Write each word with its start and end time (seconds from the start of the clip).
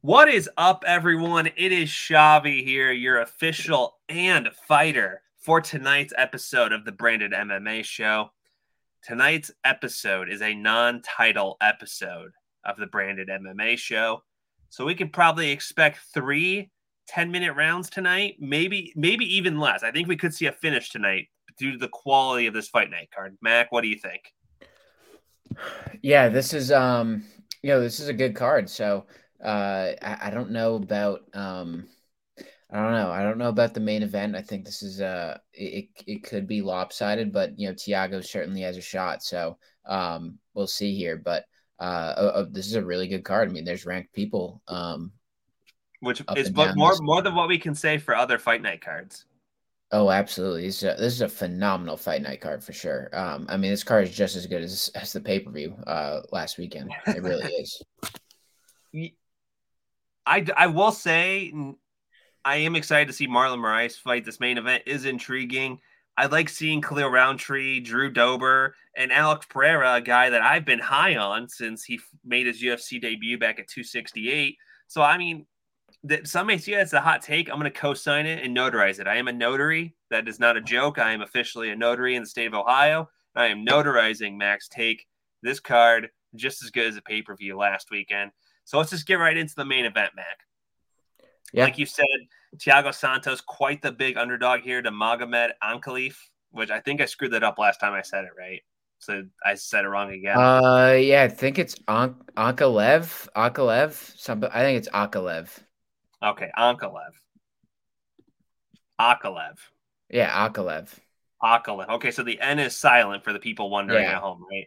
What 0.00 0.28
is 0.28 0.48
up, 0.56 0.84
everyone? 0.86 1.48
It 1.48 1.72
is 1.72 1.88
Shavi 1.88 2.62
here, 2.62 2.92
your 2.92 3.20
official 3.20 3.96
and 4.08 4.48
fighter 4.68 5.22
for 5.40 5.60
tonight's 5.60 6.12
episode 6.16 6.72
of 6.72 6.84
the 6.84 6.92
Branded 6.92 7.32
MMA 7.32 7.84
Show. 7.84 8.30
Tonight's 9.02 9.50
episode 9.64 10.28
is 10.30 10.40
a 10.40 10.54
non 10.54 11.02
title 11.02 11.56
episode 11.60 12.30
of 12.64 12.76
the 12.76 12.86
Branded 12.86 13.28
MMA 13.28 13.76
Show. 13.76 14.22
So 14.68 14.84
we 14.84 14.94
can 14.94 15.08
probably 15.08 15.50
expect 15.50 15.98
three 16.14 16.70
10 17.08 17.32
minute 17.32 17.54
rounds 17.54 17.90
tonight, 17.90 18.36
maybe, 18.38 18.92
maybe 18.94 19.24
even 19.24 19.58
less. 19.58 19.82
I 19.82 19.90
think 19.90 20.06
we 20.06 20.16
could 20.16 20.32
see 20.32 20.46
a 20.46 20.52
finish 20.52 20.90
tonight 20.90 21.26
due 21.58 21.72
to 21.72 21.78
the 21.78 21.88
quality 21.88 22.46
of 22.46 22.54
this 22.54 22.68
fight 22.68 22.92
night 22.92 23.08
card. 23.12 23.36
Mac, 23.42 23.72
what 23.72 23.80
do 23.80 23.88
you 23.88 23.98
think? 23.98 24.32
Yeah, 26.02 26.28
this 26.28 26.54
is 26.54 26.70
um, 26.70 27.24
you 27.62 27.70
know, 27.70 27.80
this 27.80 27.98
is 27.98 28.06
a 28.06 28.14
good 28.14 28.36
card. 28.36 28.70
So 28.70 29.06
uh, 29.42 29.92
I, 30.02 30.18
I 30.22 30.30
don't 30.30 30.50
know 30.50 30.74
about 30.76 31.22
um, 31.34 31.88
I 32.70 32.76
don't 32.76 32.92
know. 32.92 33.10
I 33.10 33.22
don't 33.22 33.38
know 33.38 33.48
about 33.48 33.72
the 33.72 33.80
main 33.80 34.02
event. 34.02 34.36
I 34.36 34.42
think 34.42 34.64
this 34.64 34.82
is 34.82 35.00
uh, 35.00 35.38
it 35.54 35.88
it 36.06 36.22
could 36.22 36.46
be 36.46 36.60
lopsided, 36.60 37.32
but 37.32 37.58
you 37.58 37.68
know, 37.68 37.74
Thiago 37.74 38.24
certainly 38.24 38.60
has 38.62 38.76
a 38.76 38.82
shot. 38.82 39.22
So 39.22 39.58
um, 39.86 40.38
we'll 40.52 40.66
see 40.66 40.94
here. 40.94 41.16
But 41.16 41.44
uh, 41.80 41.82
uh, 41.82 42.46
this 42.50 42.66
is 42.66 42.74
a 42.74 42.84
really 42.84 43.08
good 43.08 43.24
card. 43.24 43.48
I 43.48 43.52
mean, 43.52 43.64
there's 43.64 43.86
ranked 43.86 44.12
people. 44.12 44.60
Um, 44.68 45.12
which 46.00 46.22
is 46.36 46.50
but 46.50 46.76
more 46.76 46.90
this. 46.90 47.00
more 47.00 47.22
than 47.22 47.34
what 47.34 47.48
we 47.48 47.58
can 47.58 47.74
say 47.74 47.96
for 47.96 48.14
other 48.14 48.38
fight 48.38 48.60
night 48.60 48.82
cards. 48.82 49.24
Oh, 49.90 50.10
absolutely! 50.10 50.66
This 50.66 50.82
is 50.82 50.84
a, 50.84 51.00
this 51.00 51.14
is 51.14 51.20
a 51.22 51.28
phenomenal 51.28 51.96
fight 51.96 52.20
night 52.20 52.42
card 52.42 52.62
for 52.62 52.74
sure. 52.74 53.08
Um, 53.14 53.46
I 53.48 53.56
mean, 53.56 53.70
this 53.70 53.82
card 53.82 54.04
is 54.04 54.14
just 54.14 54.36
as 54.36 54.46
good 54.46 54.60
as 54.60 54.90
as 54.94 55.14
the 55.14 55.20
pay 55.22 55.40
per 55.40 55.50
view 55.50 55.74
uh 55.86 56.20
last 56.30 56.58
weekend. 56.58 56.92
It 57.06 57.22
really 57.22 57.50
is. 57.52 57.82
I, 60.28 60.46
I 60.56 60.66
will 60.66 60.92
say 60.92 61.52
I 62.44 62.56
am 62.56 62.76
excited 62.76 63.08
to 63.08 63.14
see 63.14 63.26
Marlon 63.26 63.58
Moraes 63.58 63.96
fight. 63.96 64.24
This 64.24 64.40
main 64.40 64.58
event 64.58 64.82
is 64.86 65.06
intriguing. 65.06 65.80
I 66.18 66.26
like 66.26 66.48
seeing 66.48 66.82
Khalil 66.82 67.08
Rountree, 67.08 67.80
Drew 67.80 68.10
Dober, 68.10 68.74
and 68.96 69.10
Alex 69.10 69.46
Pereira, 69.48 69.94
a 69.94 70.00
guy 70.00 70.30
that 70.30 70.42
I've 70.42 70.64
been 70.64 70.80
high 70.80 71.16
on 71.16 71.48
since 71.48 71.84
he 71.84 71.98
made 72.24 72.46
his 72.46 72.62
UFC 72.62 73.00
debut 73.00 73.38
back 73.38 73.58
at 73.58 73.68
268. 73.68 74.56
So 74.86 75.00
I 75.00 75.16
mean, 75.16 75.46
some 76.24 76.46
may 76.46 76.58
see 76.58 76.74
it 76.74 76.80
as 76.80 76.92
a 76.92 77.00
hot 77.00 77.22
take. 77.22 77.48
I'm 77.48 77.58
going 77.58 77.72
to 77.72 77.78
co-sign 77.78 78.26
it 78.26 78.44
and 78.44 78.56
notarize 78.56 79.00
it. 79.00 79.06
I 79.06 79.16
am 79.16 79.28
a 79.28 79.32
notary. 79.32 79.94
That 80.10 80.28
is 80.28 80.38
not 80.38 80.56
a 80.56 80.60
joke. 80.60 80.98
I 80.98 81.12
am 81.12 81.22
officially 81.22 81.70
a 81.70 81.76
notary 81.76 82.16
in 82.16 82.22
the 82.22 82.28
state 82.28 82.46
of 82.46 82.54
Ohio. 82.54 83.08
I 83.34 83.46
am 83.46 83.64
notarizing 83.64 84.36
Max 84.36 84.68
take 84.68 85.06
this 85.42 85.60
card 85.60 86.10
just 86.34 86.62
as 86.62 86.70
good 86.70 86.86
as 86.86 86.96
a 86.96 87.02
pay-per-view 87.02 87.56
last 87.56 87.90
weekend. 87.90 88.32
So 88.68 88.76
let's 88.76 88.90
just 88.90 89.06
get 89.06 89.14
right 89.14 89.34
into 89.34 89.54
the 89.54 89.64
main 89.64 89.86
event, 89.86 90.10
Mac. 90.14 90.44
Yeah. 91.54 91.64
Like 91.64 91.78
you 91.78 91.86
said, 91.86 92.04
Thiago 92.58 92.94
Santos, 92.94 93.40
quite 93.40 93.80
the 93.80 93.90
big 93.90 94.18
underdog 94.18 94.60
here 94.60 94.82
to 94.82 94.90
Magomed 94.90 95.52
Ankalaev, 95.64 96.14
which 96.50 96.68
I 96.68 96.78
think 96.78 97.00
I 97.00 97.06
screwed 97.06 97.30
that 97.30 97.42
up 97.42 97.58
last 97.58 97.80
time 97.80 97.94
I 97.94 98.02
said 98.02 98.24
it 98.24 98.32
right. 98.38 98.60
So 98.98 99.22
I 99.42 99.54
said 99.54 99.86
it 99.86 99.88
wrong 99.88 100.12
again. 100.12 100.36
Uh, 100.36 100.98
yeah, 101.00 101.22
I 101.22 101.28
think 101.28 101.58
it's 101.58 101.76
An- 101.88 102.16
Ankalev. 102.36 103.30
Ankalev. 103.34 104.18
Some, 104.18 104.44
I 104.52 104.60
think 104.60 104.76
it's 104.76 104.88
Akalev. 104.90 105.48
Okay, 106.22 106.50
Ankalev. 106.58 107.12
Akalev. 109.00 109.56
Yeah, 110.10 110.46
Akalev. 110.46 110.90
Akalev. 111.42 111.88
Okay, 111.88 112.10
so 112.10 112.22
the 112.22 112.38
N 112.38 112.58
is 112.58 112.76
silent 112.76 113.24
for 113.24 113.32
the 113.32 113.38
people 113.38 113.70
wondering 113.70 114.04
yeah. 114.04 114.16
at 114.16 114.22
home, 114.22 114.44
right? 114.52 114.66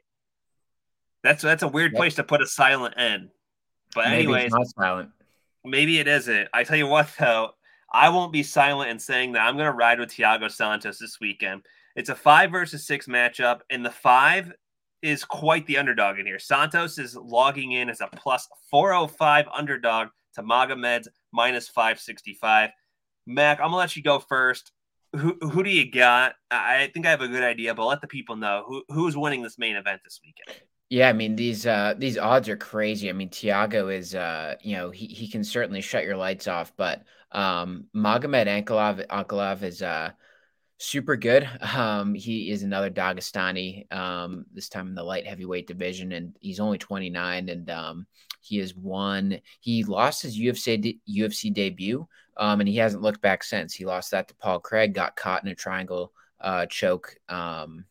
That's 1.22 1.44
that's 1.44 1.62
a 1.62 1.68
weird 1.68 1.92
yep. 1.92 2.00
place 2.00 2.16
to 2.16 2.24
put 2.24 2.42
a 2.42 2.48
silent 2.48 2.96
N. 2.98 3.30
But 3.94 4.06
maybe 4.06 4.23
anyways, 4.23 4.52
not 4.52 4.67
silent. 4.67 5.09
Maybe 5.64 6.00
it 6.00 6.08
isn't. 6.08 6.47
I 6.53 6.64
tell 6.64 6.78
you 6.78 6.88
what, 6.88 7.09
though, 7.20 7.52
I 7.92 8.09
won't 8.09 8.31
be 8.31 8.44
silent 8.44 8.89
in 8.89 9.00
saying 9.00 9.33
that 9.33 9.42
I'm 9.42 9.56
going 9.56 9.66
to 9.66 9.72
ride 9.72 10.00
with 10.00 10.09
Thiago 10.09 10.50
Santos 10.50 11.00
this 11.00 11.20
weekend. 11.20 11.64
It's 11.95 12.10
a 12.10 12.16
five 12.16 12.52
versus 12.52 12.88
six 12.88 13.08
matchup, 13.08 13.61
and 13.70 13.86
the 13.86 13.92
five 13.92 14.54
is 15.02 15.26
quite 15.26 15.66
the 15.66 15.77
underdog 15.77 16.20
in 16.20 16.26
here. 16.26 16.39
Santos 16.39 16.98
is 16.98 17.16
logging 17.16 17.73
in 17.73 17.89
as 17.89 18.02
a 18.02 18.08
plus 18.08 18.48
405 18.70 19.48
underdog 19.54 20.10
to 20.36 20.43
Magomed's 20.43 21.08
minus 21.33 21.67
565. 21.67 22.70
Mac, 23.27 23.60
I'm 23.60 23.67
gonna 23.67 23.77
let 23.77 23.95
you 23.95 24.04
go 24.04 24.20
first. 24.20 24.71
Who 25.14 25.37
who 25.42 25.64
do 25.64 25.70
you 25.70 25.92
got? 25.92 26.36
I 26.49 26.89
think 26.93 27.05
I 27.05 27.10
have 27.10 27.21
a 27.21 27.27
good 27.27 27.43
idea, 27.43 27.76
but 27.76 27.86
let 27.86 28.02
the 28.02 28.08
people 28.08 28.37
know 28.37 28.64
who 28.66 28.83
who's 28.87 29.17
winning 29.17 29.42
this 29.42 29.58
main 29.58 29.76
event 29.76 30.02
this 30.05 30.21
weekend. 30.23 30.61
Yeah, 30.92 31.08
I 31.08 31.14
mean 31.14 31.38
these 31.38 31.66
uh 31.66 31.94
these 31.98 32.18
odds 32.18 32.50
are 32.50 32.58
crazy. 32.58 33.10
I 33.10 33.14
mean 33.14 33.30
Thiago 33.30 33.96
is 33.96 34.14
uh 34.14 34.56
you 34.62 34.76
know 34.76 34.90
he, 34.92 35.06
he 35.08 35.30
can 35.30 35.42
certainly 35.42 35.80
shut 35.80 36.04
your 36.04 36.18
lights 36.18 36.50
off, 36.50 36.74
but 36.76 37.04
um 37.32 37.86
Magomed 37.96 38.48
Ankalaev 38.48 39.08
Ankalaev 39.08 39.64
is 39.64 39.82
uh 39.82 40.12
super 40.78 41.16
good. 41.16 41.50
Um 41.76 42.14
he 42.14 42.52
is 42.52 42.64
another 42.64 42.90
Dagestani 42.92 43.90
um 43.94 44.46
this 44.54 44.68
time 44.68 44.90
in 44.90 44.96
the 44.96 45.04
light 45.04 45.26
heavyweight 45.26 45.66
division 45.66 46.12
and 46.12 46.36
he's 46.42 46.60
only 46.60 46.78
29 46.78 47.48
and 47.48 47.70
um 47.70 48.06
he 48.42 48.58
has 48.58 48.76
won 48.76 49.40
he 49.62 49.86
lost 49.86 50.22
his 50.23 50.38
UFC 50.38 51.00
UFC 51.10 51.54
debut 51.54 52.06
um 52.36 52.60
and 52.60 52.68
he 52.68 52.76
hasn't 52.76 53.02
looked 53.02 53.22
back 53.22 53.46
since. 53.46 53.73
He 53.73 53.86
lost 53.86 54.12
that 54.12 54.28
to 54.28 54.36
Paul 54.36 54.60
Craig, 54.60 54.94
got 54.94 55.16
caught 55.16 55.42
in 55.44 55.50
a 55.52 55.56
triangle 55.56 56.12
uh 56.42 56.66
choke 56.66 57.16
um 57.30 57.86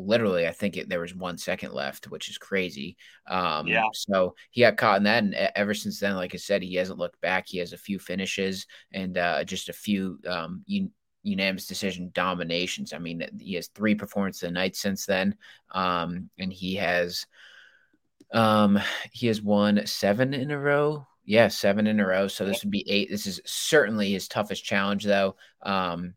literally, 0.00 0.46
I 0.46 0.52
think 0.52 0.76
it, 0.76 0.88
there 0.88 1.00
was 1.00 1.14
one 1.14 1.38
second 1.38 1.72
left, 1.72 2.10
which 2.10 2.28
is 2.28 2.38
crazy. 2.38 2.96
Um, 3.26 3.66
yeah. 3.66 3.84
So 3.92 4.34
he 4.50 4.62
got 4.62 4.76
caught 4.76 4.98
in 4.98 5.04
that, 5.04 5.22
and 5.22 5.34
ever 5.34 5.74
since 5.74 6.00
then, 6.00 6.16
like 6.16 6.34
I 6.34 6.38
said, 6.38 6.62
he 6.62 6.74
hasn't 6.74 6.98
looked 6.98 7.20
back. 7.20 7.46
He 7.46 7.58
has 7.58 7.72
a 7.72 7.78
few 7.78 7.98
finishes 7.98 8.66
and 8.92 9.16
uh, 9.18 9.44
just 9.44 9.68
a 9.68 9.72
few 9.72 10.18
um, 10.26 10.64
un- 10.70 10.92
unanimous 11.22 11.66
decision 11.66 12.10
dominations. 12.14 12.92
I 12.92 12.98
mean, 12.98 13.22
he 13.38 13.54
has 13.54 13.68
three 13.68 13.94
performances 13.94 14.44
a 14.44 14.50
night 14.50 14.76
since 14.76 15.06
then, 15.06 15.36
um, 15.72 16.30
and 16.38 16.52
he 16.52 16.76
has 16.76 17.26
um, 18.32 18.78
he 19.12 19.26
has 19.26 19.42
won 19.42 19.86
seven 19.86 20.34
in 20.34 20.50
a 20.50 20.58
row. 20.58 21.06
Yeah, 21.24 21.48
seven 21.48 21.86
in 21.86 22.00
a 22.00 22.06
row. 22.06 22.28
So 22.28 22.44
this 22.44 22.64
would 22.64 22.70
be 22.70 22.88
eight. 22.90 23.10
This 23.10 23.26
is 23.26 23.40
certainly 23.44 24.10
his 24.10 24.26
toughest 24.26 24.64
challenge, 24.64 25.04
though. 25.04 25.36
Um, 25.62 26.14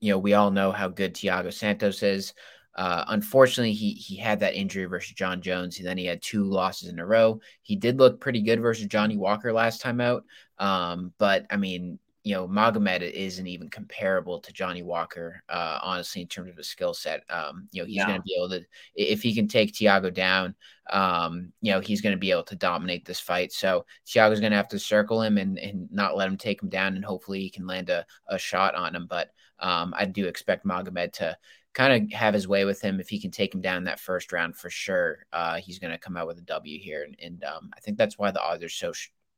you 0.00 0.10
know, 0.10 0.18
we 0.18 0.34
all 0.34 0.50
know 0.50 0.72
how 0.72 0.88
good 0.88 1.14
Thiago 1.14 1.52
Santos 1.52 2.02
is. 2.02 2.34
Uh, 2.74 3.04
unfortunately, 3.08 3.72
he 3.72 3.92
he 3.92 4.16
had 4.16 4.40
that 4.40 4.54
injury 4.54 4.86
versus 4.86 5.12
Jon 5.12 5.42
Jones, 5.42 5.78
and 5.78 5.86
then 5.86 5.98
he 5.98 6.06
had 6.06 6.22
two 6.22 6.44
losses 6.44 6.88
in 6.88 6.98
a 6.98 7.06
row. 7.06 7.40
He 7.62 7.76
did 7.76 7.98
look 7.98 8.20
pretty 8.20 8.42
good 8.42 8.60
versus 8.60 8.86
Johnny 8.86 9.16
Walker 9.16 9.52
last 9.52 9.80
time 9.80 10.00
out, 10.00 10.24
um, 10.58 11.12
but 11.18 11.46
I 11.50 11.56
mean, 11.56 11.98
you 12.24 12.34
know, 12.34 12.46
Magomed 12.46 13.02
isn't 13.02 13.46
even 13.46 13.68
comparable 13.68 14.38
to 14.40 14.52
Johnny 14.52 14.82
Walker, 14.82 15.42
uh, 15.48 15.80
honestly, 15.82 16.22
in 16.22 16.28
terms 16.28 16.50
of 16.50 16.56
his 16.56 16.68
skill 16.68 16.94
set. 16.94 17.24
Um, 17.28 17.68
you 17.72 17.82
know, 17.82 17.86
he's 17.86 18.04
going 18.04 18.18
to 18.18 18.22
be 18.22 18.36
able 18.36 18.50
to, 18.50 18.64
if 18.94 19.22
he 19.22 19.34
can 19.34 19.48
take 19.48 19.72
Thiago 19.72 20.14
down, 20.14 20.54
um, 20.90 21.52
you 21.60 21.72
know, 21.72 21.80
he's 21.80 22.00
going 22.00 22.14
to 22.14 22.20
be 22.20 22.30
able 22.30 22.44
to 22.44 22.54
dominate 22.54 23.04
this 23.04 23.18
fight. 23.18 23.52
So 23.52 23.86
Thiago's 24.06 24.38
going 24.38 24.52
to 24.52 24.56
have 24.56 24.68
to 24.68 24.78
circle 24.78 25.20
him 25.20 25.36
and, 25.36 25.58
and 25.58 25.90
not 25.90 26.16
let 26.16 26.28
him 26.28 26.36
take 26.36 26.62
him 26.62 26.68
down, 26.68 26.94
and 26.94 27.04
hopefully 27.04 27.40
he 27.40 27.50
can 27.50 27.66
land 27.66 27.90
a, 27.90 28.06
a 28.28 28.38
shot 28.38 28.76
on 28.76 28.94
him. 28.94 29.06
But 29.10 29.30
um, 29.58 29.92
I 29.96 30.04
do 30.04 30.26
expect 30.26 30.64
Magomed 30.64 31.12
to 31.14 31.36
kind 31.74 32.04
of 32.04 32.12
have 32.12 32.34
his 32.34 32.48
way 32.48 32.64
with 32.64 32.80
him. 32.80 33.00
If 33.00 33.08
he 33.08 33.20
can 33.20 33.30
take 33.30 33.54
him 33.54 33.60
down 33.60 33.84
that 33.84 34.00
first 34.00 34.32
round 34.32 34.56
for 34.56 34.70
sure, 34.70 35.26
uh, 35.32 35.56
he's 35.56 35.78
going 35.78 35.92
to 35.92 35.98
come 35.98 36.16
out 36.16 36.26
with 36.26 36.38
a 36.38 36.42
W 36.42 36.78
here. 36.78 37.04
And, 37.04 37.16
and 37.22 37.44
um, 37.44 37.70
I 37.76 37.80
think 37.80 37.96
that's 37.96 38.18
why 38.18 38.30
the 38.30 38.42
odds 38.42 38.64
are 38.64 38.68
so 38.68 38.92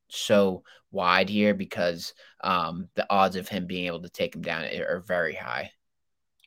so 0.08 0.62
wide 0.92 1.28
here 1.28 1.54
because 1.54 2.14
um, 2.42 2.88
the 2.94 3.06
odds 3.10 3.36
of 3.36 3.48
him 3.48 3.66
being 3.66 3.86
able 3.86 4.02
to 4.02 4.08
take 4.08 4.34
him 4.34 4.42
down 4.42 4.64
are 4.64 5.02
very 5.06 5.34
high. 5.34 5.70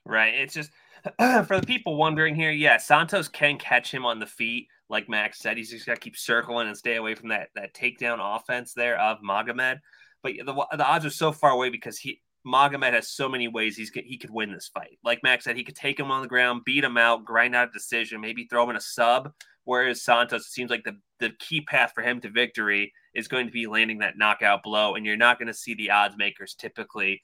Right. 0.06 0.34
It's 0.36 0.54
just 0.54 0.72
for 1.48 1.60
the 1.60 1.66
people 1.66 1.96
wondering 1.98 2.36
here. 2.36 2.52
Yeah, 2.52 2.78
Santos 2.78 3.28
can 3.28 3.58
catch 3.58 3.94
him 3.94 4.06
on 4.06 4.20
the 4.20 4.26
feet, 4.26 4.68
like 4.90 5.10
Max 5.10 5.40
said. 5.40 5.58
He's 5.58 5.70
just 5.70 5.86
got 5.86 5.96
to 5.96 6.02
keep 6.02 6.18
circling 6.18 6.68
and 6.68 6.78
stay 6.78 6.96
away 6.96 7.16
from 7.16 7.30
that 7.30 7.50
that 7.56 7.74
takedown 7.74 8.18
offense 8.20 8.74
there 8.74 9.00
of 9.00 9.20
Magomed. 9.22 9.80
But 10.24 10.34
the, 10.38 10.54
the 10.54 10.86
odds 10.86 11.06
are 11.06 11.12
so 11.12 11.32
far 11.32 11.52
away 11.52 11.70
because 11.70 11.98
he 11.98 12.22
Magomed 12.48 12.94
has 12.94 13.10
so 13.10 13.28
many 13.28 13.48
ways 13.48 13.76
he's 13.76 13.92
he 13.92 14.18
could 14.18 14.30
win 14.30 14.52
this 14.52 14.70
fight. 14.74 14.98
Like 15.04 15.24
Max 15.24 15.44
said, 15.44 15.58
he 15.58 15.64
could 15.64 15.76
take 15.76 16.00
him 16.00 16.12
on 16.12 16.22
the 16.22 16.28
ground, 16.28 16.64
beat 16.66 16.84
him 16.84 16.98
out, 16.98 17.26
grind 17.26 17.56
out 17.56 17.70
a 17.70 17.72
decision, 17.72 18.22
maybe 18.22 18.46
throw 18.46 18.64
him 18.64 18.72
in 18.72 18.76
a 18.76 18.82
sub. 18.82 19.34
Whereas 19.66 20.02
Santos, 20.02 20.44
it 20.44 20.52
seems 20.52 20.72
like 20.72 20.86
the, 20.86 20.98
the 21.20 21.32
key 21.40 21.60
path 21.60 21.92
for 21.94 22.02
him 22.02 22.22
to 22.22 22.30
victory 22.30 22.94
is 23.14 23.28
going 23.28 23.48
to 23.48 23.52
be 23.52 23.68
landing 23.68 24.00
that 24.00 24.18
knockout 24.18 24.64
blow. 24.64 24.96
And 24.96 25.06
you're 25.06 25.18
not 25.18 25.40
going 25.40 25.48
to 25.48 25.54
see 25.54 25.74
the 25.74 25.92
odds 25.92 26.16
makers 26.18 26.56
typically, 26.56 27.22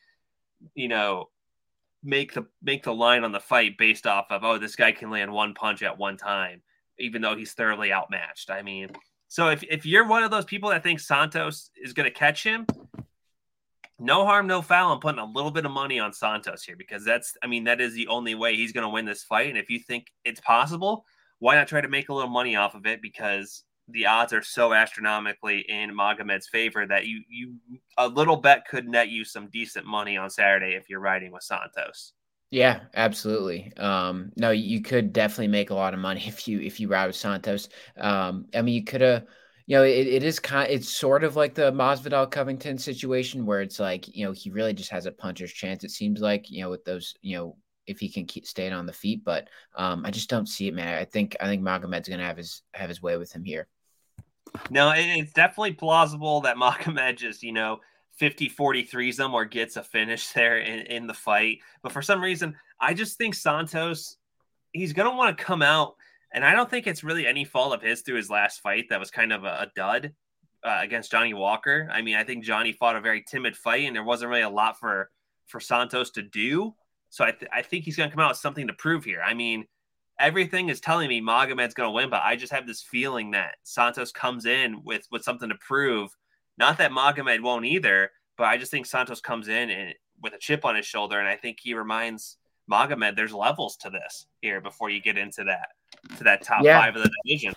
you 0.76 0.90
know, 0.90 1.30
make 2.04 2.34
the 2.34 2.46
make 2.62 2.84
the 2.84 2.94
line 2.94 3.24
on 3.24 3.32
the 3.32 3.40
fight 3.40 3.78
based 3.78 4.06
off 4.06 4.26
of, 4.30 4.44
oh, 4.44 4.58
this 4.58 4.76
guy 4.76 4.92
can 4.92 5.10
land 5.10 5.32
one 5.32 5.54
punch 5.54 5.84
at 5.84 5.98
one 5.98 6.18
time, 6.18 6.62
even 7.00 7.22
though 7.22 7.36
he's 7.36 7.54
thoroughly 7.54 7.94
outmatched. 7.94 8.52
I 8.52 8.62
mean, 8.62 8.90
so 9.30 9.48
if, 9.50 9.64
if 9.64 9.86
you're 9.86 10.08
one 10.08 10.24
of 10.24 10.32
those 10.32 10.46
people 10.46 10.70
that 10.72 10.84
thinks 10.84 11.08
Santos 11.08 11.72
is 11.82 11.94
going 11.94 12.12
to 12.12 12.14
catch 12.14 12.44
him, 12.44 12.68
no 14.00 14.26
harm, 14.26 14.48
no 14.48 14.62
foul. 14.62 14.94
I'm 14.94 15.00
putting 15.00 15.20
a 15.20 15.26
little 15.26 15.52
bit 15.52 15.66
of 15.66 15.72
money 15.72 16.00
on 16.00 16.14
Santos 16.14 16.64
here 16.64 16.76
because 16.76 17.06
that's, 17.06 17.36
I 17.44 17.48
mean, 17.48 17.64
that 17.66 17.82
is 17.82 17.94
the 17.94 18.08
only 18.08 18.36
way 18.36 18.56
he's 18.56 18.72
going 18.72 18.84
to 18.84 18.90
win 18.90 19.06
this 19.06 19.24
fight. 19.24 19.50
And 19.50 19.58
if 19.58 19.70
you 19.70 19.80
think 19.80 20.08
it's 20.26 20.42
possible, 20.42 21.06
why 21.40 21.56
not 21.56 21.68
try 21.68 21.82
to 21.82 21.88
make 21.88 22.10
a 22.10 22.14
little 22.14 22.30
money 22.30 22.56
off 22.56 22.76
of 22.76 22.86
it? 22.86 23.02
Because 23.02 23.64
the 23.90 24.06
odds 24.06 24.34
are 24.34 24.42
so 24.42 24.74
astronomically 24.74 25.60
in 25.68 25.96
Magomed's 25.96 26.48
favor 26.48 26.86
that 26.88 27.06
you 27.06 27.22
you 27.30 27.56
a 27.98 28.08
little 28.08 28.38
bet 28.38 28.66
could 28.68 28.88
net 28.88 29.10
you 29.10 29.26
some 29.26 29.50
decent 29.50 29.86
money 29.86 30.16
on 30.16 30.30
Saturday 30.30 30.76
if 30.76 30.90
you're 30.90 31.02
riding 31.02 31.32
with 31.32 31.44
Santos. 31.44 32.14
Yeah, 32.50 32.82
absolutely. 32.94 33.74
Um, 33.78 34.32
no, 34.38 34.52
you 34.52 34.82
could 34.82 35.12
definitely 35.12 35.48
make 35.48 35.72
a 35.72 35.76
lot 35.76 35.94
of 35.94 36.00
money 36.00 36.24
if 36.28 36.48
you 36.48 36.60
if 36.62 36.80
you 36.80 36.88
ride 36.88 37.08
with 37.08 37.16
Santos. 37.16 37.70
Um, 37.98 38.46
I 38.54 38.62
mean, 38.62 38.76
you 38.76 38.84
could 38.84 39.02
have, 39.02 39.26
you 39.66 39.78
know, 39.78 39.84
it, 39.84 40.08
it 40.08 40.24
is 40.24 40.40
kind. 40.40 40.70
It's 40.70 40.90
sort 40.90 41.24
of 41.24 41.36
like 41.36 41.54
the 41.54 41.72
Masvidal 41.72 42.30
Covington 42.30 42.78
situation 42.78 43.46
where 43.46 43.62
it's 43.62 43.80
like, 43.80 44.14
you 44.16 44.26
know, 44.26 44.32
he 44.32 44.50
really 44.50 44.74
just 44.74 44.92
has 44.92 45.06
a 45.06 45.12
puncher's 45.12 45.54
chance. 45.54 45.84
It 45.84 45.92
seems 45.92 46.22
like, 46.22 46.50
you 46.50 46.62
know, 46.62 46.70
with 46.70 46.84
those, 46.84 47.16
you 47.22 47.38
know, 47.38 47.58
if 47.88 48.00
he 48.00 48.10
can 48.10 48.26
keep 48.26 48.46
staying 48.46 48.74
on 48.74 48.86
the 48.86 48.94
feet. 48.94 49.24
But 49.24 49.48
um, 49.76 50.06
I 50.06 50.12
just 50.12 50.30
don't 50.30 50.48
see 50.48 50.68
it, 50.68 50.74
man. 50.74 50.98
I 50.98 51.06
think 51.06 51.36
I 51.40 51.46
think 51.46 51.62
Magomed's 51.62 52.10
gonna 52.10 52.26
have 52.26 52.38
his 52.38 52.62
have 52.74 52.90
his 52.90 53.02
way 53.02 53.18
with 53.18 53.32
him 53.32 53.44
here. 53.44 53.68
No, 54.70 54.92
it's 54.96 55.34
definitely 55.34 55.74
plausible 55.74 56.42
that 56.42 56.58
Magomed 56.58 57.18
just, 57.18 57.44
you 57.44 57.54
know, 57.54 57.80
50 58.18 58.50
43s 58.50 59.16
them 59.16 59.34
or 59.34 59.46
gets 59.46 59.76
a 59.76 59.84
finish 59.84 60.30
there 60.30 60.58
in, 60.58 60.86
in 60.88 61.08
the 61.08 61.14
fight. 61.14 61.60
But 61.82 61.92
for 61.92 62.02
some 62.02 62.22
reason, 62.22 62.56
I 62.80 62.94
just 62.94 63.18
think 63.18 63.34
Santos, 63.34 64.18
he's 64.72 64.94
to 64.94 65.18
want 65.18 65.38
to 65.38 65.44
come 65.44 65.62
out. 65.62 65.96
And 66.34 66.44
I 66.44 66.54
don't 66.54 66.70
think 66.70 66.88
it's 66.88 67.04
really 67.04 67.28
any 67.28 67.46
fault 67.46 67.74
of 67.74 67.82
his 67.82 68.02
through 68.02 68.18
his 68.18 68.30
last 68.30 68.62
fight 68.62 68.86
that 68.90 69.00
was 69.00 69.12
kind 69.12 69.32
of 69.32 69.44
a, 69.44 69.48
a 69.62 69.72
dud 69.76 70.14
uh, 70.64 70.80
against 70.82 71.12
Johnny 71.12 71.34
Walker. 71.34 71.88
I 71.92 72.02
mean, 72.02 72.16
I 72.16 72.24
think 72.24 72.44
Johnny 72.44 72.72
fought 72.72 72.96
a 72.96 73.02
very 73.02 73.24
timid 73.28 73.56
fight 73.56 73.86
and 73.86 73.96
there 73.96 74.04
wasn't 74.04 74.30
really 74.30 74.42
a 74.42 74.50
lot 74.50 74.80
for, 74.80 75.12
for 75.46 75.60
Santos 75.60 76.10
to 76.12 76.24
do. 76.24 76.74
So 77.10 77.24
I, 77.24 77.32
th- 77.32 77.52
I 77.54 77.62
think 77.62 77.84
he's 77.84 77.96
going 77.96 78.10
to 78.10 78.16
come 78.16 78.24
out 78.24 78.32
with 78.32 78.40
something 78.40 78.68
to 78.68 78.74
prove 78.74 79.06
here. 79.06 79.22
I 79.24 79.36
mean, 79.36 79.66
everything 80.20 80.70
is 80.70 80.80
telling 80.80 81.10
me 81.10 81.22
Magomed's 81.22 81.74
going 81.74 81.88
to 81.88 81.94
win, 81.94 82.10
but 82.10 82.22
I 82.24 82.36
just 82.36 82.54
have 82.54 82.66
this 82.66 82.82
feeling 82.82 83.32
that 83.32 83.56
Santos 83.64 84.12
comes 84.12 84.46
in 84.46 84.84
with 84.84 85.08
with 85.12 85.24
something 85.24 85.50
to 85.50 85.56
prove. 85.56 86.16
Not 86.58 86.78
that 86.78 86.92
Magomed 86.92 87.42
won't 87.42 87.66
either, 87.66 88.12
but 88.38 88.46
I 88.46 88.58
just 88.58 88.72
think 88.72 88.86
Santos 88.86 89.22
comes 89.22 89.48
in 89.48 89.70
and 89.70 89.94
with 90.22 90.34
a 90.34 90.40
chip 90.40 90.66
on 90.66 90.76
his 90.76 90.86
shoulder, 90.86 91.20
and 91.20 91.28
I 91.28 91.36
think 91.36 91.58
he 91.62 91.74
reminds 91.74 92.38
Magomed 92.72 93.16
there's 93.16 93.34
levels 93.34 93.76
to 93.78 93.90
this 93.90 94.26
here 94.42 94.62
before 94.62 94.90
you 94.90 95.02
get 95.02 95.18
into 95.18 95.44
that 95.44 95.70
to 96.18 96.24
that 96.26 96.44
top 96.44 96.64
yeah. 96.64 96.80
five 96.80 96.96
of 96.96 97.04
the 97.04 97.12
division. 97.24 97.54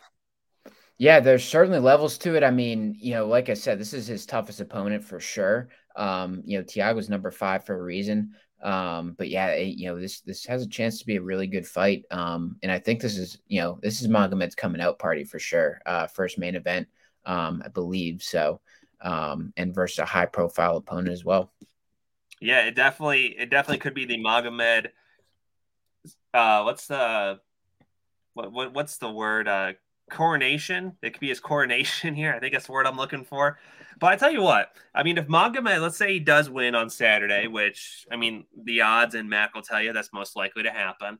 Yeah, 0.99 1.21
there's 1.21 1.45
certainly 1.45 1.79
levels 1.79 2.17
to 2.19 2.37
it. 2.37 2.43
I 2.43 2.51
mean, 2.51 2.97
you 2.99 3.13
know, 3.15 3.27
like 3.27 3.51
I 3.51 3.55
said, 3.55 3.79
this 3.79 3.93
is 3.93 4.07
his 4.07 4.25
toughest 4.25 4.61
opponent 4.61 5.05
for 5.05 5.21
sure. 5.21 5.69
Um, 5.95 6.43
you 6.45 6.59
know, 6.59 6.65
Thiago's 6.65 7.11
number 7.11 7.31
five 7.31 7.65
for 7.65 7.79
a 7.79 7.83
reason. 7.83 8.33
Um, 8.63 9.15
but 9.19 9.29
yeah, 9.29 9.49
it, 9.49 9.77
you 9.77 9.89
know, 9.89 10.01
this 10.01 10.23
this 10.23 10.47
has 10.47 10.63
a 10.63 10.69
chance 10.69 10.99
to 10.99 11.07
be 11.07 11.17
a 11.17 11.23
really 11.23 11.47
good 11.47 11.67
fight. 11.67 12.05
Um, 12.11 12.57
and 12.63 12.73
I 12.73 12.79
think 12.79 13.01
this 13.01 13.19
is, 13.19 13.39
you 13.47 13.61
know, 13.61 13.79
this 13.83 14.01
is 14.01 14.09
Magomed's 14.09 14.55
coming 14.55 14.81
out 14.81 14.99
party 14.99 15.25
for 15.25 15.39
sure. 15.39 15.81
Uh, 15.85 16.07
first 16.07 16.39
main 16.39 16.55
event, 16.55 16.89
um, 17.27 17.63
I 17.65 17.69
believe. 17.69 18.23
So, 18.23 18.61
um, 19.03 19.53
and 19.59 19.75
versus 19.75 19.99
a 19.99 20.07
high 20.07 20.27
profile 20.27 20.79
opponent 20.79 21.11
as 21.11 21.25
well. 21.25 21.53
Yeah, 22.41 22.67
it 22.67 22.75
definitely 22.75 23.27
it 23.39 23.51
definitely 23.51 23.79
could 23.79 23.95
be 23.95 24.07
the 24.07 24.19
Magomed. 24.19 24.89
Uh, 26.33 26.63
what's 26.63 26.87
the 26.87 27.41
what, 28.37 28.53
what 28.53 28.75
what's 28.75 28.99
the 28.99 29.11
word? 29.11 29.49
Uh, 29.49 29.73
coronation. 30.11 30.97
It 31.03 31.15
could 31.15 31.21
be 31.21 31.29
his 31.29 31.41
coronation 31.41 32.15
here. 32.21 32.33
I 32.33 32.39
think 32.39 32.53
that's 32.53 32.67
the 32.67 32.73
word 32.73 32.87
I'm 32.87 32.97
looking 32.97 33.25
for. 33.25 33.59
But 33.99 34.13
I 34.13 34.17
tell 34.17 34.31
you 34.31 34.43
what, 34.43 34.73
I 34.95 35.03
mean, 35.03 35.17
if 35.17 35.27
Magomed, 35.27 35.81
let's 35.81 35.97
say 35.97 36.13
he 36.13 36.21
does 36.21 36.51
win 36.51 36.75
on 36.75 36.91
Saturday, 36.91 37.47
which 37.47 38.07
I 38.13 38.17
mean, 38.17 38.45
the 38.65 38.83
odds 38.83 39.15
and 39.15 39.29
Mac 39.29 39.55
will 39.55 39.63
tell 39.63 39.83
you 39.83 39.93
that's 39.93 40.13
most 40.13 40.37
likely 40.37 40.63
to 40.65 40.71
happen. 40.71 41.19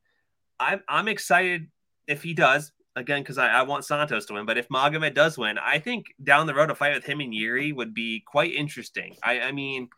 I'm 0.61 0.83
I'm 0.89 1.09
excited 1.09 1.69
if 2.07 2.23
he 2.23 2.35
does 2.35 2.73
again 2.95 3.23
because 3.23 3.39
I, 3.39 3.49
I, 3.49 3.63
want 3.63 3.85
Santos 3.85 4.27
to 4.27 4.35
win. 4.35 4.47
But 4.47 4.59
if 4.59 4.69
Magomed 4.69 5.15
does 5.15 5.37
win, 5.37 5.59
I 5.59 5.79
think 5.79 6.07
down 6.23 6.47
the 6.47 6.55
road 6.55 6.71
a 6.71 6.75
fight 6.75 6.95
with 6.95 7.05
him 7.05 7.21
and 7.21 7.35
Yuri 7.35 7.73
would 7.73 7.93
be 7.95 8.23
quite 8.27 8.55
interesting. 8.55 9.17
I, 9.23 9.41
I 9.41 9.53
mean, 9.53 9.89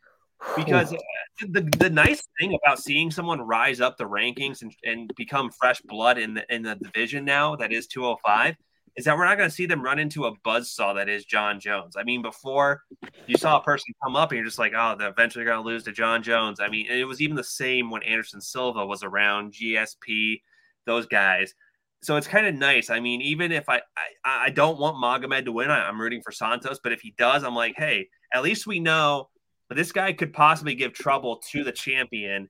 because 0.56 0.94
the 1.40 1.61
the 1.79 1.90
nice 1.90 2.23
thing 2.38 2.56
about 2.62 2.81
seeing 2.81 3.11
someone 3.11 3.40
rise 3.40 3.81
up 3.81 3.96
the 3.96 4.05
rankings 4.05 4.62
and, 4.62 4.73
and 4.85 5.12
become 5.17 5.50
fresh 5.50 5.81
blood 5.82 6.19
in 6.19 6.35
the 6.35 6.55
in 6.55 6.62
the 6.62 6.75
division 6.76 7.25
now 7.25 7.56
that 7.56 7.73
is 7.73 7.87
205 7.87 8.56
is 8.99 9.05
that 9.05 9.17
we're 9.17 9.25
not 9.25 9.38
going 9.38 9.49
to 9.49 9.55
see 9.55 9.67
them 9.67 9.81
run 9.81 10.00
into 10.00 10.26
a 10.26 10.32
buzz 10.43 10.73
saw 10.73 10.93
that 10.93 11.08
is 11.08 11.25
Jon 11.25 11.61
Jones. 11.61 11.94
I 11.96 12.02
mean, 12.02 12.20
before 12.20 12.82
you 13.29 13.37
saw 13.37 13.58
a 13.58 13.62
person 13.62 13.94
come 14.02 14.17
up 14.17 14.32
and 14.32 14.37
you're 14.37 14.44
just 14.44 14.58
like, 14.58 14.73
oh, 14.76 14.96
they're 14.99 15.08
eventually 15.08 15.44
going 15.44 15.62
to 15.62 15.64
lose 15.64 15.85
to 15.85 15.93
Jon 15.93 16.20
Jones. 16.20 16.58
I 16.58 16.69
mean, 16.69 16.87
it 16.90 17.05
was 17.05 17.20
even 17.20 17.37
the 17.37 17.44
same 17.44 17.90
when 17.90 18.02
Anderson 18.02 18.40
Silva 18.40 18.85
was 18.85 19.05
around, 19.05 19.52
GSP, 19.52 20.40
those 20.85 21.06
guys. 21.06 21.55
So 22.02 22.17
it's 22.17 22.26
kind 22.26 22.49
of 22.49 22.56
nice. 22.56 22.90
I 22.90 22.99
mean, 22.99 23.20
even 23.23 23.52
if 23.52 23.69
I 23.69 23.82
I, 24.25 24.46
I 24.46 24.50
don't 24.50 24.81
want 24.81 24.96
Magomed 24.96 25.44
to 25.44 25.52
win, 25.52 25.70
I, 25.70 25.87
I'm 25.87 26.00
rooting 26.00 26.23
for 26.23 26.32
Santos. 26.32 26.81
But 26.82 26.93
if 26.93 27.00
he 27.00 27.14
does, 27.17 27.44
I'm 27.44 27.55
like, 27.55 27.75
hey, 27.76 28.08
at 28.35 28.43
least 28.43 28.67
we 28.67 28.81
know 28.81 29.29
this 29.76 29.93
guy 29.93 30.12
could 30.12 30.32
possibly 30.32 30.75
give 30.75 30.93
trouble 30.93 31.43
to 31.53 31.65
the 31.65 31.73
champion, 31.73 32.49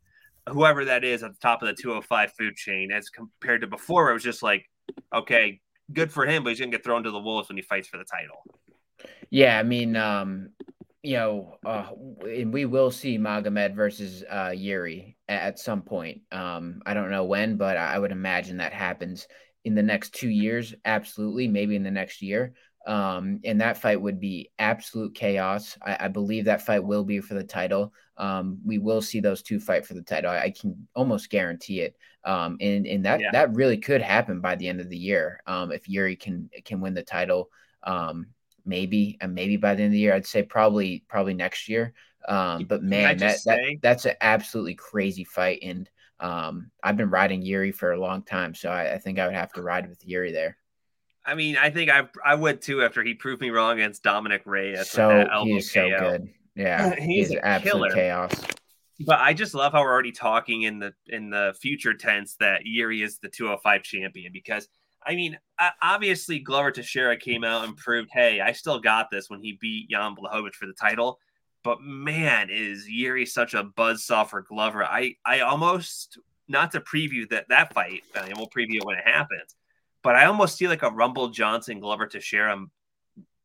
whoever 0.49 0.85
that 0.85 1.05
is 1.05 1.23
at 1.23 1.33
the 1.33 1.39
top 1.41 1.63
of 1.63 1.69
the 1.69 1.75
205 1.75 2.33
food 2.39 2.55
chain, 2.55 2.93
as 2.93 3.11
compared 3.11 3.63
to 3.63 3.67
before, 3.67 4.11
it 4.11 4.15
was 4.15 4.23
just 4.23 4.43
like, 4.43 4.65
okay, 5.15 5.61
good 5.93 6.13
for 6.13 6.27
him, 6.27 6.45
but 6.45 6.51
he's 6.51 6.61
gonna 6.61 6.73
get 6.73 6.85
thrown 6.85 7.03
to 7.05 7.11
the 7.11 7.19
wolves 7.19 7.49
when 7.49 7.57
he 7.57 7.63
fights 7.63 7.89
for 7.89 7.99
the 7.99 8.05
title. 8.05 8.43
Yeah, 9.31 9.59
I 9.59 9.63
mean, 9.63 9.97
um, 9.97 10.51
you 11.03 11.17
know, 11.17 11.57
uh, 11.65 11.91
and 12.23 12.53
we 12.53 12.65
will 12.65 12.91
see 12.91 13.19
Magomed 13.19 13.75
versus 13.75 14.25
uh, 14.29 14.53
Yuri 14.55 15.17
at 15.29 15.59
some 15.59 15.83
point. 15.83 16.23
Um, 16.33 16.83
I 16.85 16.95
don't 16.95 17.11
know 17.11 17.25
when, 17.25 17.57
but 17.57 17.77
I 17.77 17.99
would 17.99 18.13
imagine 18.13 18.57
that 18.59 18.73
happens 18.73 19.27
in 19.65 19.75
the 19.75 19.83
next 19.83 20.15
two 20.15 20.29
years. 20.29 20.75
Absolutely, 20.85 21.49
maybe 21.49 21.77
in 21.77 21.83
the 21.83 21.91
next 21.91 22.21
year. 22.23 22.55
Um, 22.89 23.41
and 23.45 23.61
that 23.61 23.77
fight 23.77 24.01
would 24.01 24.19
be 24.19 24.51
absolute 24.59 25.15
chaos. 25.15 25.77
I, 25.85 26.07
I, 26.07 26.09
believe 26.09 26.47
that 26.47 26.65
fight 26.65 26.83
will 26.83 27.05
be 27.05 27.21
for 27.21 27.35
the 27.35 27.45
title. 27.45 27.93
Um, 28.17 28.59
we 28.65 28.79
will 28.79 29.03
see 29.03 29.21
those 29.21 29.43
two 29.43 29.61
fight 29.61 29.85
for 29.85 29.93
the 29.93 30.01
title. 30.01 30.31
I, 30.31 30.45
I 30.45 30.51
can 30.51 30.89
almost 30.95 31.29
guarantee 31.29 31.83
it. 31.83 31.99
Um, 32.25 32.57
and 32.63 32.87
and 32.87 33.05
that 33.05 33.21
yeah. 33.21 33.31
that 33.33 33.55
really 33.55 33.77
could 33.77 34.01
happen 34.01 34.41
by 34.41 34.55
the 34.55 34.67
end 34.67 34.81
of 34.81 34.89
the 34.89 34.97
year. 34.97 35.43
Um, 35.47 35.71
if 35.71 35.87
Yuri 35.87 36.17
can 36.17 36.49
can 36.65 36.81
win 36.81 36.95
the 36.95 37.03
title, 37.03 37.51
um, 37.83 38.29
maybe 38.65 39.19
and 39.21 39.35
maybe 39.35 39.59
by 39.59 39.75
the 39.75 39.83
end 39.83 39.91
of 39.91 39.93
the 39.93 39.99
year, 39.99 40.15
I'd 40.15 40.27
say 40.27 40.43
probably 40.43 41.05
probably 41.09 41.35
next 41.35 41.69
year. 41.69 41.93
Um, 42.27 42.65
but 42.65 42.83
man, 42.83 43.19
that, 43.19 43.39
that 43.45 43.61
that's 43.83 44.07
an 44.07 44.15
absolutely 44.23 44.77
crazy 44.77 45.25
fight, 45.25 45.59
and 45.63 45.91
um, 46.21 46.71
I've 46.83 46.97
been 46.97 47.11
riding 47.11 47.43
Yuri 47.43 47.73
for 47.73 47.93
a 47.93 48.01
long 48.01 48.23
time, 48.23 48.55
so 48.55 48.71
I, 48.71 48.95
I 48.95 48.99
think 48.99 49.19
I 49.19 49.27
would 49.27 49.37
have 49.37 49.53
to 49.53 49.63
ride 49.63 49.89
with 49.91 50.07
Yuri 50.07 50.33
there. 50.33 50.57
I 51.29 51.35
mean, 51.35 51.59
I 51.59 51.69
think 51.69 51.91
I 51.91 52.09
I 52.25 52.35
would 52.35 52.63
too 52.63 52.83
after 52.83 53.05
he 53.05 53.13
proved 53.13 53.43
me 53.43 53.51
wrong 53.51 53.79
against 53.79 54.03
Dominick 54.03 54.43
Reyes. 54.47 54.89
So 54.89 55.27
he's 55.45 55.71
so 55.71 55.91
good. 55.91 56.31
Yeah, 56.55 56.95
he's, 56.99 57.29
he's 57.29 57.39
absolute 57.43 57.91
killer. 57.93 57.95
chaos. 57.95 58.33
But 59.05 59.21
I 59.21 59.35
just 59.35 59.55
love 59.55 59.73
how 59.73 59.83
we're 59.83 59.93
already 59.93 60.11
talking 60.11 60.63
in 60.63 60.79
the 60.79 60.95
in 61.07 61.29
the 61.29 61.55
future 61.61 61.93
tense 61.93 62.37
that 62.37 62.65
Yuri 62.65 63.03
is 63.03 63.19
the 63.19 63.29
205 63.29 63.83
champion 63.83 64.33
because 64.33 64.69
I 65.07 65.15
mean, 65.17 65.39
obviously 65.83 66.39
Glover 66.39 66.71
Teixeira 66.71 67.17
came 67.19 67.45
out 67.45 67.65
and 67.65 67.77
proved, 67.77 68.09
hey, 68.11 68.41
I 68.41 68.53
still 68.53 68.81
got 68.81 69.11
this 69.11 69.29
when 69.29 69.41
he 69.41 69.59
beat 69.61 69.91
Jan 69.91 70.17
Blachowicz 70.17 70.55
for 70.55 70.67
the 70.67 70.73
title. 70.73 71.19
But 71.63 71.83
man, 71.83 72.49
is 72.51 72.89
Yuri 72.89 73.27
such 73.27 73.53
a 73.53 73.65
buzzsaw 73.65 74.27
for 74.27 74.41
Glover? 74.41 74.83
I 74.83 75.17
I 75.27 75.41
almost 75.41 76.19
not 76.49 76.73
to 76.73 76.81
preview 76.81 77.29
that 77.29 77.51
that 77.51 77.75
fight, 77.75 78.03
and 78.15 78.35
we'll 78.35 78.49
preview 78.49 78.77
it 78.77 78.87
when 78.87 78.97
it 78.97 79.05
happens 79.05 79.55
but 80.03 80.17
I 80.17 80.27
almost 80.27 80.57
see 80.57 80.69
like 80.69 80.83
a 80.83 80.91
Rumble 80.91 81.29
Johnson 81.29 81.81
Glover 81.81 82.07
Teixeira 82.07 82.57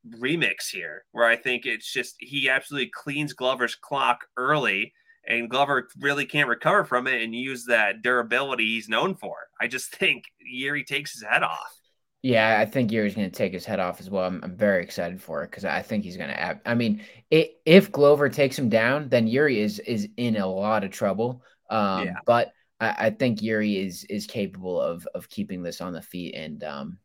remix 0.09 0.69
here, 0.71 1.05
where 1.11 1.27
I 1.27 1.35
think 1.35 1.65
it's 1.65 1.91
just 1.91 2.15
he 2.19 2.49
absolutely 2.49 2.91
cleans 2.93 3.33
Glover's 3.33 3.75
clock 3.75 4.25
early, 4.37 4.93
and 5.25 5.49
Glover 5.49 5.87
really 5.99 6.25
can't 6.25 6.49
recover 6.49 6.83
from 6.83 7.07
it 7.07 7.21
and 7.21 7.33
use 7.35 7.65
that 7.65 8.01
durability 8.01 8.65
he's 8.65 8.89
known 8.89 9.15
for. 9.15 9.35
I 9.59 9.67
just 9.67 9.95
think 9.95 10.25
Yuri 10.39 10.83
takes 10.83 11.13
his 11.13 11.23
head 11.23 11.43
off. 11.43 11.79
Yeah, 12.21 12.57
I 12.57 12.65
think 12.65 12.91
Yuri's 12.91 13.15
going 13.15 13.29
to 13.29 13.35
take 13.35 13.51
his 13.51 13.65
head 13.65 13.81
off 13.81 13.99
as 13.99 14.09
well. 14.09 14.23
I'm, 14.23 14.39
I'm 14.43 14.55
very 14.55 14.81
excited 14.81 15.21
for 15.21 15.43
it 15.43 15.51
because 15.51 15.65
I 15.65 15.81
think 15.81 16.05
he's 16.05 16.15
going 16.15 16.29
to. 16.29 16.59
I 16.65 16.73
mean, 16.73 17.01
it, 17.29 17.59
if 17.65 17.91
Glover 17.91 18.29
takes 18.29 18.57
him 18.57 18.69
down, 18.69 19.09
then 19.09 19.27
Yuri 19.27 19.59
is 19.59 19.79
is 19.79 20.07
in 20.15 20.37
a 20.37 20.47
lot 20.47 20.85
of 20.85 20.91
trouble. 20.91 21.43
Um, 21.69 22.05
yeah. 22.05 22.13
But 22.25 22.53
I, 22.83 22.95
I 23.05 23.09
think 23.09 23.41
Yuri 23.41 23.77
is 23.77 24.03
is 24.05 24.27
capable 24.27 24.79
of 24.79 25.07
of 25.13 25.29
keeping 25.29 25.63
this 25.63 25.81
on 25.81 25.93
the 25.93 26.01
feet, 26.01 26.35
and 26.35 26.63
um, 26.63 26.97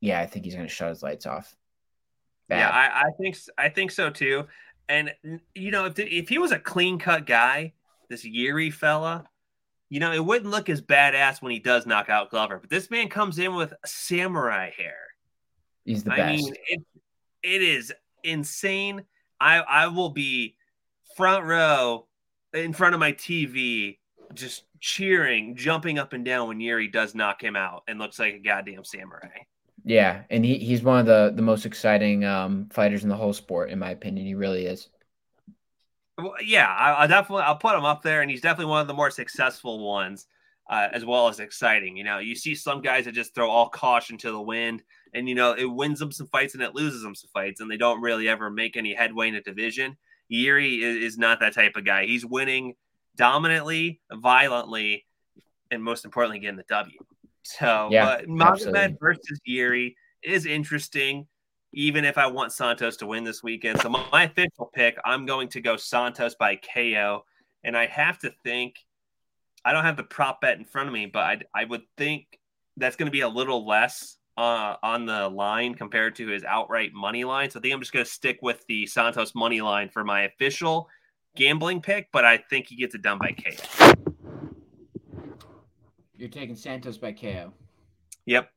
yeah, 0.00 0.20
I 0.20 0.26
think 0.26 0.44
he's 0.44 0.54
going 0.54 0.66
to 0.66 0.72
shut 0.72 0.88
his 0.88 1.02
lights 1.02 1.26
off. 1.26 1.54
Bad. 2.48 2.58
Yeah, 2.58 2.70
I, 2.70 3.00
I 3.02 3.10
think 3.20 3.38
I 3.58 3.68
think 3.68 3.90
so 3.90 4.10
too. 4.10 4.46
And 4.88 5.14
you 5.54 5.70
know, 5.70 5.86
if 5.86 5.98
if 5.98 6.28
he 6.28 6.38
was 6.38 6.52
a 6.52 6.58
clean 6.58 6.98
cut 6.98 7.26
guy, 7.26 7.74
this 8.08 8.24
Yuri 8.24 8.70
fella, 8.70 9.24
you 9.88 10.00
know, 10.00 10.12
it 10.12 10.24
wouldn't 10.24 10.50
look 10.50 10.68
as 10.68 10.80
badass 10.80 11.42
when 11.42 11.52
he 11.52 11.58
does 11.58 11.86
knock 11.86 12.08
out 12.08 12.30
Glover. 12.30 12.58
But 12.58 12.70
this 12.70 12.90
man 12.90 13.08
comes 13.08 13.38
in 13.38 13.54
with 13.54 13.72
samurai 13.84 14.70
hair. 14.76 14.96
He's 15.84 16.04
the 16.04 16.12
I 16.12 16.16
best. 16.16 16.28
I 16.28 16.36
mean, 16.36 16.54
it, 16.68 16.80
it 17.42 17.62
is 17.62 17.92
insane. 18.24 19.04
I 19.40 19.58
I 19.58 19.86
will 19.88 20.10
be 20.10 20.56
front 21.16 21.44
row 21.44 22.06
in 22.52 22.72
front 22.72 22.94
of 22.94 23.00
my 23.00 23.12
TV, 23.12 23.98
just 24.34 24.64
cheering, 24.80 25.54
jumping 25.56 25.98
up 25.98 26.12
and 26.12 26.24
down 26.24 26.48
when 26.48 26.60
Yuri 26.60 26.88
does 26.88 27.14
knock 27.14 27.42
him 27.42 27.56
out 27.56 27.84
and 27.86 27.98
looks 27.98 28.18
like 28.18 28.34
a 28.34 28.38
goddamn 28.38 28.84
samurai. 28.84 29.28
Yeah, 29.84 30.22
and 30.30 30.44
he, 30.44 30.58
he's 30.58 30.82
one 30.82 30.98
of 31.00 31.06
the 31.06 31.32
the 31.34 31.42
most 31.42 31.64
exciting 31.64 32.24
um, 32.24 32.68
fighters 32.70 33.02
in 33.02 33.08
the 33.08 33.16
whole 33.16 33.32
sport, 33.32 33.70
in 33.70 33.78
my 33.78 33.90
opinion. 33.90 34.26
He 34.26 34.34
really 34.34 34.66
is. 34.66 34.88
Well, 36.18 36.34
yeah, 36.44 36.66
I, 36.66 37.04
I, 37.04 37.06
definitely 37.06 37.44
I'll 37.44 37.56
put 37.56 37.76
him 37.76 37.84
up 37.84 38.02
there, 38.02 38.20
and 38.20 38.30
he's 38.30 38.42
definitely 38.42 38.70
one 38.70 38.82
of 38.82 38.88
the 38.88 38.94
more 38.94 39.10
successful 39.10 39.78
ones, 39.86 40.26
uh, 40.68 40.88
as 40.92 41.04
well 41.04 41.28
as 41.28 41.40
exciting. 41.40 41.96
You 41.96 42.04
know, 42.04 42.18
you 42.18 42.34
see 42.34 42.54
some 42.54 42.82
guys 42.82 43.06
that 43.06 43.12
just 43.12 43.34
throw 43.34 43.48
all 43.48 43.70
caution 43.70 44.18
to 44.18 44.30
the 44.30 44.40
wind, 44.40 44.82
and 45.14 45.26
you 45.28 45.34
know 45.34 45.54
it 45.54 45.64
wins 45.64 45.98
them 45.98 46.12
some 46.12 46.26
fights 46.26 46.54
and 46.54 46.62
it 46.62 46.74
loses 46.74 47.02
them 47.02 47.14
some 47.14 47.30
fights, 47.32 47.60
and 47.60 47.70
they 47.70 47.78
don't 47.78 48.02
really 48.02 48.28
ever 48.28 48.50
make 48.50 48.76
any 48.76 48.92
headway 48.92 49.28
in 49.28 49.34
a 49.34 49.42
division. 49.42 49.96
Yuri 50.28 50.82
is, 50.82 51.14
is 51.14 51.18
not 51.18 51.40
that 51.40 51.54
type 51.54 51.76
of 51.76 51.86
guy. 51.86 52.04
He's 52.04 52.24
winning 52.24 52.74
dominantly, 53.20 54.00
violently, 54.12 55.04
and 55.70 55.84
most 55.84 56.06
importantly, 56.06 56.38
getting 56.38 56.56
the 56.56 56.64
W. 56.68 56.98
So, 57.42 57.88
yeah, 57.90 58.22
Magomed 58.22 58.98
versus 58.98 59.38
Yuri 59.44 59.96
is 60.22 60.46
interesting 60.46 61.26
even 61.72 62.04
if 62.04 62.18
I 62.18 62.26
want 62.26 62.52
Santos 62.52 62.96
to 62.96 63.06
win 63.06 63.24
this 63.24 63.42
weekend. 63.42 63.80
So 63.80 63.88
my 63.88 64.24
official 64.24 64.70
pick, 64.74 64.98
I'm 65.04 65.24
going 65.24 65.48
to 65.50 65.60
go 65.60 65.76
Santos 65.76 66.34
by 66.34 66.56
KO, 66.56 67.24
and 67.62 67.76
I 67.76 67.86
have 67.86 68.18
to 68.20 68.32
think. 68.42 68.76
I 69.64 69.72
don't 69.72 69.84
have 69.84 69.98
the 69.98 70.02
prop 70.02 70.40
bet 70.40 70.58
in 70.58 70.64
front 70.64 70.88
of 70.88 70.94
me, 70.94 71.04
but 71.06 71.20
I, 71.20 71.40
I 71.54 71.64
would 71.66 71.82
think 71.98 72.40
that's 72.78 72.96
going 72.96 73.06
to 73.06 73.12
be 73.12 73.20
a 73.20 73.28
little 73.28 73.66
less 73.66 74.16
uh, 74.38 74.76
on 74.82 75.04
the 75.04 75.28
line 75.28 75.74
compared 75.74 76.16
to 76.16 76.28
his 76.28 76.44
outright 76.44 76.94
money 76.94 77.24
line. 77.24 77.50
So 77.50 77.58
I 77.58 77.62
think 77.62 77.74
I'm 77.74 77.80
just 77.80 77.92
going 77.92 78.04
to 78.04 78.10
stick 78.10 78.38
with 78.40 78.64
the 78.68 78.86
Santos 78.86 79.34
money 79.34 79.60
line 79.60 79.90
for 79.90 80.02
my 80.02 80.22
official 80.22 80.88
gambling 81.40 81.80
pick, 81.80 82.08
but 82.12 82.24
I 82.24 82.36
think 82.36 82.66
he 82.68 82.76
gets 82.76 82.94
it 82.94 83.00
done 83.00 83.18
by 83.18 83.32
KO. 83.32 83.94
You're 86.16 86.28
taking 86.28 86.54
Santos 86.54 86.98
by 86.98 87.12
KO. 87.12 87.52
Yep. 88.26 88.50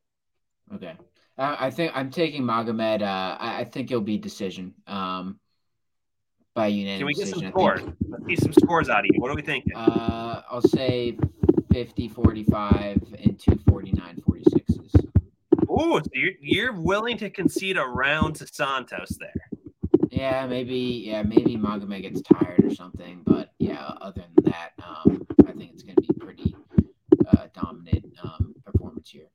Okay. 0.75 0.93
Uh, 1.37 1.55
I 1.57 1.71
think 1.71 1.93
I'm 1.95 2.11
taking 2.11 2.43
Magomed. 2.43 3.01
Uh, 3.01 3.37
I, 3.39 3.61
I, 3.61 3.63
think 3.63 3.89
it'll 3.89 4.01
be 4.01 4.17
decision 4.17 4.73
um, 4.85 5.39
by 6.53 6.67
unanimous 6.67 6.99
Can 6.99 7.05
we 7.07 7.13
get 7.13 7.25
decision, 7.25 7.41
some 7.41 7.51
scores? 7.51 7.81
Let's 8.09 8.25
see 8.25 8.35
some 8.35 8.53
scores 8.53 8.89
out 8.89 8.99
of 8.99 9.05
you. 9.11 9.21
What 9.21 9.31
are 9.31 9.35
we 9.35 9.41
thinking? 9.41 9.73
Uh, 9.75 10.41
I'll 10.51 10.61
say 10.61 11.17
50 11.71 12.09
45 12.09 12.95
and 13.23 13.39
249 13.39 14.21
46s. 14.29 15.05
Ooh, 15.71 15.99
so 15.99 16.11
you're, 16.13 16.33
you're 16.41 16.73
willing 16.73 17.17
to 17.17 17.29
concede 17.29 17.77
a 17.77 17.83
round 17.83 18.35
to 18.35 18.47
Santos 18.47 19.17
there. 19.17 19.52
Yeah, 20.13 20.45
maybe. 20.45 21.03
Yeah, 21.07 21.23
maybe 21.23 21.57
Magomed 21.57 22.03
gets 22.03 22.21
tired 22.21 22.63
or 22.63 22.73
something. 22.73 23.21
But 23.25 23.49
yeah, 23.57 23.93
other 23.99 24.23
than 24.35 24.45
that, 24.45 24.71
um, 24.77 25.25
I 25.47 25.53
think 25.53 25.71
it's 25.73 25.81
going 25.81 25.95
to 25.95 26.01
be 26.01 26.19
pretty 26.19 26.55
uh, 27.29 27.47
dominant 27.53 28.05
um, 28.23 28.53
performance 28.63 29.09
here. 29.09 29.29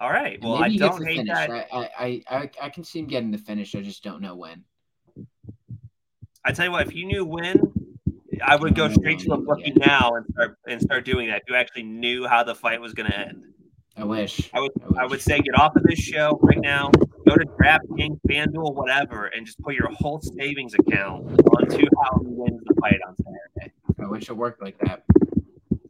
All 0.00 0.10
right. 0.10 0.38
Well, 0.40 0.62
I 0.62 0.76
don't 0.76 1.04
hate 1.04 1.26
that. 1.26 1.50
I, 1.50 1.90
I, 1.98 2.22
I, 2.30 2.50
I 2.62 2.68
can 2.68 2.84
see 2.84 3.00
him 3.00 3.08
getting 3.08 3.32
the 3.32 3.38
finish. 3.38 3.74
I 3.74 3.82
just 3.82 4.04
don't 4.04 4.22
know 4.22 4.36
when. 4.36 4.62
I 6.44 6.52
tell 6.52 6.66
you 6.66 6.72
what, 6.72 6.86
if 6.86 6.94
you 6.94 7.06
knew 7.06 7.24
when, 7.24 7.60
I 8.44 8.54
would 8.54 8.76
go 8.76 8.88
straight 8.88 9.18
to 9.20 9.28
the 9.30 9.36
bookie 9.36 9.72
now 9.76 10.12
and 10.14 10.24
start 10.32 10.58
and 10.68 10.80
start 10.80 11.04
doing 11.04 11.28
that. 11.28 11.42
If 11.42 11.42
you 11.48 11.56
actually 11.56 11.84
knew 11.84 12.28
how 12.28 12.44
the 12.44 12.54
fight 12.54 12.80
was 12.80 12.94
going 12.94 13.10
to 13.10 13.18
end. 13.18 13.42
I 13.96 14.04
wish. 14.04 14.48
I 14.54 14.60
would. 14.60 14.70
I, 14.80 14.86
wish. 14.86 14.98
I, 15.00 15.06
would 15.06 15.20
say 15.20 15.40
get 15.40 15.58
off 15.58 15.74
of 15.74 15.82
this 15.82 15.98
show 15.98 16.38
right 16.40 16.60
now. 16.60 16.92
Go 17.32 17.38
to 17.38 17.46
DraftKings, 17.46 18.20
FanDuel, 18.28 18.74
whatever, 18.74 19.28
and 19.28 19.46
just 19.46 19.58
put 19.60 19.74
your 19.74 19.90
whole 19.90 20.20
savings 20.20 20.74
account 20.74 21.40
onto 21.56 21.86
how 22.02 22.18
he 22.20 22.26
wins 22.26 22.60
the 22.66 22.74
fight 22.78 23.00
on 23.08 23.16
Saturday. 23.16 23.72
I 23.98 24.06
wish 24.06 24.28
it 24.28 24.36
worked 24.36 24.60
like 24.60 24.76
that. 24.80 25.04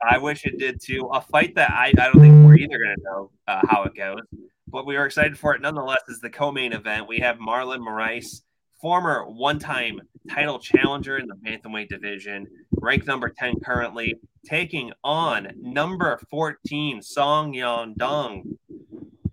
I 0.08 0.18
wish 0.18 0.44
it 0.44 0.56
did 0.56 0.80
too. 0.80 1.11
A 1.12 1.20
fight 1.20 1.56
that 1.56 1.72
I, 1.72 1.88
I 1.88 1.92
don't 1.92 2.20
think 2.20 2.46
we're 2.46 2.54
either 2.54 2.78
going 2.78 2.94
to 2.96 3.02
know 3.02 3.30
uh, 3.49 3.61
how 3.68 3.82
it 3.82 3.96
goes, 3.96 4.20
but 4.68 4.87
we 4.87 4.96
are 4.96 5.04
excited 5.04 5.37
for 5.37 5.52
it 5.56 5.61
nonetheless. 5.61 6.02
Is 6.06 6.20
the 6.20 6.30
co-main 6.30 6.72
event? 6.72 7.08
We 7.08 7.18
have 7.18 7.38
Marlon 7.38 7.80
Moraes, 7.80 8.42
former 8.80 9.28
one-time 9.28 10.00
title 10.30 10.61
challenger 10.61 11.18
in 11.18 11.26
the 11.26 11.34
bantamweight 11.34 11.88
division, 11.88 12.46
ranked 12.70 13.08
number 13.08 13.28
ten 13.37 13.58
currently, 13.58 14.14
taking 14.44 14.92
on 15.02 15.49
number 15.56 16.20
fourteen 16.30 17.02
Song 17.02 17.52
Yadong. 17.52 18.58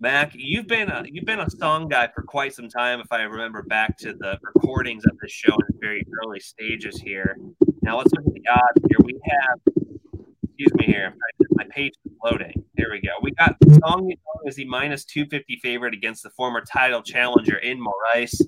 Mac, 0.02 0.32
you've 0.34 0.68
been 0.68 0.90
a 0.90 1.04
you've 1.12 1.26
been 1.26 1.42
a 1.42 1.50
song 1.50 1.90
guy 1.90 2.08
for 2.16 2.22
quite 2.22 2.54
some 2.54 2.70
time. 2.70 3.02
If 3.02 3.08
I 3.12 3.24
remember 3.24 3.64
back 3.64 3.98
to 3.98 4.14
the 4.14 4.40
recordings 4.42 5.04
of 5.06 5.18
this 5.22 5.32
show 5.32 5.54
in 5.54 5.66
the 5.68 5.78
very 5.82 6.06
early 6.24 6.40
stages 6.40 7.02
here. 7.02 7.38
Now 7.82 7.98
let's 7.98 8.12
look 8.14 8.26
at 8.26 8.34
the 8.34 8.50
odds 8.50 8.88
here. 8.88 8.98
We 9.04 9.20
have 9.26 9.60
excuse 10.44 10.74
me 10.76 10.86
here. 10.86 11.14
My 11.52 11.66
page 11.70 11.94
is 12.06 12.14
loading. 12.24 12.64
Here 12.78 12.88
we 12.90 13.02
go. 13.02 13.10
We 13.22 13.32
got 13.32 13.58
Song 13.84 14.14
is 14.46 14.56
the 14.56 14.66
minus 14.66 15.04
250 15.04 15.60
favorite 15.62 15.94
against 15.94 16.24
the 16.24 16.30
former 16.30 16.62
title 16.62 17.02
challenger 17.02 17.58
in 17.58 17.78
Moraes. 17.78 18.42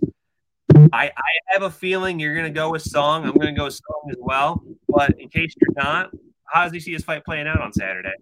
I, 0.94 1.08
I 1.08 1.32
have 1.48 1.64
a 1.64 1.70
feeling 1.70 2.20
you're 2.20 2.34
going 2.34 2.52
to 2.52 2.58
go 2.58 2.72
with 2.72 2.82
Song. 2.82 3.26
I'm 3.26 3.34
going 3.34 3.54
to 3.54 3.60
go 3.60 3.66
with 3.66 3.74
Song 3.74 4.10
as 4.10 4.18
well. 4.20 4.64
But 4.88 5.20
in 5.20 5.28
case 5.28 5.54
you're 5.60 5.84
not, 5.84 6.12
how 6.46 6.64
does 6.64 6.72
he 6.72 6.80
see 6.80 6.94
his 6.94 7.04
fight 7.04 7.26
playing 7.26 7.48
out 7.48 7.60
on 7.60 7.74
Saturday? 7.74 8.14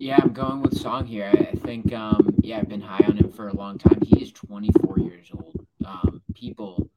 Yeah, 0.00 0.16
I'm 0.22 0.32
going 0.32 0.62
with 0.62 0.78
Song 0.78 1.06
here. 1.06 1.28
I, 1.32 1.56
think, 1.56 1.92
um, 1.92 2.32
yeah, 2.40 2.58
I've 2.58 2.68
been 2.68 2.80
high 2.80 3.04
on 3.08 3.16
him 3.16 3.32
for 3.32 3.48
a 3.48 3.56
long 3.56 3.78
time. 3.78 4.00
He 4.00 4.22
is 4.22 4.30
24 4.30 5.00
years 5.00 5.28
old. 5.34 5.66
Um, 5.84 6.22
people 6.34 6.88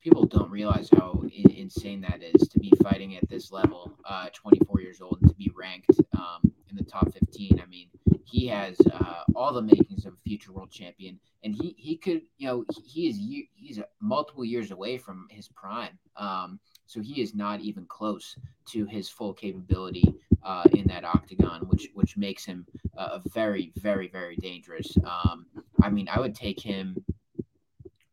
people 0.00 0.24
don't 0.26 0.50
realize 0.50 0.88
how 0.94 1.24
insane 1.34 2.00
that 2.02 2.22
is 2.22 2.46
to 2.48 2.60
be 2.60 2.70
fighting 2.80 3.16
at 3.16 3.28
this 3.28 3.50
level, 3.50 3.98
uh, 4.04 4.28
24 4.34 4.82
years 4.82 5.00
old, 5.00 5.18
and 5.22 5.30
to 5.30 5.34
be 5.34 5.50
ranked 5.56 5.98
um, 6.16 6.52
in 6.70 6.76
the 6.76 6.84
top 6.84 7.12
15. 7.12 7.60
I 7.60 7.66
mean, 7.66 7.88
he 8.22 8.46
has 8.48 8.76
uh, 8.92 9.24
all 9.34 9.52
the 9.52 9.62
makings 9.62 10.04
of 10.04 10.12
a 10.12 10.28
future 10.28 10.52
world 10.52 10.70
champion, 10.70 11.18
and 11.42 11.56
he 11.60 11.74
he 11.76 11.96
could, 11.96 12.22
you 12.38 12.46
know, 12.46 12.64
he 12.84 13.08
is 13.08 13.16
he's 13.56 13.80
multiple 14.00 14.44
years 14.44 14.70
away 14.70 14.96
from 14.96 15.26
his 15.28 15.48
prime. 15.48 15.98
Um, 16.16 16.60
so 16.86 17.00
he 17.00 17.20
is 17.20 17.34
not 17.34 17.60
even 17.60 17.86
close 17.86 18.36
to 18.66 18.84
his 18.84 19.08
full 19.08 19.32
capability 19.32 20.14
uh, 20.44 20.64
in 20.72 20.86
that 20.88 21.04
octagon, 21.04 21.62
which 21.68 21.88
which 21.94 22.16
makes 22.16 22.44
him 22.44 22.66
uh, 22.96 23.18
very, 23.32 23.72
very, 23.76 24.08
very 24.08 24.36
dangerous. 24.36 24.96
Um, 25.04 25.46
I 25.82 25.90
mean, 25.90 26.08
I 26.08 26.20
would 26.20 26.34
take 26.34 26.60
him 26.60 27.04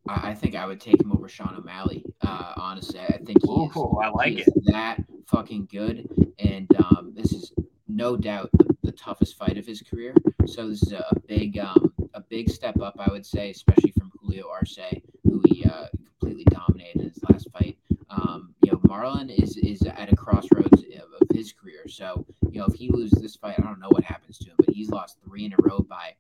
I, 0.08 0.34
think 0.34 0.56
I 0.56 0.66
would 0.66 0.82
take 0.82 1.02
him 1.02 1.12
over 1.12 1.28
Sean 1.30 1.56
O'Malley. 1.56 2.04
Uh, 2.22 2.54
honestly, 2.58 3.00
I 3.00 3.18
think 3.18 3.44
he 3.44 3.66
is, 3.66 3.78
Ooh, 3.78 4.00
I 4.02 4.10
like 4.10 4.40
it. 4.40 4.48
that 4.66 4.98
fucking 5.28 5.68
good, 5.72 6.08
and 6.40 6.68
um, 6.78 7.14
this 7.16 7.32
is 7.32 7.54
no 7.88 8.18
doubt 8.18 8.50
the, 8.54 8.76
the, 8.84 8.92
toughest 8.92 9.38
fight 9.38 9.58
of 9.58 9.66
his 9.66 9.82
career. 9.82 10.14
So 10.46 10.68
this 10.68 10.84
is 10.84 10.92
a, 10.92 11.06
a 11.12 11.20
big, 11.28 11.60
um, 11.60 11.94
a 12.14 12.22
big 12.22 12.50
step 12.50 12.80
up, 12.82 12.96
I 13.00 13.12
would 13.12 13.26
say, 13.26 13.52
especially 13.52 13.92
from 13.92 14.12
Julio 14.20 14.50
Arce, 14.50 14.80
who 15.24 15.42
he 15.46 15.64
uh, 15.66 15.88
completely 16.20 16.46
dominated 16.46 17.02
in 17.02 17.10
his 17.10 17.24
last 17.30 17.50
fight. 17.52 17.78
Um, 18.10 18.51
you 18.64 18.72
know, 18.72 18.78
Marlon 18.80 19.30
is 19.30 19.58
is 19.58 19.82
at 19.84 20.12
a 20.12 20.16
crossroads 20.16 20.84
of, 20.84 21.22
of 21.22 21.28
his 21.36 21.54
career. 21.54 21.88
So 21.88 22.26
you 22.52 22.60
know, 22.60 22.66
if 22.66 22.76
he 22.76 22.90
loses 22.90 23.22
this 23.22 23.36
fight, 23.36 23.56
I 23.58 23.62
don't 23.62 23.80
know 23.80 23.90
what 23.90 24.04
happens 24.04 24.38
to 24.40 24.50
him, 24.50 24.56
but 24.58 24.74
he's 24.74 24.90
lost 24.90 25.18
three 25.24 25.46
in 25.46 25.54
a 25.54 25.62
row 25.62 25.80
by 25.80 26.16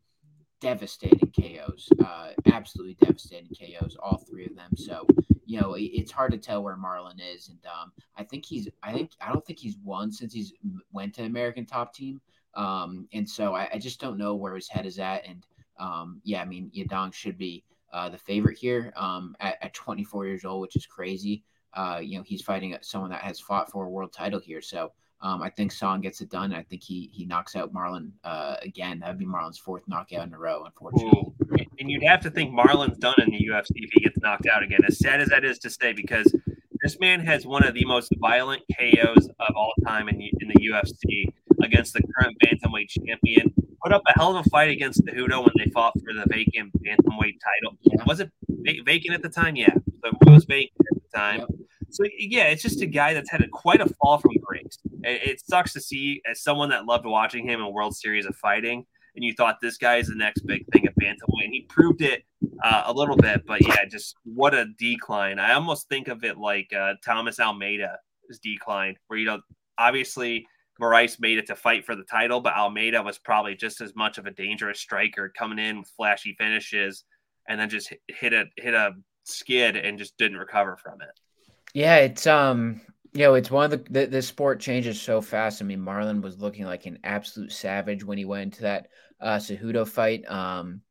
devastating 0.61 1.31
KOs, 1.31 1.89
uh, 2.05 2.29
absolutely 2.53 2.93
devastating 3.03 3.49
KOs, 3.49 3.97
all 4.01 4.23
three 4.29 4.45
of 4.45 4.55
them. 4.55 4.69
So, 4.77 5.05
you 5.45 5.59
know, 5.59 5.75
it's 5.77 6.11
hard 6.11 6.31
to 6.31 6.37
tell 6.37 6.63
where 6.63 6.77
Marlon 6.77 7.19
is, 7.19 7.49
and 7.49 7.59
um, 7.65 7.91
I 8.15 8.23
think 8.23 8.45
he's, 8.45 8.69
I 8.83 8.93
think, 8.93 9.11
I 9.19 9.33
don't 9.33 9.45
think 9.45 9.59
he's 9.59 9.77
won 9.83 10.11
since 10.11 10.33
he's 10.33 10.53
went 10.93 11.15
to 11.15 11.23
American 11.23 11.65
Top 11.65 11.93
Team, 11.93 12.21
um, 12.53 13.07
and 13.11 13.27
so 13.27 13.55
I, 13.55 13.69
I, 13.73 13.77
just 13.79 13.99
don't 13.99 14.17
know 14.17 14.35
where 14.35 14.55
his 14.55 14.67
head 14.67 14.85
is 14.85 14.99
at. 14.99 15.25
And 15.25 15.45
um, 15.79 16.21
yeah, 16.23 16.41
I 16.41 16.45
mean, 16.45 16.69
Yadong 16.75 17.13
should 17.13 17.37
be 17.37 17.63
uh, 17.93 18.09
the 18.09 18.17
favorite 18.17 18.57
here 18.57 18.93
um, 18.95 19.35
at, 19.39 19.57
at 19.61 19.73
24 19.73 20.27
years 20.27 20.45
old, 20.45 20.61
which 20.61 20.75
is 20.75 20.85
crazy. 20.85 21.43
Uh, 21.73 21.99
you 22.01 22.17
know, 22.17 22.23
he's 22.23 22.41
fighting 22.41 22.75
someone 22.81 23.11
that 23.11 23.21
has 23.21 23.39
fought 23.39 23.71
for 23.71 23.85
a 23.85 23.89
world 23.89 24.11
title 24.11 24.39
here, 24.39 24.61
so 24.61 24.91
um, 25.21 25.41
I 25.41 25.49
think 25.49 25.71
Song 25.71 26.01
gets 26.01 26.21
it 26.21 26.29
done. 26.29 26.53
I 26.53 26.63
think 26.63 26.83
he 26.83 27.09
he 27.13 27.25
knocks 27.25 27.55
out 27.55 27.71
Marlon 27.71 28.11
uh, 28.23 28.55
again. 28.61 28.99
That'd 28.99 29.19
be 29.19 29.25
Marlon's 29.25 29.59
fourth 29.59 29.83
knockout 29.87 30.27
in 30.27 30.33
a 30.33 30.39
row, 30.39 30.63
unfortunately. 30.65 31.21
Ooh. 31.21 31.35
And 31.79 31.89
you'd 31.89 32.03
have 32.03 32.21
to 32.21 32.31
think 32.31 32.51
Marlon's 32.51 32.97
done 32.97 33.15
in 33.19 33.31
the 33.31 33.37
UFC 33.37 33.69
if 33.75 33.91
he 33.93 34.01
gets 34.01 34.17
knocked 34.19 34.47
out 34.47 34.63
again. 34.63 34.79
As 34.87 34.97
sad 34.99 35.21
as 35.21 35.29
that 35.29 35.43
is 35.43 35.59
to 35.59 35.69
say, 35.69 35.93
because 35.93 36.33
this 36.81 36.99
man 36.99 37.19
has 37.19 37.45
one 37.45 37.63
of 37.63 37.73
the 37.75 37.85
most 37.85 38.11
violent 38.19 38.63
KOs 38.77 39.27
of 39.27 39.55
all 39.55 39.73
time 39.85 40.09
in, 40.09 40.21
in 40.21 40.47
the 40.47 40.69
UFC 40.69 41.31
against 41.63 41.93
the 41.93 42.01
current 42.17 42.35
bantamweight 42.43 42.89
champion. 42.89 43.53
Put 43.83 43.93
up 43.93 44.01
a 44.07 44.13
hell 44.17 44.35
of 44.35 44.45
a 44.45 44.49
fight 44.49 44.69
against 44.69 45.03
Cejudo 45.05 45.43
when 45.43 45.53
they 45.57 45.69
fought 45.71 45.93
for 45.93 46.13
the 46.13 46.25
vacant 46.27 46.71
bantamweight 46.83 47.37
title. 47.39 47.77
Yeah. 47.81 48.03
Was 48.05 48.19
it 48.19 48.31
vacant 48.85 49.13
at 49.13 49.21
the 49.21 49.29
time? 49.29 49.55
Yeah, 49.55 49.73
but 50.01 50.13
it 50.21 50.29
was 50.29 50.45
vacant 50.45 50.87
at 50.91 50.97
the 51.01 51.17
time. 51.17 51.39
Yep. 51.39 51.49
So 51.91 52.05
yeah, 52.17 52.45
it's 52.45 52.61
just 52.61 52.81
a 52.81 52.85
guy 52.85 53.13
that's 53.13 53.29
had 53.29 53.41
a, 53.41 53.47
quite 53.47 53.81
a 53.81 53.87
fall 54.01 54.17
from 54.17 54.31
grace. 54.41 54.77
It, 55.03 55.29
it, 55.29 55.41
sucks 55.45 55.73
to 55.73 55.81
see 55.81 56.21
as 56.29 56.41
someone 56.41 56.69
that 56.69 56.85
loved 56.85 57.05
watching 57.05 57.47
him 57.47 57.61
in 57.61 57.73
World 57.73 57.95
Series 57.95 58.25
of 58.25 58.35
Fighting, 58.35 58.85
and 59.15 59.25
you 59.25 59.33
thought 59.33 59.57
this 59.61 59.77
guy 59.77 59.97
is 59.97 60.07
the 60.07 60.15
next 60.15 60.41
big 60.45 60.65
thing 60.71 60.87
at 60.87 60.95
bantamweight, 60.95 61.45
and 61.45 61.53
he 61.53 61.65
proved 61.69 62.01
it 62.01 62.23
uh, 62.63 62.83
a 62.85 62.93
little 62.93 63.17
bit. 63.17 63.45
But 63.45 63.65
yeah, 63.65 63.85
just 63.89 64.15
what 64.23 64.53
a 64.53 64.67
decline. 64.77 65.39
I 65.39 65.53
almost 65.53 65.89
think 65.89 66.07
of 66.07 66.23
it 66.23 66.37
like 66.37 66.71
uh, 66.73 66.93
Thomas 67.03 67.39
Almeida's 67.39 68.39
decline, 68.41 68.95
where 69.07 69.19
you 69.19 69.25
know 69.25 69.41
obviously 69.77 70.45
Moraes 70.81 71.19
made 71.19 71.37
it 71.37 71.47
to 71.47 71.55
fight 71.55 71.85
for 71.85 71.95
the 71.95 72.03
title, 72.03 72.39
but 72.39 72.55
Almeida 72.55 73.01
was 73.01 73.19
probably 73.19 73.55
just 73.55 73.81
as 73.81 73.95
much 73.95 74.17
of 74.17 74.25
a 74.25 74.31
dangerous 74.31 74.79
striker 74.79 75.31
coming 75.37 75.59
in 75.59 75.79
with 75.79 75.91
flashy 75.95 76.35
finishes 76.37 77.03
and 77.47 77.59
then 77.59 77.69
just 77.69 77.93
hit 78.07 78.33
a 78.33 78.45
hit 78.57 78.73
a 78.73 78.93
skid 79.23 79.75
and 79.75 79.97
just 79.97 80.17
didn't 80.17 80.37
recover 80.37 80.77
from 80.77 81.01
it. 81.01 81.19
Yeah, 81.73 81.97
it's 81.97 82.27
um 82.27 82.81
you 83.13 83.21
know, 83.23 83.33
it's 83.33 83.51
one 83.51 83.65
of 83.65 83.83
the, 83.85 83.91
the, 83.91 84.05
the 84.07 84.21
sport 84.21 84.61
changes 84.61 85.01
so 85.01 85.19
fast. 85.21 85.61
I 85.61 85.65
mean, 85.65 85.79
Marlon 85.81 86.21
was 86.21 86.39
looking 86.39 86.63
like 86.65 86.85
an 86.85 86.99
absolute 87.03 87.51
savage 87.51 88.05
when 88.05 88.17
he 88.17 88.25
went 88.25 88.43
into 88.43 88.61
that 88.63 88.87
uh 89.19 89.37
Cejudo 89.37 89.87
fight. 89.87 90.29
Um 90.29 90.81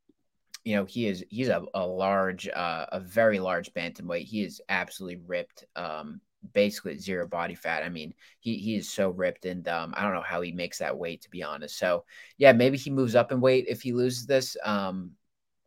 you 0.65 0.77
know, 0.77 0.85
he 0.87 1.09
is 1.09 1.25
he's 1.31 1.49
a, 1.49 1.65
a 1.75 1.87
large 1.87 2.49
uh 2.49 2.87
a 2.93 3.01
very 3.01 3.41
large 3.41 3.73
bantamweight. 3.75 4.25
He 4.27 4.45
is 4.45 4.61
absolutely 4.69 5.23
ripped. 5.27 5.67
Um 5.77 6.21
basically 6.55 6.99
zero 6.99 7.27
body 7.29 7.55
fat. 7.55 7.83
I 7.85 7.89
mean, 7.91 8.15
he 8.41 8.57
he 8.59 8.77
is 8.77 8.91
so 8.91 9.11
ripped, 9.11 9.47
and 9.47 9.67
um, 9.69 9.95
I 9.97 10.03
don't 10.03 10.15
know 10.15 10.23
how 10.23 10.41
he 10.43 10.53
makes 10.53 10.79
that 10.79 10.97
weight 10.99 11.23
to 11.23 11.31
be 11.31 11.43
honest. 11.43 11.79
So 11.79 12.05
yeah, 12.39 12.53
maybe 12.53 12.79
he 12.79 12.91
moves 12.91 13.15
up 13.17 13.33
in 13.33 13.41
weight 13.43 13.67
if 13.69 13.83
he 13.83 13.93
loses 13.93 14.27
this. 14.27 14.57
Um, 14.65 15.13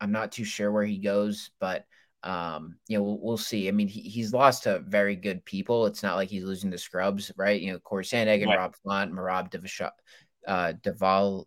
I'm 0.01 0.11
not 0.11 0.31
too 0.31 0.43
sure 0.45 0.71
where 0.71 0.85
he 0.85 0.97
goes, 0.99 1.51
but 1.59 1.85
um, 2.23 2.77
you 2.87 2.97
know, 2.97 3.03
we'll, 3.03 3.19
we'll 3.19 3.37
see. 3.37 3.67
I 3.67 3.71
mean, 3.71 3.87
he, 3.87 4.01
he's 4.01 4.33
lost 4.33 4.63
to 4.63 4.79
very 4.79 5.15
good 5.15 5.43
people. 5.45 5.85
It's 5.85 6.03
not 6.03 6.15
like 6.15 6.29
he's 6.29 6.43
losing 6.43 6.71
to 6.71 6.77
scrubs, 6.77 7.31
right? 7.37 7.61
You 7.61 7.73
know, 7.73 7.79
Corey 7.79 8.03
Sandhagen, 8.03 8.47
right. 8.47 8.57
Rob 8.57 8.75
Font, 8.83 9.11
Merab 9.11 9.51
Devash- 9.51 9.89
uh, 10.47 10.73
Deval 10.81 11.45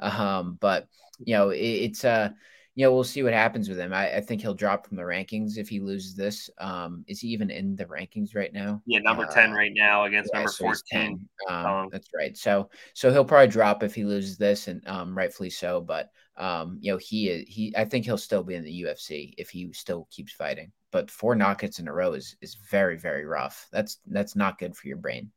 Um, 0.00 0.58
but 0.60 0.86
you 1.18 1.34
know, 1.34 1.50
it, 1.50 1.58
it's 1.58 2.04
uh 2.04 2.30
you 2.78 2.84
know, 2.84 2.92
we'll 2.92 3.02
see 3.02 3.24
what 3.24 3.32
happens 3.32 3.68
with 3.68 3.76
him. 3.76 3.92
I, 3.92 4.18
I, 4.18 4.20
think 4.20 4.40
he'll 4.40 4.54
drop 4.54 4.86
from 4.86 4.96
the 4.96 5.02
rankings 5.02 5.58
if 5.58 5.68
he 5.68 5.80
loses 5.80 6.14
this. 6.14 6.48
Um, 6.58 7.04
is 7.08 7.18
he 7.18 7.26
even 7.26 7.50
in 7.50 7.74
the 7.74 7.86
rankings 7.86 8.36
right 8.36 8.52
now? 8.52 8.80
Yeah, 8.86 9.00
number 9.00 9.24
uh, 9.24 9.34
ten 9.34 9.50
right 9.50 9.72
now 9.74 10.04
against 10.04 10.30
yeah, 10.32 10.38
number 10.38 10.52
so 10.52 10.64
fourteen. 10.64 11.28
Um, 11.48 11.66
um, 11.66 11.88
that's 11.90 12.10
right. 12.16 12.36
So, 12.36 12.70
so 12.94 13.10
he'll 13.10 13.24
probably 13.24 13.48
drop 13.48 13.82
if 13.82 13.96
he 13.96 14.04
loses 14.04 14.38
this, 14.38 14.68
and 14.68 14.86
um, 14.86 15.18
rightfully 15.18 15.50
so. 15.50 15.80
But 15.80 16.10
um, 16.38 16.78
you 16.80 16.92
know, 16.92 16.98
he 16.98 17.28
is 17.28 17.44
he. 17.48 17.74
I 17.76 17.84
think 17.84 18.04
he'll 18.04 18.16
still 18.16 18.42
be 18.42 18.54
in 18.54 18.64
the 18.64 18.82
UFC 18.82 19.34
if 19.36 19.50
he 19.50 19.72
still 19.72 20.08
keeps 20.10 20.32
fighting. 20.32 20.72
But 20.90 21.10
four 21.10 21.34
knockouts 21.34 21.80
in 21.80 21.88
a 21.88 21.92
row 21.92 22.14
is 22.14 22.36
is 22.40 22.54
very 22.54 22.96
very 22.96 23.24
rough. 23.24 23.66
That's 23.72 23.98
that's 24.06 24.36
not 24.36 24.58
good 24.58 24.76
for 24.76 24.88
your 24.88 24.96
brain. 24.96 25.30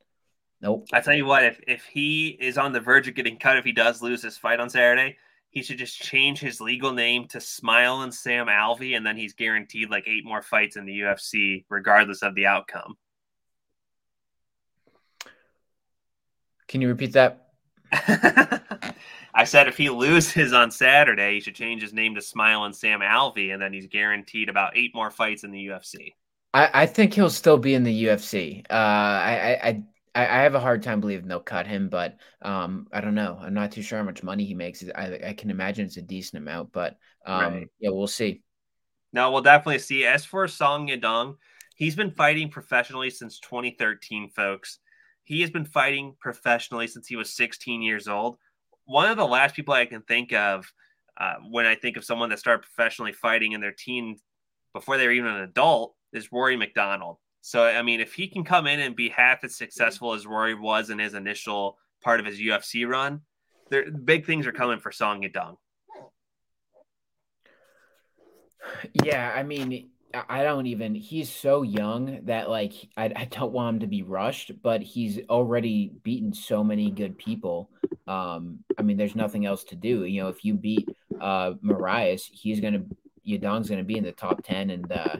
Nope. 0.61 0.87
I 0.93 1.01
tell 1.01 1.15
you 1.15 1.25
what, 1.25 1.43
if 1.43 1.59
if 1.67 1.85
he 1.85 2.29
is 2.29 2.57
on 2.57 2.71
the 2.71 2.79
verge 2.79 3.07
of 3.07 3.15
getting 3.15 3.37
cut, 3.37 3.57
if 3.57 3.65
he 3.65 3.71
does 3.71 4.01
lose 4.01 4.21
this 4.21 4.37
fight 4.37 4.59
on 4.59 4.69
Saturday 4.69 5.17
he 5.51 5.61
should 5.61 5.77
just 5.77 6.01
change 6.01 6.39
his 6.39 6.61
legal 6.61 6.93
name 6.93 7.27
to 7.27 7.37
Smilin' 7.37 8.13
Sam 8.13 8.47
Alvey, 8.47 8.95
and 8.95 9.05
then 9.05 9.17
he's 9.17 9.33
guaranteed 9.33 9.89
like 9.89 10.07
eight 10.07 10.25
more 10.25 10.41
fights 10.41 10.77
in 10.77 10.85
the 10.85 11.01
UFC, 11.01 11.65
regardless 11.69 12.23
of 12.23 12.35
the 12.35 12.45
outcome. 12.45 12.95
Can 16.69 16.79
you 16.79 16.87
repeat 16.87 17.13
that? 17.13 17.49
I 19.33 19.43
said 19.45 19.67
if 19.67 19.77
he 19.77 19.89
loses 19.89 20.53
on 20.53 20.71
Saturday, 20.71 21.35
he 21.35 21.39
should 21.39 21.55
change 21.55 21.81
his 21.81 21.93
name 21.93 22.15
to 22.15 22.21
Smilin' 22.21 22.75
Sam 22.75 22.99
Alvey, 22.99 23.53
and 23.53 23.61
then 23.61 23.73
he's 23.73 23.87
guaranteed 23.87 24.49
about 24.49 24.77
eight 24.77 24.93
more 24.93 25.11
fights 25.11 25.43
in 25.43 25.51
the 25.51 25.67
UFC. 25.67 26.13
I, 26.53 26.69
I 26.73 26.85
think 26.85 27.13
he'll 27.13 27.29
still 27.29 27.57
be 27.57 27.73
in 27.73 27.83
the 27.83 28.05
UFC. 28.05 28.65
Uh, 28.69 28.73
I, 28.73 29.59
I 29.63 29.83
I, 30.13 30.23
I, 30.23 30.41
have 30.43 30.55
a 30.55 30.59
hard 30.59 30.83
time 30.83 30.99
believing 30.99 31.27
they'll 31.27 31.39
cut 31.39 31.67
him, 31.67 31.87
but 31.87 32.17
um, 32.41 32.87
I 32.91 33.01
don't 33.01 33.15
know. 33.15 33.37
I'm 33.41 33.53
not 33.53 33.71
too 33.71 33.81
sure 33.81 33.97
how 33.97 34.03
much 34.03 34.23
money 34.23 34.43
he 34.43 34.53
makes. 34.53 34.83
I, 34.93 35.19
I 35.27 35.33
can 35.33 35.49
imagine 35.49 35.85
it's 35.85 35.97
a 35.97 36.01
decent 36.01 36.41
amount, 36.41 36.73
but 36.73 36.97
um, 37.25 37.53
right. 37.53 37.67
yeah, 37.79 37.91
we'll 37.91 38.07
see. 38.07 38.41
No, 39.13 39.31
we'll 39.31 39.41
definitely 39.41 39.79
see. 39.79 40.05
As 40.05 40.25
for 40.25 40.47
Song 40.47 40.87
Yadong, 40.87 41.37
he's 41.75 41.95
been 41.95 42.11
fighting 42.11 42.49
professionally 42.49 43.09
since 43.09 43.39
2013, 43.39 44.29
folks. 44.29 44.79
He 45.23 45.41
has 45.41 45.49
been 45.49 45.65
fighting 45.65 46.15
professionally 46.19 46.87
since 46.87 47.07
he 47.07 47.15
was 47.15 47.33
16 47.33 47.81
years 47.81 48.07
old. 48.07 48.37
One 48.91 49.09
of 49.09 49.15
the 49.15 49.25
last 49.25 49.55
people 49.55 49.73
I 49.73 49.85
can 49.85 50.01
think 50.01 50.33
of 50.33 50.69
uh, 51.17 51.35
when 51.49 51.65
I 51.65 51.75
think 51.75 51.95
of 51.95 52.03
someone 52.03 52.27
that 52.27 52.39
started 52.39 52.63
professionally 52.63 53.13
fighting 53.13 53.53
in 53.53 53.61
their 53.61 53.71
teen 53.71 54.17
before 54.73 54.97
they 54.97 55.05
were 55.05 55.13
even 55.13 55.31
an 55.31 55.43
adult 55.43 55.95
is 56.11 56.33
Rory 56.33 56.57
MacDonald. 56.57 57.15
So, 57.39 57.63
I 57.63 57.83
mean, 57.83 58.01
if 58.01 58.13
he 58.13 58.27
can 58.27 58.43
come 58.43 58.67
in 58.67 58.81
and 58.81 58.93
be 58.93 59.07
half 59.07 59.45
as 59.45 59.55
successful 59.55 60.11
as 60.11 60.27
Rory 60.27 60.55
was 60.55 60.89
in 60.89 60.99
his 60.99 61.13
initial 61.13 61.77
part 62.03 62.19
of 62.19 62.25
his 62.25 62.37
UFC 62.37 62.85
run, 62.85 63.21
there 63.69 63.89
big 63.89 64.25
things 64.25 64.45
are 64.45 64.51
coming 64.51 64.79
for 64.79 64.91
Song 64.91 65.21
Yadong. 65.21 65.55
Yeah, 69.05 69.31
I 69.33 69.43
mean, 69.43 69.91
I 70.13 70.43
don't 70.43 70.65
even. 70.65 70.95
He's 70.95 71.31
so 71.31 71.61
young 71.61 72.25
that 72.25 72.49
like 72.49 72.73
I, 72.97 73.05
I 73.15 73.25
don't 73.31 73.53
want 73.53 73.75
him 73.75 73.79
to 73.79 73.87
be 73.87 74.03
rushed, 74.03 74.51
but 74.61 74.81
he's 74.81 75.17
already 75.29 75.93
beaten 76.03 76.33
so 76.33 76.61
many 76.61 76.91
good 76.91 77.17
people. 77.17 77.69
Um, 78.07 78.59
I 78.77 78.81
mean, 78.81 78.97
there's 78.97 79.15
nothing 79.15 79.45
else 79.45 79.63
to 79.65 79.75
do. 79.75 80.05
You 80.05 80.23
know, 80.23 80.29
if 80.29 80.43
you 80.43 80.53
beat 80.53 80.89
uh 81.19 81.53
Moraes, 81.63 82.29
he's 82.31 82.59
gonna 82.59 82.83
Yadong's 83.27 83.69
gonna 83.69 83.83
be 83.83 83.97
in 83.97 84.03
the 84.03 84.11
top 84.11 84.43
ten, 84.43 84.69
and 84.71 84.91
uh, 84.91 85.17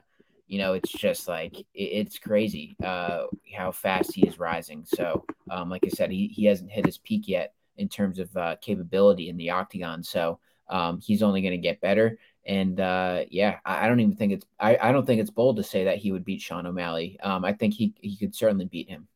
you 0.52 0.58
know, 0.58 0.74
it's 0.74 0.92
just 0.92 1.30
like 1.30 1.58
it, 1.60 1.66
it's 1.74 2.20
crazy 2.20 2.76
uh, 2.84 3.24
how 3.56 3.72
fast 3.72 4.14
he 4.14 4.28
is 4.28 4.38
rising. 4.38 4.84
So, 4.86 5.26
um, 5.50 5.70
like 5.70 5.86
I 5.86 5.90
said, 5.90 6.12
he, 6.12 6.28
he 6.28 6.46
hasn't 6.46 6.70
hit 6.70 6.86
his 6.86 6.98
peak 6.98 7.28
yet 7.28 7.54
in 7.78 7.88
terms 7.88 8.20
of 8.20 8.36
uh, 8.36 8.58
capability 8.62 9.30
in 9.30 9.38
the 9.38 9.52
octagon. 9.52 10.04
So 10.04 10.40
um, 10.70 11.00
he's 11.00 11.24
only 11.24 11.42
to 11.42 11.58
get 11.58 11.80
better. 11.80 12.20
And 12.46 12.82
uh, 12.82 13.24
yeah, 13.30 13.60
I, 13.64 13.86
I, 13.86 13.88
don't 13.88 14.02
even 14.02 14.16
think 14.16 14.34
it's 14.34 14.46
I, 14.60 14.78
I 14.82 14.92
don't 14.92 15.06
think 15.06 15.22
it's 15.22 15.30
bold 15.30 15.56
to 15.56 15.64
say 15.64 15.86
that 15.86 15.98
he 16.00 16.12
would 16.12 16.26
beat 16.26 16.42
Sean 16.42 16.66
O'Malley. 16.66 17.18
Um, 17.22 17.46
I 17.46 17.54
think 17.54 17.74
he 17.74 17.94
he 18.02 18.18
could 18.18 18.36
certainly 18.36 18.66
beat 18.66 18.90
him. 18.90 19.08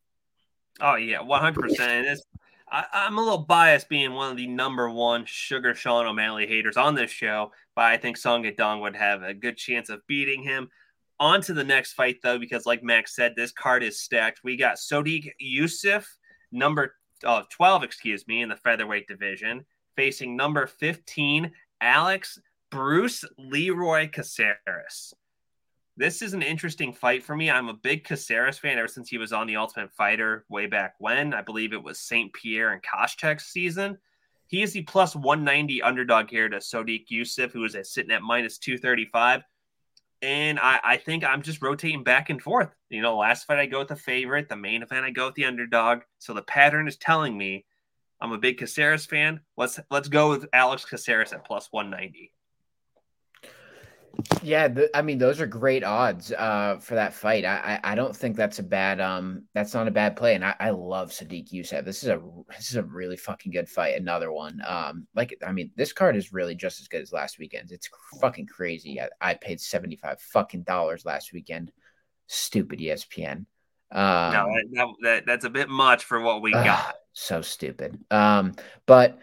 Oh 0.80 0.95
yeah, 0.95 1.21
one 1.21 1.41
hundred 1.41 1.62
percent. 1.62 2.19
I, 2.71 2.86
I'm 2.93 3.17
a 3.17 3.21
little 3.21 3.39
biased 3.39 3.89
being 3.89 4.13
one 4.13 4.32
of 4.32 4.38
the 4.38 4.47
number 4.47 4.89
one 4.89 5.25
Sugar 5.25 5.75
Sean 5.75 6.06
O'Malley 6.06 6.47
haters 6.47 6.78
on 6.78 6.95
this 6.95 7.12
show, 7.12 7.51
but 7.75 7.86
I 7.86 7.97
think 7.97 8.17
Song 8.17 8.43
Yadong 8.43 8.82
would 8.82 8.95
have 8.95 9.23
a 9.23 9.34
good 9.34 9.58
chance 9.58 9.89
of 9.89 10.06
beating 10.08 10.43
him. 10.43 10.69
On 11.19 11.39
to 11.41 11.54
the 11.54 11.63
next 11.63 11.93
fight, 11.93 12.17
though, 12.21 12.38
because 12.38 12.65
like 12.65 12.84
Max 12.84 13.15
said, 13.15 13.34
this 13.36 13.51
card 13.51 13.84
is 13.84 14.01
stacked. 14.01 14.41
We 14.43 14.58
got 14.58 14.75
Sodiq 14.75 15.32
Yusuff, 15.41 16.06
number 16.51 16.95
uh, 17.23 17.43
12, 17.49 17.84
excuse 17.84 18.28
me, 18.28 18.41
in 18.41 18.49
the 18.49 18.58
featherweight 18.58 19.08
division, 19.08 19.65
facing 19.95 20.36
number 20.36 20.67
15, 20.67 21.51
Alex 21.80 22.39
Bruce 22.69 23.23
Leroy 23.38 24.10
Caceres. 24.10 25.13
This 25.97 26.21
is 26.21 26.34
an 26.34 26.41
interesting 26.41 26.91
fight 26.91 27.23
for 27.23 27.36
me. 27.36 27.49
I'm 27.49 27.69
a 27.69 27.73
big 27.73 28.03
Caceres 28.03 28.58
fan 28.58 28.77
ever 28.77 28.88
since 28.88 29.10
he 29.10 29.17
was 29.17 29.31
on 29.31 29.47
the 29.47 29.55
Ultimate 29.55 29.93
Fighter 29.93 30.45
way 30.49 30.65
back 30.65 30.95
when. 30.99 31.34
I 31.34 31.41
believe 31.41 31.71
it 31.71 31.84
was 31.84 31.99
St. 31.99 32.34
Pierre 32.34 32.73
and 32.73 32.81
Koscheck's 32.84 33.45
season. 33.45 33.97
He 34.47 34.62
is 34.62 34.73
the 34.73 34.84
plus 34.84 35.15
190 35.15 35.81
underdog 35.81 36.29
here 36.29 36.49
to 36.49 36.58
Sodiq 36.58 37.08
Yusuff, 37.10 37.51
who 37.51 37.63
is 37.63 37.77
sitting 37.84 38.12
at 38.12 38.21
minus 38.21 38.58
235 38.58 39.43
and 40.21 40.60
I, 40.60 40.79
I 40.84 40.97
think 40.97 41.23
I'm 41.23 41.41
just 41.41 41.62
rotating 41.62 42.03
back 42.03 42.29
and 42.29 42.41
forth. 42.41 42.69
You 42.89 43.01
know, 43.01 43.17
last 43.17 43.45
fight 43.45 43.60
I 43.60 43.65
go 43.65 43.79
with 43.79 43.89
the 43.89 43.95
favorite, 43.95 44.49
the 44.49 44.55
main 44.55 44.81
event 44.81 45.05
I 45.05 45.12
go 45.12 45.27
with 45.27 45.36
the 45.36 45.45
underdog. 45.45 45.99
So 46.19 46.34
the 46.34 46.41
pattern 46.41 46.88
is 46.88 46.97
telling 46.97 47.38
me 47.38 47.65
I'm 48.19 48.31
a 48.31 48.38
big 48.38 48.58
Caceres 48.58 49.05
fan. 49.05 49.41
Let's 49.58 49.79
let's 49.91 50.08
go 50.08 50.29
with 50.29 50.47
Alex 50.53 50.86
Caceres 50.86 51.34
at 51.34 51.45
plus 51.45 51.67
190. 51.71 52.31
Yeah, 54.41 54.73
I 54.93 55.01
mean 55.01 55.17
those 55.17 55.41
are 55.41 55.47
great 55.47 55.84
odds 55.84 56.32
uh, 56.32 56.78
for 56.78 56.95
that 56.95 57.13
fight. 57.13 57.45
I, 57.45 57.80
I, 57.84 57.91
I 57.91 57.95
don't 57.95 58.15
think 58.15 58.36
that's 58.36 58.60
a 58.60 58.63
bad 58.63 59.01
um 59.01 59.43
that's 59.54 59.73
not 59.73 59.88
a 59.88 59.91
bad 59.91 60.15
play, 60.15 60.36
and 60.36 60.45
I, 60.45 60.56
I 60.60 60.69
love 60.69 61.10
Sodiq 61.10 61.51
Yusuff. 61.51 61.84
This 61.84 62.04
is 62.04 62.10
a 62.10 62.21
this 62.49 62.69
is 62.69 62.75
a 62.75 62.84
really 62.84 63.17
fucking 63.17 63.51
good 63.51 63.67
fight. 63.67 63.99
Another 63.99 64.32
one. 64.32 64.62
Um, 64.65 65.08
like 65.15 65.36
I 65.45 65.51
mean 65.51 65.71
this 65.75 65.93
card 65.93 66.15
is 66.15 66.34
really 66.34 66.56
just 66.56 66.80
as 66.80 66.88
good 66.88 67.01
as 67.01 67.12
last 67.12 67.39
weekend's. 67.39 67.71
It's 67.71 67.89
fucking 68.21 68.47
crazy. 68.47 69.01
I, 69.01 69.10
I 69.19 69.34
paid 69.34 69.60
seventy 69.60 69.95
five 69.95 70.19
fucking 70.21 70.63
dollars 70.63 71.06
last 71.06 71.34
weekend. 71.34 71.71
Stupid 72.28 72.80
ESPN. 72.80 73.45
Um, 73.91 74.34
no, 74.34 74.47
that, 74.73 74.88
that, 75.04 75.23
that's 75.25 75.45
a 75.45 75.49
bit 75.49 75.69
much 75.69 76.04
for 76.04 76.19
what 76.19 76.41
we 76.41 76.51
got. 76.51 76.95
So 77.13 77.41
stupid. 77.41 77.97
Um, 78.12 78.56
but 78.86 79.19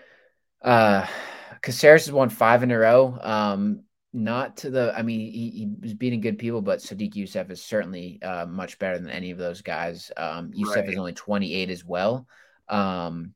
uh, 0.63 1.07
Caceres 1.63 2.07
has 2.07 2.13
won 2.13 2.29
five 2.29 2.63
in 2.63 2.71
a 2.71 2.79
row. 2.79 3.19
Um 3.21 3.85
not 4.13 4.59
to 4.59 4.71
the 4.71 4.93
i 4.97 5.03
mean 5.03 5.21
he, 5.21 5.51
he 5.51 5.69
was 5.81 5.95
beating 5.95 6.21
good 6.21 6.39
people 6.39 6.61
but 6.61 6.81
sodiq 6.81 7.15
yusuff 7.15 7.51
is 7.51 7.65
certainly 7.65 8.21
uh, 8.23 8.45
much 8.47 8.79
better 8.79 8.99
than 8.99 9.11
any 9.11 9.31
of 9.31 9.39
those 9.39 9.63
guys. 9.63 10.13
Um 10.17 10.53
yusuff 10.53 10.77
right. 10.77 10.89
is 10.89 10.99
only 10.99 11.13
28 11.15 11.71
as 11.71 11.85
well. 11.85 12.27
Um 12.69 13.35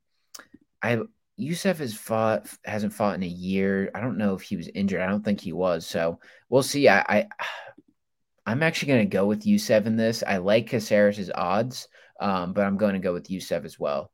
i 0.83 0.99
yusuff 1.41 1.79
has 1.79 1.95
fought 1.95 2.49
hasn't 2.65 2.93
fought 2.93 3.15
in 3.15 3.23
a 3.23 3.27
year. 3.27 3.91
I 3.95 4.01
don't 4.01 4.19
know 4.19 4.35
if 4.35 4.43
he 4.43 4.57
was 4.57 4.69
injured. 4.69 5.01
I 5.01 5.07
don't 5.07 5.25
think 5.25 5.41
he 5.41 5.53
was. 5.53 5.87
So 5.87 6.21
we'll 6.49 6.63
see. 6.63 6.89
I, 6.89 7.01
I 7.01 7.27
i'm 8.45 8.63
actually 8.63 8.89
going 8.89 9.09
to 9.09 9.17
go 9.17 9.27
with 9.27 9.45
yusuff 9.45 9.87
in 9.87 9.97
this. 9.97 10.23
I 10.27 10.37
like 10.39 10.69
caceres' 10.69 11.31
odds 11.35 11.89
um 12.19 12.55
but 12.55 12.65
i'm 12.65 12.79
going 12.79 12.95
to 12.95 12.99
go 12.99 13.13
with 13.13 13.29
yusuff 13.29 13.65
as 13.65 13.79
well. 13.79 14.11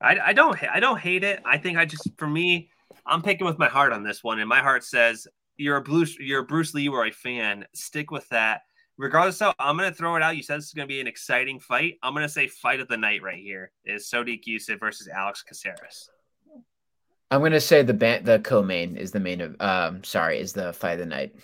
I, 0.00 0.18
I 0.26 0.32
don't 0.34 0.56
i 0.62 0.78
don't 0.78 1.00
hate 1.00 1.24
it. 1.24 1.42
I 1.44 1.58
think 1.58 1.78
i 1.78 1.84
just 1.84 2.08
for 2.16 2.28
me 2.28 2.70
I'm 3.06 3.22
picking 3.22 3.46
with 3.46 3.58
my 3.58 3.68
heart 3.68 3.92
on 3.92 4.02
this 4.02 4.22
one, 4.22 4.38
and 4.38 4.48
my 4.48 4.60
heart 4.60 4.84
says 4.84 5.26
you're 5.56 5.76
a 5.76 5.82
Bruce 5.82 6.18
you're 6.18 6.40
a 6.40 6.44
Bruce 6.44 6.74
Leroy 6.74 7.10
fan, 7.12 7.66
stick 7.74 8.10
with 8.10 8.28
that. 8.30 8.62
regardless, 8.96 9.40
I'm 9.42 9.76
gonna 9.76 9.92
throw 9.92 10.16
it 10.16 10.22
out. 10.22 10.36
You 10.36 10.42
said 10.42 10.58
this 10.58 10.66
is 10.66 10.72
gonna 10.72 10.86
be 10.86 11.00
an 11.00 11.06
exciting 11.06 11.60
fight. 11.60 11.94
I'm 12.02 12.14
gonna 12.14 12.28
say 12.28 12.46
fight 12.46 12.80
of 12.80 12.88
the 12.88 12.96
night 12.96 13.22
right 13.22 13.40
here 13.40 13.72
is 13.84 14.08
Sodiq 14.08 14.44
Yusuff 14.48 14.80
versus 14.80 15.08
Alex 15.08 15.42
Caceres. 15.42 16.10
I'm 17.30 17.42
gonna 17.42 17.60
say 17.60 17.82
the 17.82 17.94
band, 17.94 18.24
the 18.24 18.38
co-main 18.38 18.96
is 18.96 19.10
the 19.10 19.20
main 19.20 19.40
of. 19.40 19.56
Um, 19.60 20.04
sorry, 20.04 20.38
is 20.38 20.52
the 20.52 20.72
fight 20.72 20.92
of 20.92 20.98
the 21.00 21.06
night. 21.06 21.34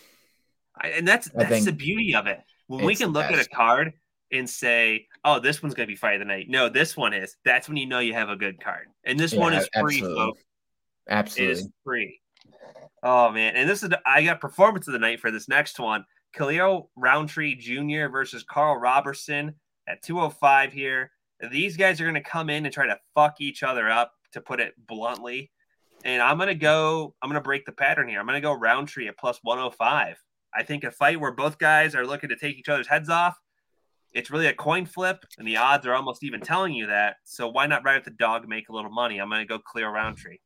I, 0.80 0.88
and 0.88 1.06
that's 1.06 1.28
that's 1.30 1.64
the 1.64 1.72
beauty 1.72 2.14
of 2.14 2.26
it. 2.26 2.40
When 2.68 2.84
we 2.84 2.94
can 2.94 3.10
look 3.10 3.24
at 3.24 3.44
a 3.44 3.48
card 3.48 3.92
and 4.30 4.48
say, 4.48 5.08
"Oh, 5.24 5.40
this 5.40 5.62
one's 5.62 5.74
gonna 5.74 5.88
be 5.88 5.96
fight 5.96 6.14
of 6.14 6.20
the 6.20 6.26
night." 6.26 6.46
No, 6.48 6.68
this 6.68 6.96
one 6.96 7.12
is. 7.12 7.36
That's 7.44 7.68
when 7.68 7.76
you 7.76 7.86
know 7.86 7.98
you 7.98 8.14
have 8.14 8.28
a 8.28 8.36
good 8.36 8.62
card. 8.62 8.86
And 9.04 9.18
this 9.18 9.32
yeah, 9.32 9.40
one 9.40 9.52
is 9.54 9.68
free, 9.74 9.96
absolutely. 9.96 10.16
folks. 10.16 10.42
Absolutely, 11.08 11.50
it 11.50 11.58
is 11.58 11.68
free. 11.84 12.20
Oh 13.02 13.30
man, 13.30 13.56
and 13.56 13.68
this 13.68 13.82
is 13.82 13.90
I 14.04 14.24
got 14.24 14.40
performance 14.40 14.86
of 14.86 14.92
the 14.92 14.98
night 14.98 15.20
for 15.20 15.30
this 15.30 15.48
next 15.48 15.78
one. 15.78 16.04
Khalil 16.34 16.90
Rountree 16.96 17.56
Jr. 17.56 18.08
versus 18.08 18.44
Karl 18.44 18.76
Roberson 18.76 19.54
at 19.88 20.02
205 20.02 20.72
here. 20.72 21.10
These 21.50 21.76
guys 21.76 22.00
are 22.00 22.04
going 22.04 22.14
to 22.14 22.20
come 22.20 22.50
in 22.50 22.66
and 22.66 22.72
try 22.72 22.86
to 22.86 22.98
fuck 23.14 23.40
each 23.40 23.62
other 23.62 23.90
up, 23.90 24.12
to 24.32 24.40
put 24.40 24.60
it 24.60 24.74
bluntly. 24.86 25.50
And 26.04 26.22
I'm 26.22 26.36
going 26.36 26.48
to 26.48 26.54
go, 26.54 27.14
I'm 27.22 27.28
going 27.28 27.40
to 27.40 27.44
break 27.44 27.64
the 27.64 27.72
pattern 27.72 28.08
here. 28.08 28.20
I'm 28.20 28.26
going 28.26 28.36
to 28.36 28.40
go 28.40 28.52
Rountree 28.52 29.08
at 29.08 29.18
plus 29.18 29.38
105. 29.42 30.16
I 30.54 30.62
think 30.62 30.84
a 30.84 30.90
fight 30.90 31.20
where 31.20 31.32
both 31.32 31.58
guys 31.58 31.94
are 31.94 32.06
looking 32.06 32.30
to 32.30 32.36
take 32.36 32.56
each 32.56 32.68
other's 32.68 32.88
heads 32.88 33.08
off, 33.08 33.38
it's 34.12 34.30
really 34.30 34.48
a 34.48 34.54
coin 34.54 34.86
flip, 34.86 35.24
and 35.38 35.46
the 35.46 35.56
odds 35.56 35.86
are 35.86 35.94
almost 35.94 36.24
even 36.24 36.40
telling 36.40 36.74
you 36.74 36.88
that. 36.88 37.16
So 37.24 37.48
why 37.48 37.66
not 37.66 37.84
ride 37.84 37.96
with 37.96 38.04
the 38.04 38.10
dog, 38.10 38.48
make 38.48 38.68
a 38.68 38.72
little 38.72 38.90
money? 38.90 39.18
I'm 39.18 39.28
going 39.28 39.46
to 39.46 39.46
go 39.46 39.60
Khalil 39.72 39.90
Rountree. 39.90 40.38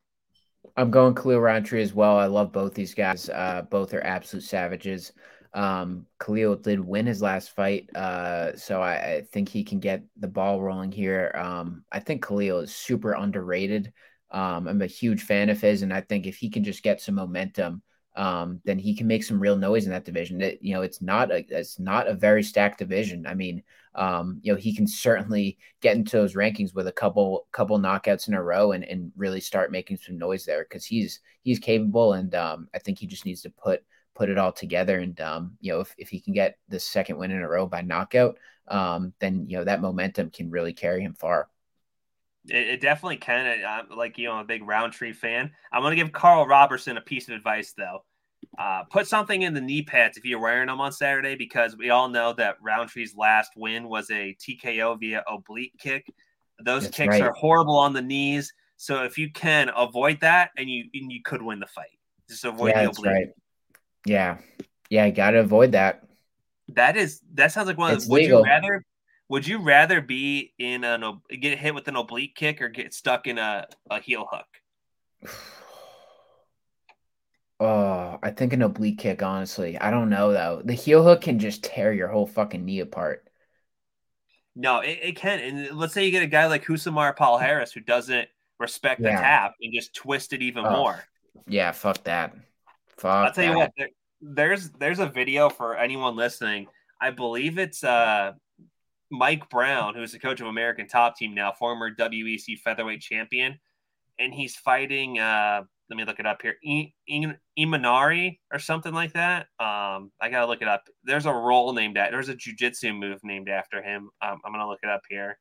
I'm 0.77 0.91
going 0.91 1.15
Khalil 1.15 1.41
Rountree 1.41 1.83
as 1.83 1.95
well. 1.95 2.19
I 2.19 2.27
love 2.27 2.53
both 2.53 2.75
these 2.75 2.95
guys. 2.95 3.29
Uh, 3.29 3.63
both 3.71 3.95
are 3.95 4.05
absolute 4.05 4.43
savages. 4.43 5.13
Um, 5.53 6.07
Khalil 6.19 6.57
did 6.57 6.81
win 6.81 7.07
his 7.07 7.23
last 7.23 7.55
fight, 7.55 7.89
uh, 7.95 8.57
so 8.57 8.83
I, 8.83 8.95
I, 8.95 9.23
think 9.33 9.49
he 9.49 9.63
can 9.63 9.79
get 9.79 10.03
the 10.17 10.27
ball 10.27 10.61
rolling 10.61 10.91
here. 10.91 11.31
Um, 11.37 11.85
I 11.93 12.01
think 12.01 12.27
Khalil 12.27 12.59
is 12.59 12.75
super 12.75 13.13
underrated. 13.13 13.93
Um, 14.33 14.67
I'm 14.67 14.83
a 14.83 14.87
huge 14.87 15.23
fan 15.23 15.51
of 15.51 15.61
his, 15.61 15.83
and 15.83 15.93
I 15.93 16.01
think 16.01 16.27
if 16.27 16.39
he 16.39 16.51
can 16.51 16.65
just 16.65 16.83
get 16.83 17.01
some 17.01 17.15
momentum, 17.15 17.83
um, 18.17 18.61
then 18.65 18.79
he 18.79 18.95
can 18.95 19.07
make 19.07 19.25
some 19.25 19.41
real 19.41 19.57
noise 19.57 19.87
in 19.87 19.91
that 19.91 20.05
division. 20.05 20.41
It, 20.41 20.59
you 20.63 20.75
know, 20.75 20.83
it's 20.83 21.03
not 21.03 21.33
a 21.33 21.45
it's 21.49 21.79
not 21.79 22.07
a 22.07 22.15
very 22.15 22.43
stacked 22.43 22.79
division. 22.79 23.27
I 23.27 23.35
mean, 23.35 23.63
um, 23.95 24.41
you 24.43 24.53
know, 24.53 24.59
he 24.59 24.75
can 24.75 24.87
certainly 24.87 25.59
get 25.81 25.97
into 25.97 26.17
those 26.17 26.35
rankings 26.35 26.75
with 26.75 26.87
a 26.87 26.93
couple 26.93 27.47
couple 27.53 27.79
knockouts 27.79 28.29
in 28.29 28.35
a 28.35 28.43
row 28.43 28.73
and, 28.73 28.85
and 28.85 29.11
really 29.17 29.41
start 29.41 29.73
making 29.73 29.97
some 29.97 30.19
noise 30.19 30.45
there 30.45 30.65
because 30.65 30.85
he's 30.85 31.21
he's 31.43 31.59
capable, 31.59 32.13
and 32.13 32.35
um, 32.35 32.69
I 32.75 32.79
think 32.79 32.99
he 32.99 33.07
just 33.07 33.27
needs 33.27 33.43
to 33.43 33.51
put 33.51 33.83
put 34.15 34.31
it 34.31 34.39
all 34.39 34.53
together. 34.53 35.01
And 35.01 35.21
um, 35.21 35.57
you 35.61 35.73
know, 35.73 35.81
if, 35.81 35.95
if 35.99 36.09
he 36.09 36.21
can 36.21 36.35
get 36.35 36.59
the 36.69 36.79
second 36.79 37.19
win 37.19 37.33
in 37.33 37.43
a 37.43 37.49
row 37.49 37.67
by 37.67 37.83
knockout, 37.83 38.39
um, 38.69 39.13
then 39.19 39.47
you 39.49 39.59
know 39.59 39.65
that 39.65 39.81
momentum 39.81 40.31
can 40.31 40.51
really 40.51 40.73
carry 40.73 41.03
him 41.03 41.15
far. 41.15 41.49
It, 42.49 42.69
it 42.69 42.81
definitely 42.81 43.17
can. 43.17 43.65
I'm 43.67 43.97
like 43.97 44.19
you 44.19 44.29
know, 44.29 44.35
I'm 44.35 44.45
a 44.45 44.45
big 44.45 44.67
Rountree 44.67 45.13
fan. 45.13 45.51
I'm 45.73 45.83
gonna 45.83 45.97
give 45.97 46.13
Karl 46.13 46.47
Roberson 46.47 46.97
a 46.97 47.01
piece 47.01 47.29
of 47.29 47.35
advice 47.35 47.75
though. 47.77 48.05
Uh, 48.59 48.85
put 48.85 49.07
something 49.07 49.43
in 49.43 49.55
the 49.55 49.61
knee 49.61 49.83
pads 49.83 50.17
if 50.17 50.25
you're 50.25 50.41
wearing 50.41 50.69
them 50.69 50.81
on 50.81 50.93
Saturday 50.93 51.35
because 51.35 51.77
we 51.77 51.91
all 51.91 52.09
know 52.09 52.33
that 52.35 52.57
Rountree's 52.63 53.15
last 53.17 53.53
win 53.57 53.89
was 53.89 54.11
a 54.11 54.37
TKO 54.41 55.01
via 55.01 55.25
oblique 55.27 55.73
kick. 55.79 56.07
Those 56.63 56.85
That's 56.85 56.97
kicks 56.97 57.13
right. 57.13 57.23
are 57.23 57.33
horrible 57.33 57.77
on 57.77 57.93
the 57.93 58.03
knees. 58.03 58.53
So 58.77 59.05
if 59.05 59.19
you 59.19 59.31
can 59.31 59.71
avoid 59.77 60.21
that, 60.21 60.51
and 60.57 60.69
you 60.69 60.85
and 60.95 61.11
you 61.11 61.23
could 61.25 61.43
win 61.43 61.61
the 61.61 61.67
fight. 61.67 61.99
Just 62.29 62.45
avoid 62.45 62.71
yeah, 62.71 62.83
the 62.85 62.91
oblique. 62.91 63.13
Right. 63.13 63.29
Yeah. 64.07 64.39
Yeah, 64.91 65.09
got 65.11 65.33
to 65.33 65.41
avoid 65.41 65.73
that. 65.73 66.05
That 66.69 66.97
is 66.97 67.21
that 67.35 67.53
sounds 67.53 67.67
like 67.67 67.79
one 67.79 67.93
of 67.93 68.05
the, 68.05 68.11
would 68.11 68.23
legal. 68.23 68.41
you 68.41 68.45
rather 68.45 68.85
would 69.29 69.47
you 69.47 69.59
rather 69.59 70.01
be 70.01 70.53
in 70.59 70.85
an 70.85 71.21
get 71.41 71.59
hit 71.59 71.75
with 71.75 71.89
an 71.89 71.97
oblique 71.97 72.35
kick 72.35 72.61
or 72.61 72.69
get 72.69 72.93
stuck 72.93 73.27
in 73.27 73.39
a, 73.39 73.67
a 73.91 74.01
heel 74.01 74.29
hook? 74.31 74.47
Oh, 77.61 78.19
I 78.23 78.31
think 78.31 78.53
an 78.53 78.63
oblique 78.63 78.99
kick, 78.99 79.23
honestly. 79.23 79.79
I 79.79 79.91
don't 79.91 80.11
know 80.11 80.33
though. 80.33 80.63
The 80.65 80.75
heel 80.75 81.03
hook 81.03 81.23
can 81.23 81.39
just 81.39 81.65
tear 81.65 81.93
your 81.93 82.09
whole 82.09 82.27
fucking 82.27 82.65
knee 82.65 82.81
apart. 82.81 83.29
No, 84.57 84.81
it, 84.81 84.99
it 85.03 85.17
can. 85.17 85.41
And 85.41 85.77
let's 85.77 85.95
say 85.95 86.05
you 86.05 86.13
get 86.13 86.23
a 86.23 86.29
guy 86.29 86.47
like 86.47 86.65
Rousimar 86.65 87.17
Palhares 87.17 87.73
who 87.73 87.81
doesn't 87.81 88.29
respect 88.61 89.01
yeah. 89.01 89.17
the 89.17 89.21
tap 89.21 89.55
and 89.61 89.73
just 89.75 89.95
twist 89.95 90.33
it 90.33 90.43
even 90.43 90.65
oh. 90.65 90.71
more. 90.71 91.05
Yeah, 91.49 91.73
fuck 91.73 92.05
that. 92.05 92.35
Fuck. 92.97 93.27
I'll 93.27 93.33
tell 93.33 93.45
that. 93.45 93.51
you 93.51 93.57
what. 93.57 93.73
There, 93.77 93.89
there's 94.21 94.71
there's 94.71 94.99
a 95.01 95.07
video 95.07 95.49
for 95.51 95.77
anyone 95.77 96.15
listening. 96.15 96.69
I 97.01 97.11
believe 97.11 97.59
it's 97.59 97.83
uh 97.83 98.33
Mike 99.17 99.49
Brown, 99.51 99.95
who's 99.95 100.13
the 100.13 100.19
coach 100.19 100.41
of 100.41 100.47
American 100.47 100.87
Top 100.87 101.17
Team 101.17 101.35
now, 101.35 101.53
former 101.53 101.95
WEC 101.95 102.59
featherweight 102.59 103.01
champion, 103.01 103.59
and 104.19 104.33
he's 104.33 104.57
fighting. 104.57 105.19
uh 105.19 105.63
Let 105.91 105.97
me 105.97 106.05
look 106.05 106.21
it 106.21 106.27
up 106.27 106.43
here. 106.43 106.57
Imanari 107.59 108.39
or 108.53 108.59
something 108.59 108.93
like 108.93 109.13
that. 109.15 109.47
Um, 109.61 110.13
I 110.21 110.29
gotta 110.31 110.47
look 110.47 110.63
it 110.63 110.69
up. 110.69 110.89
There's 111.05 111.27
a 111.27 111.33
roll 111.33 111.73
named 111.73 111.97
that. 111.97 112.11
There's 112.11 112.29
a 112.29 112.35
jujitsu 112.35 112.97
move 112.99 113.21
named 113.23 113.49
after 113.49 113.83
him. 113.83 114.11
Um, 114.21 114.41
I'm 114.45 114.53
gonna 114.53 114.69
look 114.69 114.81
it 114.83 114.91
up 114.91 115.03
here. 115.09 115.39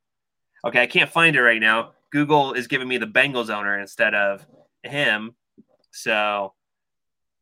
Okay, 0.66 0.82
I 0.82 0.88
can't 0.88 1.10
find 1.10 1.36
it 1.36 1.42
right 1.42 1.60
now. 1.62 1.92
Google 2.12 2.54
is 2.54 2.68
giving 2.68 2.88
me 2.88 2.98
the 2.98 3.08
Bengals 3.08 3.50
owner 3.50 3.80
instead 3.80 4.14
of 4.14 4.46
him. 4.84 5.36
So 5.92 6.54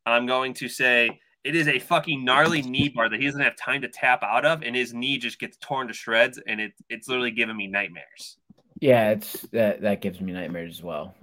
I'm 0.06 0.26
going 0.26 0.54
to 0.56 0.68
say 0.68 1.20
it 1.44 1.56
is 1.56 1.68
a 1.68 1.80
fucking 1.80 2.24
gnarly 2.24 2.62
knee 2.62 2.90
bar 2.90 3.10
that 3.10 3.20
he 3.20 3.26
doesn't 3.26 3.42
have 3.42 3.56
time 3.56 3.82
to 3.82 3.88
tap 3.88 4.24
out 4.24 4.46
of, 4.46 4.62
and 4.62 4.76
his 4.76 4.94
knee 4.94 5.18
just 5.18 5.40
gets 5.40 5.58
torn 5.58 5.88
to 5.88 5.94
shreds, 5.94 6.40
and 6.48 6.62
it, 6.62 6.74
it's 6.90 7.08
literally 7.08 7.32
giving 7.32 7.58
me 7.58 7.68
nightmares. 7.68 8.38
Yeah, 8.80 9.12
it's 9.12 9.42
that 9.52 9.82
that 9.82 10.02
gives 10.02 10.22
me 10.22 10.34
nightmares 10.34 10.78
as 10.78 10.84
well. 10.84 11.16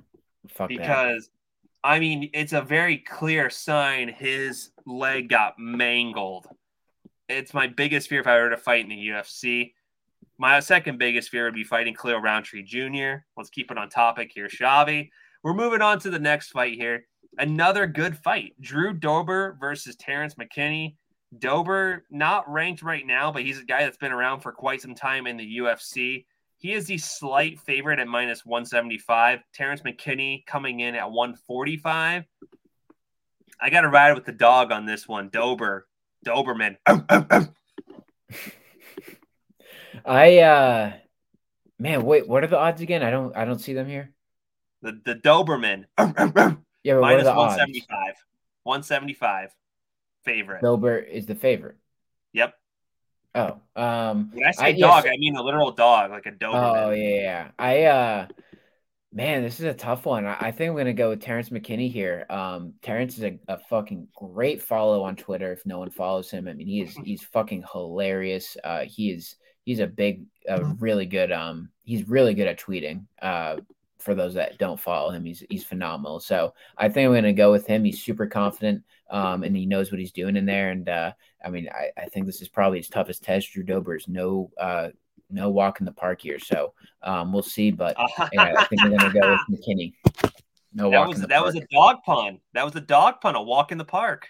Fuck 0.48 0.68
because 0.68 1.24
that. 1.26 1.88
I 1.88 1.98
mean 1.98 2.30
it's 2.32 2.52
a 2.52 2.62
very 2.62 2.98
clear 2.98 3.50
sign 3.50 4.08
his 4.08 4.70
leg 4.86 5.28
got 5.28 5.58
mangled. 5.58 6.46
It's 7.28 7.52
my 7.52 7.66
biggest 7.66 8.08
fear 8.08 8.20
if 8.20 8.26
I 8.26 8.38
were 8.38 8.50
to 8.50 8.56
fight 8.56 8.84
in 8.84 8.88
the 8.88 9.08
UFC. 9.08 9.74
My 10.38 10.60
second 10.60 10.98
biggest 10.98 11.30
fear 11.30 11.44
would 11.44 11.54
be 11.54 11.64
fighting 11.64 11.94
Cleo 11.94 12.18
Rountree 12.18 12.62
Jr. 12.62 13.24
Let's 13.36 13.50
keep 13.50 13.72
it 13.72 13.78
on 13.78 13.88
topic 13.90 14.30
here, 14.32 14.46
Shavi. 14.46 15.10
We're 15.42 15.52
moving 15.52 15.82
on 15.82 15.98
to 16.00 16.10
the 16.10 16.18
next 16.18 16.50
fight 16.50 16.74
here 16.74 17.06
another 17.36 17.86
good 17.86 18.16
fight. 18.16 18.54
Drew 18.60 18.92
Dober 18.92 19.56
versus 19.60 19.96
Terrence 19.96 20.34
McKinney. 20.34 20.96
Dober 21.36 22.04
not 22.10 22.50
ranked 22.50 22.82
right 22.82 23.06
now, 23.06 23.30
but 23.30 23.42
he's 23.42 23.60
a 23.60 23.64
guy 23.64 23.82
that's 23.84 23.98
been 23.98 24.12
around 24.12 24.40
for 24.40 24.52
quite 24.52 24.80
some 24.80 24.94
time 24.94 25.26
in 25.26 25.36
the 25.36 25.58
UFC. 25.58 26.24
He 26.56 26.72
is 26.72 26.86
the 26.86 26.98
slight 26.98 27.60
favorite 27.60 28.00
at 28.00 28.08
minus 28.08 28.44
175. 28.46 29.40
Terrence 29.52 29.82
McKinney 29.82 30.46
coming 30.46 30.80
in 30.80 30.94
at 30.94 31.10
145. 31.10 32.24
I 33.60 33.70
got 33.70 33.82
to 33.82 33.88
ride 33.88 34.14
with 34.14 34.24
the 34.24 34.32
dog 34.32 34.72
on 34.72 34.86
this 34.86 35.06
one. 35.06 35.28
Dober, 35.28 35.86
Doberman. 36.24 36.76
I 40.04 40.38
uh 40.38 40.92
man, 41.78 42.04
wait, 42.04 42.28
what 42.28 42.44
are 42.44 42.48
the 42.48 42.58
odds 42.58 42.80
again? 42.80 43.02
I 43.02 43.10
don't 43.10 43.36
I 43.36 43.44
don't 43.44 43.58
see 43.58 43.74
them 43.74 43.86
here. 43.86 44.12
The 44.82 45.00
the 45.04 45.14
Doberman. 45.14 45.84
Yeah, 46.88 46.94
but 46.94 47.00
minus 47.02 47.26
one 47.26 47.54
seventy 47.54 47.80
five. 47.80 48.14
One 48.62 48.82
seventy 48.82 49.12
five. 49.12 49.50
Favorite. 50.24 50.62
Dober 50.62 50.96
is 50.96 51.26
the 51.26 51.34
favorite. 51.34 51.76
Yep. 52.32 52.54
Oh, 53.34 53.60
um, 53.76 54.30
when 54.32 54.46
I 54.46 54.52
say 54.52 54.64
I, 54.64 54.72
dog, 54.72 55.04
yes. 55.04 55.12
I 55.14 55.18
mean 55.18 55.36
a 55.36 55.42
literal 55.42 55.70
dog, 55.70 56.10
like 56.10 56.24
a 56.24 56.32
Doberman. 56.32 56.86
Oh 56.86 56.90
yeah, 56.92 57.20
yeah. 57.20 57.48
I 57.58 57.84
uh, 57.84 58.26
man, 59.12 59.42
this 59.42 59.60
is 59.60 59.66
a 59.66 59.74
tough 59.74 60.06
one. 60.06 60.24
I, 60.24 60.36
I 60.40 60.50
think 60.50 60.70
I'm 60.70 60.76
gonna 60.78 60.94
go 60.94 61.10
with 61.10 61.20
Terrence 61.20 61.50
McKinney 61.50 61.92
here. 61.92 62.24
Um, 62.30 62.72
Terrence 62.80 63.18
is 63.18 63.24
a, 63.24 63.38
a 63.48 63.58
fucking 63.68 64.08
great 64.16 64.62
follow 64.62 65.02
on 65.02 65.14
Twitter. 65.14 65.52
If 65.52 65.66
no 65.66 65.78
one 65.78 65.90
follows 65.90 66.30
him, 66.30 66.48
I 66.48 66.54
mean, 66.54 66.66
he 66.66 66.80
is 66.80 66.96
he's 67.04 67.22
fucking 67.22 67.64
hilarious. 67.70 68.56
Uh, 68.64 68.84
he 68.86 69.10
is 69.10 69.36
he's 69.66 69.80
a 69.80 69.86
big, 69.86 70.24
uh, 70.48 70.64
really 70.78 71.04
good. 71.04 71.32
Um, 71.32 71.68
he's 71.84 72.08
really 72.08 72.32
good 72.32 72.48
at 72.48 72.58
tweeting. 72.58 73.04
Uh, 73.20 73.56
for 73.98 74.14
those 74.14 74.34
that 74.34 74.58
don't 74.58 74.80
follow 74.80 75.10
him, 75.10 75.24
he's 75.24 75.44
he's 75.50 75.64
phenomenal. 75.64 76.20
So 76.20 76.54
I 76.76 76.88
think 76.88 77.06
I'm 77.06 77.12
going 77.12 77.24
to 77.24 77.32
go 77.32 77.50
with 77.50 77.66
him. 77.66 77.84
He's 77.84 78.02
super 78.02 78.26
confident, 78.26 78.82
um, 79.10 79.42
and 79.42 79.56
he 79.56 79.66
knows 79.66 79.90
what 79.90 79.98
he's 79.98 80.12
doing 80.12 80.36
in 80.36 80.46
there. 80.46 80.70
And 80.70 80.88
uh, 80.88 81.12
I 81.44 81.50
mean, 81.50 81.68
I, 81.68 81.90
I 82.00 82.06
think 82.06 82.26
this 82.26 82.40
is 82.40 82.48
probably 82.48 82.78
his 82.78 82.88
toughest 82.88 83.24
test. 83.24 83.52
Drew 83.52 83.62
Dober 83.62 83.96
is 83.96 84.08
no 84.08 84.50
uh, 84.58 84.88
no 85.30 85.50
walk 85.50 85.80
in 85.80 85.86
the 85.86 85.92
park 85.92 86.22
here, 86.22 86.38
so 86.38 86.72
um, 87.02 87.32
we'll 87.32 87.42
see. 87.42 87.70
But 87.70 87.96
yeah, 88.32 88.54
I 88.56 88.64
think 88.64 88.82
I'm 88.82 88.96
going 88.96 89.12
to 89.12 89.20
go 89.20 89.30
with 89.30 89.60
McKinney. 89.60 89.94
No 90.72 90.90
that 90.90 90.98
walk 90.98 91.08
was, 91.08 91.16
in 91.16 91.22
the 91.22 91.28
that 91.28 91.42
park. 91.42 91.54
was 91.54 91.62
a 91.62 91.66
dog 91.72 91.96
pun. 92.04 92.40
That 92.54 92.64
was 92.64 92.76
a 92.76 92.80
dog 92.80 93.20
pun. 93.20 93.34
A 93.34 93.42
walk 93.42 93.72
in 93.72 93.78
the 93.78 93.84
park. 93.84 94.28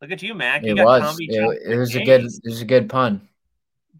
Look 0.00 0.10
at 0.10 0.22
you, 0.22 0.34
Mac. 0.34 0.64
You 0.64 0.76
it 0.76 0.84
was. 0.84 1.16
It, 1.20 1.62
it 1.72 1.76
was 1.76 1.94
a 1.94 2.04
good. 2.04 2.24
It 2.24 2.40
was 2.44 2.60
a 2.60 2.66
good 2.66 2.88
pun. 2.88 3.28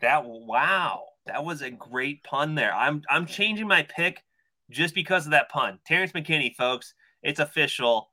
That 0.01 0.25
wow. 0.25 1.05
That 1.29 1.45
was 1.45 1.61
a 1.61 1.71
great 1.71 2.25
pun 2.25 2.55
there. 2.55 2.75
I'm 2.75 3.03
I'm 3.09 3.27
changing 3.27 3.69
my 3.69 3.83
pick 3.83 4.25
just 4.71 4.95
because 4.95 5.27
of 5.27 5.33
that 5.33 5.49
pun. 5.49 5.79
Terrence 5.87 6.13
McKinney, 6.13 6.55
folks, 6.55 6.95
it's 7.23 7.41
official. 7.41 8.11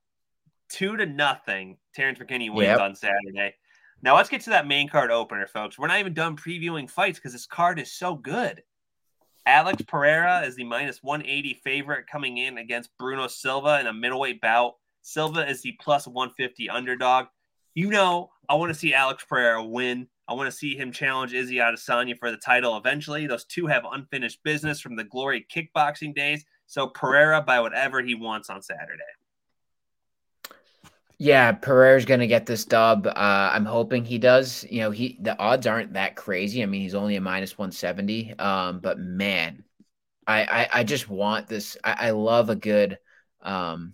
Two 0.69 0.97
to 0.97 1.05
nothing. 1.05 1.77
Terrence 1.93 2.19
McKinney 2.19 2.53
wins 2.53 2.67
yep. 2.67 2.79
on 2.79 2.95
Saturday. 2.95 3.55
Now 4.01 4.15
let's 4.15 4.29
get 4.29 4.41
to 4.41 4.49
that 4.51 4.67
main 4.67 4.89
card 4.89 5.11
opener, 5.11 5.47
folks. 5.47 5.79
We're 5.79 5.87
not 5.87 5.99
even 5.99 6.13
done 6.13 6.37
previewing 6.37 6.89
fights 6.89 7.19
because 7.19 7.33
this 7.33 7.45
card 7.45 7.79
is 7.79 7.91
so 7.91 8.15
good. 8.15 8.63
Alex 9.45 9.83
Pereira 9.87 10.41
is 10.41 10.55
the 10.55 10.63
minus 10.63 11.03
180 11.03 11.61
favorite 11.63 12.07
coming 12.07 12.37
in 12.37 12.57
against 12.57 12.97
Bruno 12.97 13.27
Silva 13.27 13.79
in 13.79 13.87
a 13.87 13.93
middleweight 13.93 14.41
bout. 14.41 14.75
Silva 15.01 15.47
is 15.47 15.61
the 15.61 15.77
plus 15.79 16.07
150 16.07 16.69
underdog. 16.69 17.27
You 17.75 17.89
know, 17.89 18.31
I 18.49 18.55
want 18.55 18.73
to 18.73 18.79
see 18.79 18.93
Alex 18.93 19.23
Pereira 19.27 19.63
win. 19.63 20.07
I 20.27 20.33
want 20.33 20.49
to 20.49 20.57
see 20.57 20.75
him 20.75 20.91
challenge 20.91 21.33
Izzy 21.33 21.57
Adesanya 21.57 22.17
for 22.17 22.31
the 22.31 22.37
title 22.37 22.77
eventually. 22.77 23.27
Those 23.27 23.45
two 23.45 23.67
have 23.67 23.83
unfinished 23.89 24.43
business 24.43 24.81
from 24.81 24.95
the 24.95 25.03
glory 25.03 25.45
kickboxing 25.53 26.15
days. 26.15 26.43
So 26.65 26.87
Pereira 26.87 27.41
by 27.41 27.59
whatever 27.59 28.01
he 28.01 28.15
wants 28.15 28.49
on 28.49 28.61
Saturday. 28.61 29.03
Yeah, 31.17 31.53
Pereira's 31.53 32.05
going 32.05 32.19
to 32.19 32.27
get 32.27 32.45
this 32.45 32.65
dub. 32.65 33.07
Uh, 33.07 33.11
I'm 33.15 33.65
hoping 33.65 34.03
he 34.03 34.17
does. 34.17 34.65
You 34.69 34.81
know, 34.81 34.91
he 34.91 35.17
the 35.21 35.37
odds 35.39 35.65
aren't 35.65 35.93
that 35.93 36.15
crazy. 36.15 36.61
I 36.61 36.65
mean, 36.65 36.81
he's 36.81 36.95
only 36.95 37.15
a 37.15 37.21
minus 37.21 37.57
170. 37.57 38.37
Um, 38.37 38.79
but 38.79 38.99
man, 38.99 39.63
I, 40.27 40.41
I, 40.43 40.79
I 40.79 40.83
just 40.83 41.07
want 41.07 41.47
this. 41.47 41.77
I, 41.83 42.07
I 42.07 42.09
love 42.11 42.49
a 42.49 42.55
good. 42.55 42.97
Um, 43.41 43.93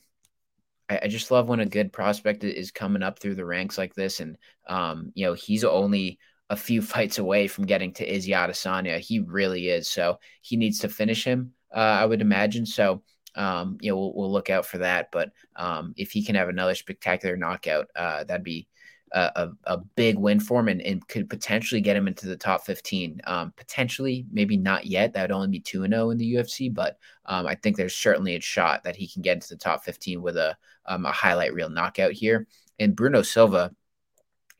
I, 0.91 0.99
I, 1.03 1.07
just 1.07 1.31
love 1.31 1.47
when 1.47 1.61
a 1.61 1.65
good 1.65 1.93
prospect 1.93 2.43
is 2.43 2.71
coming 2.71 3.01
up 3.01 3.19
through 3.19 3.35
the 3.35 3.45
ranks 3.45 3.77
like 3.77 3.95
this, 3.95 4.19
and 4.19 4.37
um, 4.67 5.11
you 5.15 5.25
know, 5.25 5.33
he's 5.33 5.63
only 5.63 6.19
a 6.49 6.57
few 6.57 6.81
fights 6.93 7.17
away 7.17 7.47
from 7.47 7.65
getting 7.65 7.93
to 7.93 8.13
Izzy 8.13 8.31
Adesanya. 8.31 8.99
He 8.99 9.19
really 9.19 9.69
is. 9.69 9.89
So 9.89 10.19
he 10.41 10.57
needs 10.57 10.79
to 10.79 10.89
finish 10.89 11.23
him. 11.23 11.53
Uh, 11.73 11.79
I 11.79 12.05
would 12.05 12.21
imagine. 12.21 12.65
So 12.65 13.03
um, 13.35 13.77
you 13.79 13.91
know, 13.91 13.97
we'll, 13.97 14.13
we'll, 14.13 14.31
look 14.31 14.49
out 14.49 14.65
for 14.65 14.79
that. 14.79 15.07
But 15.11 15.29
um, 15.55 15.93
if 15.95 16.11
he 16.11 16.23
can 16.23 16.35
have 16.35 16.49
another 16.49 16.75
spectacular 16.75 17.37
knockout, 17.37 17.87
uh, 17.95 18.25
that'd 18.25 18.43
be 18.43 18.67
a, 19.13 19.49
a, 19.65 19.77
big 19.95 20.17
win 20.17 20.39
for 20.39 20.59
him 20.61 20.69
and, 20.69 20.81
and, 20.81 21.07
could 21.07 21.29
potentially 21.29 21.81
get 21.81 21.97
him 21.97 22.07
into 22.07 22.27
the 22.27 22.37
top 22.37 22.65
15. 22.65 23.19
Um, 23.25 23.53
potentially, 23.57 24.25
maybe 24.31 24.55
not 24.55 24.85
yet. 24.85 25.13
That 25.13 25.23
would 25.23 25.35
only 25.35 25.49
be 25.49 25.59
2 25.59 25.85
0 25.85 26.09
in 26.11 26.17
the 26.17 26.35
UFC, 26.35 26.73
but 26.73 26.97
um, 27.25 27.45
I 27.45 27.55
think 27.55 27.75
there's 27.75 27.95
certainly 27.95 28.35
a 28.35 28.41
shot 28.41 28.83
that 28.83 28.95
he 28.95 29.07
can 29.07 29.21
get 29.21 29.33
into 29.33 29.49
the 29.49 29.57
top 29.57 29.83
15 29.83 30.21
with 30.21 30.37
a, 30.37 30.55
um, 30.85 31.05
a 31.05 31.11
highlight 31.11 31.53
reel 31.53 31.69
knockout 31.69 32.13
here. 32.13 32.47
And 32.79 32.95
Bruno 32.95 33.21
Silva 33.21 33.75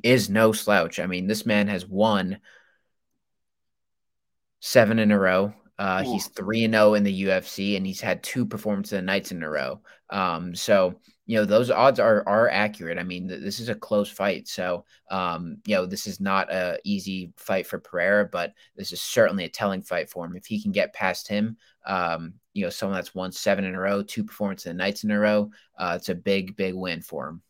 is 0.04 0.30
no 0.30 0.52
slouch. 0.52 1.00
I 1.00 1.06
mean, 1.06 1.28
this 1.28 1.46
man 1.46 1.68
has 1.68 1.88
won 1.88 2.40
seven 4.60 5.00
in 5.00 5.12
a 5.12 5.20
row. 5.20 5.54
Uh, 5.80 6.04
he's 6.04 6.28
three 6.28 6.64
and 6.64 6.76
zero 6.76 6.90
oh 6.90 6.94
in 6.94 7.04
the 7.04 7.24
UFC, 7.24 7.76
and 7.76 7.88
he's 7.88 8.02
had 8.02 8.22
two 8.22 8.46
performances 8.46 9.00
of 9.00 9.04
nights 9.04 9.32
in 9.32 9.42
a 9.42 9.50
row. 9.50 9.82
Um, 10.12 10.54
so 10.54 11.00
you 11.26 11.38
know 11.38 11.46
those 11.46 11.70
odds 11.70 12.00
are 12.00 12.28
are 12.28 12.50
accurate. 12.50 12.98
I 12.98 13.04
mean, 13.04 13.28
th- 13.28 13.42
this 13.42 13.60
is 13.60 13.70
a 13.70 13.76
close 13.76 14.10
fight, 14.10 14.48
so 14.48 14.86
um, 15.10 15.58
you 15.66 15.76
know 15.76 15.86
this 15.86 16.08
is 16.08 16.20
not 16.20 16.52
a 16.52 16.80
easy 16.84 17.32
fight 17.38 17.68
for 17.68 17.80
Pereira, 17.80 18.26
but 18.26 18.54
this 18.76 18.92
is 18.92 19.02
certainly 19.02 19.46
a 19.46 19.50
telling 19.50 19.82
fight 19.82 20.10
for 20.10 20.26
him. 20.26 20.36
If 20.36 20.46
he 20.46 20.62
can 20.62 20.72
get 20.72 20.94
past 20.94 21.28
him, 21.28 21.58
um, 21.86 22.34
you 22.54 22.64
know, 22.64 22.70
someone 22.70 22.96
that's 22.96 23.16
won 23.16 23.32
seven 23.32 23.66
in 23.66 23.76
a 23.76 23.80
row, 23.80 24.02
two 24.02 24.24
performances 24.24 24.72
of 24.72 24.76
nights 24.76 25.04
in 25.04 25.12
a 25.12 25.20
row, 25.20 25.52
uh, 25.78 25.94
it's 25.98 26.10
a 26.10 26.16
big 26.16 26.56
big 26.56 26.74
win 26.74 27.02
for 27.02 27.30
him. 27.30 27.42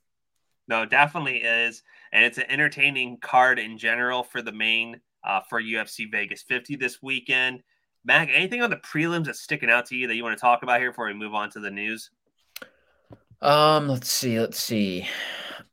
No, 0.68 0.86
definitely 0.86 1.38
is, 1.38 1.84
and 2.12 2.24
it's 2.24 2.38
an 2.38 2.50
entertaining 2.50 3.18
card 3.18 3.58
in 3.58 3.78
general 3.78 4.24
for 4.24 4.42
the 4.42 4.52
main 4.52 5.00
uh, 5.24 5.42
for 5.50 5.62
UFC 5.62 6.10
Vegas 6.12 6.42
50 6.44 6.76
this 6.76 7.02
weekend. 7.02 7.64
Mac, 8.04 8.30
anything 8.32 8.62
on 8.62 8.70
the 8.70 8.78
prelims 8.78 9.26
that's 9.26 9.42
sticking 9.42 9.70
out 9.70 9.86
to 9.88 9.96
you 9.96 10.08
that 10.08 10.16
you 10.16 10.24
want 10.24 10.36
to 10.36 10.42
talk 10.42 10.64
about 10.64 10.80
here 10.80 10.92
before 10.92 11.06
we 11.06 11.14
move 11.14 11.36
on 11.36 11.50
to 11.52 11.60
the 11.60 11.70
news? 11.70 12.10
Um, 13.42 13.88
let's 13.88 14.10
see, 14.12 14.40
let's 14.40 14.60
see. 14.60 15.08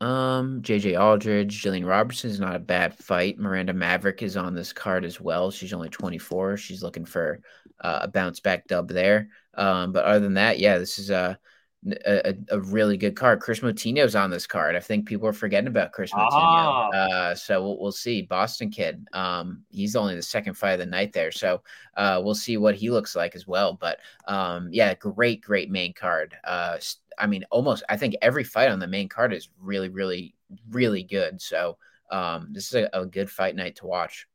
Um, 0.00 0.62
JJ 0.62 0.98
Aldrich, 0.98 1.48
Jillian 1.48 1.87
Robertson 1.87 2.31
is 2.31 2.40
not 2.40 2.54
a 2.54 2.61
bad 2.61 2.94
fight. 2.94 3.38
Miranda 3.38 3.72
Maverick 3.72 4.22
is 4.22 4.37
on 4.37 4.54
this 4.54 4.72
card 4.72 5.04
as 5.04 5.20
well. 5.20 5.50
She's 5.50 5.72
only 5.72 5.88
24. 5.88 6.57
She's 6.57 6.83
looking 6.83 7.04
for 7.04 7.40
uh, 7.81 8.00
a 8.02 8.09
bounce 8.09 8.40
back 8.40 8.66
dub 8.68 8.88
there. 8.88 9.28
Um, 9.54 9.92
but 9.92 10.04
other 10.04 10.20
than 10.20 10.35
that, 10.35 10.59
yeah, 10.59 10.78
this 10.78 10.98
is 10.98 11.11
a 11.11 11.38
a, 11.87 12.35
a, 12.50 12.61
really 12.61 12.96
good 12.96 13.14
card. 13.14 13.40
Chris 13.40 13.61
Moutinho's 13.61 14.16
on 14.16 14.31
this 14.31 14.46
card. 14.46 14.74
I 14.74 14.81
think 14.81 15.07
people 15.07 15.28
are 15.28 15.33
forgetting 15.33 15.68
about 15.68 15.92
Chris 15.92 16.12
Moutinho. 16.12 16.31
Oh. 16.33 16.90
Uh, 16.92 17.35
so 17.35 17.62
we'll, 17.62 17.78
we'll, 17.78 17.92
see. 17.92 18.22
Boston 18.22 18.70
kid. 18.70 19.07
Um, 19.12 19.62
he's 19.70 19.94
only 19.94 20.16
the 20.16 20.22
second 20.22 20.54
fight 20.54 20.72
of 20.72 20.81
the 20.81 20.87
night 20.87 21.12
there. 21.12 21.31
So 21.31 21.62
uh, 21.96 22.20
we'll 22.22 22.35
see 22.35 22.57
what 22.57 22.74
he 22.74 22.90
looks 22.90 23.14
like 23.14 23.37
as 23.37 23.46
well. 23.46 23.74
But 23.74 24.00
um, 24.26 24.68
yeah, 24.72 24.94
great, 24.94 25.40
great 25.40 25.70
main 25.70 25.92
card. 25.94 26.37
Uh, 26.42 26.78
I 27.18 27.26
mean, 27.26 27.44
almost, 27.50 27.83
I 27.88 27.96
think 27.96 28.16
every 28.22 28.44
fight 28.44 28.70
on 28.70 28.78
the 28.78 28.87
main 28.87 29.09
card 29.09 29.33
is 29.33 29.48
really, 29.61 29.88
really, 29.88 30.35
really 30.70 31.02
good. 31.02 31.40
So 31.40 31.76
um, 32.11 32.48
this 32.52 32.68
is 32.68 32.74
a, 32.74 33.00
a, 33.00 33.07
good 33.07 33.31
fight 33.31 33.54
night 33.54 33.76
to 33.76 33.87
watch. 33.87 34.26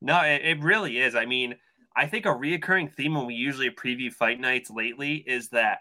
No, 0.00 0.20
it, 0.22 0.42
it 0.42 0.62
really 0.62 0.98
is. 0.98 1.14
I 1.14 1.24
mean, 1.26 1.54
I 1.94 2.06
think 2.06 2.26
a 2.26 2.30
reoccurring 2.30 2.92
theme 2.92 3.14
when 3.14 3.26
we 3.26 3.34
usually 3.34 3.70
preview 3.70 4.12
fight 4.12 4.40
nights 4.40 4.70
lately 4.70 5.16
is 5.26 5.48
that 5.50 5.78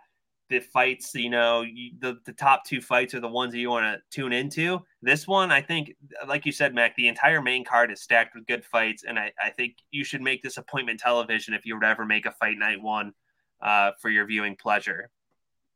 the 0.49 0.59
fights, 0.59 1.13
you 1.15 1.29
know, 1.29 1.61
you, 1.61 1.91
the, 1.99 2.19
the 2.25 2.33
top 2.33 2.65
two 2.65 2.79
fights 2.79 3.13
are 3.15 3.19
the 3.19 3.27
ones 3.27 3.53
that 3.53 3.59
you 3.59 3.69
want 3.69 3.85
to 3.85 4.01
tune 4.15 4.31
into. 4.31 4.79
This 5.01 5.27
one, 5.27 5.51
I 5.51 5.61
think, 5.61 5.95
like 6.27 6.45
you 6.45 6.51
said, 6.51 6.75
Mac, 6.75 6.95
the 6.95 7.07
entire 7.07 7.41
main 7.41 7.65
card 7.65 7.91
is 7.91 8.01
stacked 8.01 8.35
with 8.35 8.45
good 8.45 8.63
fights. 8.63 9.03
And 9.07 9.17
I, 9.17 9.31
I 9.41 9.49
think 9.49 9.77
you 9.91 10.03
should 10.03 10.21
make 10.21 10.43
this 10.43 10.57
appointment 10.57 10.99
television 10.99 11.53
if 11.53 11.65
you 11.65 11.79
to 11.79 11.87
ever 11.87 12.05
make 12.05 12.27
a 12.27 12.31
fight 12.31 12.57
night 12.59 12.81
one 12.81 13.13
uh, 13.61 13.91
for 13.99 14.09
your 14.09 14.25
viewing 14.25 14.55
pleasure. 14.55 15.09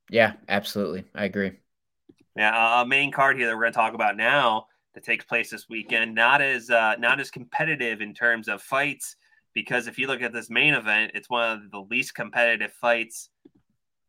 Yeah, 0.09 0.33
absolutely. 0.47 1.05
I 1.13 1.25
agree. 1.25 1.53
Yeah, 2.35 2.81
a 2.81 2.85
main 2.85 3.11
card 3.11 3.37
here 3.37 3.47
that 3.47 3.55
we're 3.55 3.63
going 3.63 3.73
to 3.73 3.77
talk 3.77 3.93
about 3.93 4.17
now 4.17 4.67
that 4.93 5.03
takes 5.03 5.25
place 5.25 5.49
this 5.49 5.67
weekend, 5.69 6.15
not 6.15 6.41
as 6.41 6.69
uh, 6.69 6.95
not 6.97 7.19
as 7.19 7.29
competitive 7.29 8.01
in 8.01 8.13
terms 8.13 8.47
of 8.47 8.61
fights, 8.61 9.15
because 9.53 9.87
if 9.87 9.99
you 9.99 10.07
look 10.07 10.21
at 10.21 10.33
this 10.33 10.49
main 10.49 10.73
event, 10.73 11.11
it's 11.15 11.29
one 11.29 11.51
of 11.51 11.71
the 11.71 11.85
least 11.89 12.15
competitive 12.15 12.71
fights 12.73 13.29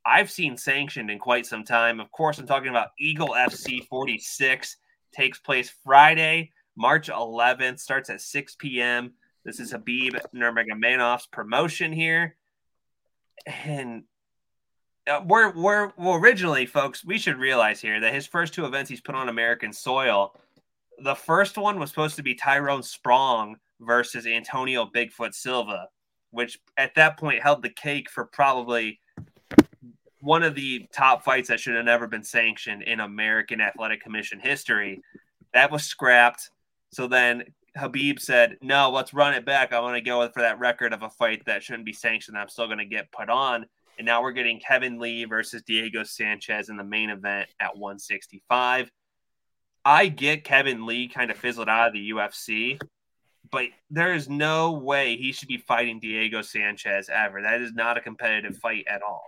I've 0.05 0.31
seen 0.31 0.57
sanctioned 0.57 1.11
in 1.11 1.19
quite 1.19 1.47
some 1.47 1.65
time. 1.65 2.01
Of 2.01 2.11
course, 2.11 2.39
I'm 2.39 2.47
talking 2.47 2.71
about 2.71 2.91
Eagle 2.99 3.31
FC 3.31 3.87
46. 3.87 4.77
Takes 5.13 5.39
place 5.39 5.73
Friday, 5.85 6.53
March 6.77 7.09
11th. 7.09 7.81
Starts 7.81 8.11
at 8.11 8.21
6 8.21 8.55
p.m. 8.57 9.13
This 9.45 9.61
is 9.61 9.73
Khabib 9.73 10.19
Nurmagomedov's 10.35 11.27
promotion 11.27 11.93
here, 11.93 12.37
and 13.47 14.05
uh, 15.07 15.23
we're 15.27 15.53
we're 15.53 15.93
well, 15.97 16.15
originally, 16.15 16.67
folks. 16.67 17.05
We 17.05 17.19
should 17.19 17.37
realize 17.37 17.81
here 17.81 18.01
that 18.01 18.15
his 18.15 18.27
first 18.27 18.55
two 18.55 18.67
events 18.67 18.91
he's 18.91 19.01
put 19.01 19.15
on 19.15 19.29
American 19.29 19.73
soil. 19.73 20.39
The 21.03 21.15
first 21.15 21.57
one 21.57 21.79
was 21.79 21.89
supposed 21.91 22.17
to 22.17 22.23
be 22.23 22.35
Tyrone 22.35 22.83
Spong 22.83 23.57
versus 23.81 24.27
Antonio 24.27 24.85
Bigfoot 24.85 25.35
Silva, 25.35 25.89
which 26.31 26.59
at 26.77 26.95
that 26.97 27.19
point 27.19 27.43
held 27.43 27.63
the 27.63 27.71
cake 27.71 28.11
for 28.11 28.27
probably 28.27 29.01
one 30.21 30.43
of 30.43 30.55
the 30.55 30.87
top 30.93 31.25
fights 31.25 31.49
that 31.49 31.59
should 31.59 31.75
have 31.75 31.87
never 31.87 32.07
been 32.07 32.23
sanctioned 32.23 32.83
in 32.83 33.01
American 33.01 33.61
Athletic 33.61 34.03
Commission 34.03 34.39
history. 34.39 35.03
That 35.55 35.71
was 35.71 35.85
scrapped. 35.85 36.51
So 36.93 37.07
then 37.07 37.45
Khabib 37.77 38.21
said, 38.21 38.59
"No, 38.61 38.91
let's 38.91 39.15
run 39.15 39.33
it 39.33 39.47
back. 39.47 39.73
I 39.73 39.81
want 39.81 39.97
to 39.97 40.03
go 40.03 40.29
for 40.29 40.43
that 40.43 40.59
record 40.59 40.93
of 40.93 41.03
a 41.03 41.09
fight 41.09 41.45
that 41.47 41.63
shouldn't 41.63 41.87
be 41.87 41.93
sanctioned. 41.95 42.37
I'm 42.37 42.49
still 42.49 42.67
going 42.67 42.79
to 42.79 42.85
get 42.85 43.11
put 43.13 43.31
on." 43.31 43.67
And 44.01 44.07
now 44.07 44.23
we're 44.23 44.33
getting 44.33 44.59
Kevin 44.61 44.99
Lee 44.99 45.27
versus 45.27 45.61
Diego 45.61 46.05
Sanchez 46.05 46.71
in 46.71 46.79
the 46.79 46.85
main 46.85 47.11
event 47.11 47.51
at 47.61 47.77
165. 47.77 48.91
I 49.85 50.07
get 50.07 50.43
Kevin 50.43 50.87
Lee 50.87 51.07
kind 51.07 51.31
of 51.31 51.37
fizzled 51.37 51.69
out 51.69 51.89
of 51.89 51.93
the 51.93 52.11
UFC, 52.11 52.81
but 53.51 53.67
there 53.91 54.15
is 54.15 54.27
no 54.27 54.73
way 54.73 55.19
he 55.19 55.33
should 55.33 55.49
be 55.49 55.59
fighting 55.59 56.01
Diego 56.01 56.41
Sanchez 56.41 57.11
ever. 57.13 57.43
That 57.43 57.61
is 57.61 57.75
not 57.75 57.99
a 57.99 58.01
competitive 58.01 58.57
fight 58.57 58.87
at 58.89 59.03
all. 59.03 59.27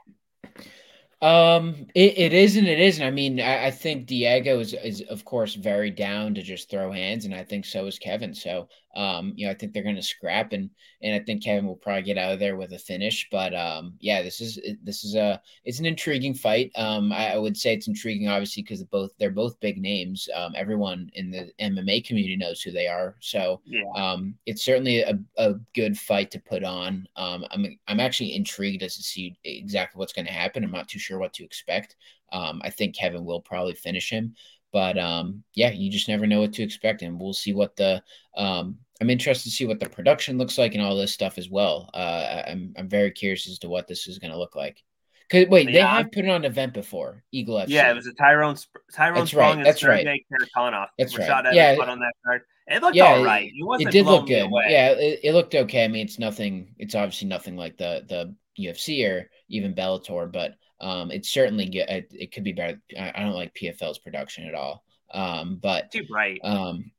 Um, 1.21 1.87
it, 1.95 2.17
it 2.17 2.33
is 2.33 2.57
and 2.57 2.67
it 2.67 2.81
isn't. 2.81 3.07
I 3.07 3.11
mean, 3.11 3.41
I, 3.41 3.67
I, 3.67 3.71
think 3.71 4.07
Diego 4.07 4.59
is, 4.59 4.73
is 4.73 5.03
of 5.03 5.23
course 5.27 5.55
very 5.55 5.91
down 5.91 6.35
to 6.35 6.43
just 6.43 6.71
throw 6.71 6.91
hands, 6.91 7.27
and 7.27 7.35
I 7.35 7.45
think 7.45 7.67
so 7.67 7.85
is 7.85 7.99
Kevin. 7.99 8.35
So, 8.35 8.69
um, 8.95 9.33
you 9.37 9.47
know, 9.47 9.53
I 9.53 9.55
think 9.55 9.73
they're 9.73 9.85
going 9.85 9.95
to 9.95 10.03
scrap, 10.03 10.53
and 10.53 10.69
and 11.03 11.15
I 11.15 11.21
think 11.25 11.45
Kevin 11.45 11.67
will 11.67 11.77
probably 11.77 12.03
get 12.03 12.19
out 12.19 12.33
of 12.33 12.41
there 12.41 12.57
with 12.57 12.73
a 12.73 12.79
finish. 12.79 13.29
But 13.31 13.55
um, 13.55 13.95
yeah, 14.01 14.23
this 14.23 14.41
is 14.41 14.59
this 14.83 15.05
is 15.05 15.15
a 15.15 15.41
it's 15.65 15.79
an 15.79 15.87
intriguing 15.87 16.35
fight. 16.35 16.73
Um, 16.75 17.13
I, 17.13 17.35
I 17.35 17.39
would 17.39 17.57
say 17.57 17.75
it's 17.75 17.89
intriguing, 17.89 18.29
obviously, 18.29 18.65
because 18.65 18.83
both 18.83 19.13
they're 19.19 19.31
both 19.31 19.61
big 19.61 19.79
names. 19.79 20.29
Um, 20.35 20.55
everyone 20.57 21.09
in 21.15 21.31
the 21.31 21.53
MMA 21.61 22.05
community 22.05 22.37
knows 22.37 22.63
who 22.63 22.73
they 22.73 22.89
are. 22.89 23.17
So, 23.21 23.61
yeah. 23.65 23.85
um, 23.95 24.35
it's 24.47 24.65
certainly 24.65 25.03
a, 25.03 25.17
a 25.37 25.55
good 25.75 25.97
fight 25.97 26.33
to 26.33 26.41
put 26.41 26.65
on. 26.65 27.07
Um, 27.15 27.45
I'm 27.53 27.79
I'm 27.87 28.01
actually 28.01 28.35
intrigued 28.35 28.83
as 28.83 28.97
to 28.97 29.03
see 29.03 29.39
exactly 29.45 30.01
what's 30.01 30.13
going 30.13 30.27
to 30.27 30.33
happen. 30.33 30.65
I'm 30.65 30.73
not 30.73 30.89
too 30.89 30.99
sure 30.99 31.13
sure 31.13 31.19
what 31.21 31.35
to 31.35 31.45
expect. 31.45 31.97
Um, 32.33 32.63
I 32.65 32.71
think 32.71 32.97
Kevin 32.97 33.25
will 33.25 33.41
probably 33.41 33.75
finish 33.75 34.09
him, 34.11 34.35
but 34.73 34.99
um, 34.99 35.45
yeah, 35.55 35.71
you 35.71 35.91
just 35.91 36.09
never 36.09 36.27
know 36.27 36.41
what 36.41 36.55
to 36.55 36.63
expect, 36.63 37.03
and 37.03 37.21
we'll 37.21 37.33
see 37.33 37.53
what 37.53 37.77
the. 37.77 38.03
Um, 38.37 38.79
I'm 39.01 39.11
interested 39.11 39.51
to 39.51 39.55
see 39.55 39.67
what 39.67 39.81
the 39.81 39.89
production 39.89 40.39
looks 40.39 40.59
like 40.59 40.75
and 40.75 40.83
all 40.83 40.97
this 40.97 41.13
stuff 41.13 41.37
as 41.37 41.51
well. 41.51 41.91
Uh, 41.93 42.43
I'm 42.47 42.73
I'm 42.79 42.89
very 42.89 43.11
curious 43.11 43.49
as 43.49 43.59
to 43.61 43.69
what 43.69 43.89
this 43.89 44.07
is 44.07 44.19
going 44.19 44.31
to 44.31 44.39
look 44.39 44.55
like. 44.55 44.83
Cause 45.29 45.47
wait, 45.49 45.67
they 45.67 45.81
have 45.81 46.13
put 46.13 46.25
it 46.25 46.29
on 46.29 46.45
an 46.45 46.45
event 46.45 46.75
before. 46.75 47.25
Eagle 47.33 47.57
FC. 47.57 47.69
Yeah, 47.69 47.91
it 47.91 47.95
was 47.95 48.07
a 48.07 48.13
Tyrone 48.13 48.57
Tyrone 48.93 49.21
That's 49.21 49.31
Spong 49.31 49.41
right. 49.41 49.57
and 49.57 49.67
That's 49.67 49.81
Sergey 49.81 50.07
right. 50.07 50.27
Kharitonov. 50.31 50.89
That's 50.99 51.19
right. 51.19 51.55
Yeah, 51.55 51.77
on 51.81 52.01
that 52.01 52.13
card. 52.25 52.43
It 52.69 52.83
looked 52.83 52.97
yeah, 52.97 53.15
all 53.15 53.25
right. 53.25 53.51
It, 53.53 53.89
it 53.89 53.91
did 53.91 54.07
look 54.07 54.27
good. 54.27 54.51
Yeah, 54.69 54.91
it, 54.91 55.21
it, 55.25 55.33
looked 55.33 55.55
okay. 55.55 55.85
I 55.85 55.89
mean, 55.89 56.05
it's 56.07 56.19
nothing. 56.19 56.75
It's 56.79 56.95
obviously 56.95 57.29
nothing 57.29 57.57
like 57.57 57.77
the 57.77 58.05
the 58.09 58.63
UFC 58.63 59.09
or 59.09 59.31
even 59.49 59.75
Bellator, 59.75 60.31
but 60.31 60.55
um, 60.83 61.11
it's 61.11 61.31
certainly 61.31 61.67
good. 61.67 61.89
It, 61.89 62.13
it 62.13 62.33
could 62.33 62.45
be 62.45 62.53
better. 62.53 62.81
I, 62.99 63.13
I, 63.15 63.23
don't 63.23 63.35
like 63.35 63.55
PFL's 63.55 63.99
production 63.99 64.47
at 64.49 64.55
all. 64.55 64.85
Um, 65.15 65.59
but 65.63 65.93
too 65.93 66.05
bright. 66.07 66.41
Um, 66.43 66.91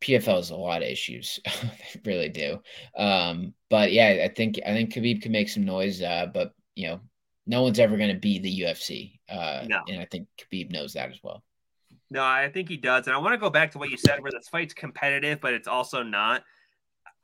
PFL 0.00 0.36
has 0.36 0.50
a 0.50 0.56
lot 0.56 0.82
of 0.82 0.88
issues. 0.88 1.40
they 1.44 2.00
really 2.04 2.28
do. 2.28 2.60
Um, 2.96 3.52
but 3.68 3.92
yeah, 3.92 4.22
I 4.24 4.28
think 4.28 4.60
I 4.64 4.72
think 4.72 4.94
Khabib 4.94 5.22
could 5.22 5.32
make 5.32 5.48
some 5.48 5.64
noise. 5.64 6.00
Uh, 6.00 6.26
but 6.32 6.52
you 6.76 6.88
know, 6.88 7.00
no 7.46 7.62
one's 7.62 7.80
ever 7.80 7.96
going 7.96 8.14
to 8.14 8.20
beat 8.20 8.42
the 8.42 8.60
UFC. 8.60 9.18
Uh, 9.28 9.64
no. 9.66 9.80
and 9.88 10.00
I 10.00 10.04
think 10.04 10.28
Khabib 10.38 10.70
knows 10.70 10.92
that 10.92 11.10
as 11.10 11.18
well. 11.22 11.42
No, 12.10 12.22
I 12.22 12.48
think 12.52 12.68
he 12.68 12.76
does. 12.76 13.08
And 13.08 13.16
I 13.16 13.18
want 13.18 13.34
to 13.34 13.38
go 13.38 13.50
back 13.50 13.72
to 13.72 13.78
what 13.78 13.90
you 13.90 13.96
said, 13.96 14.22
where 14.22 14.30
this 14.30 14.48
fight's 14.48 14.74
competitive, 14.74 15.40
but 15.40 15.54
it's 15.54 15.66
also 15.66 16.04
not. 16.04 16.44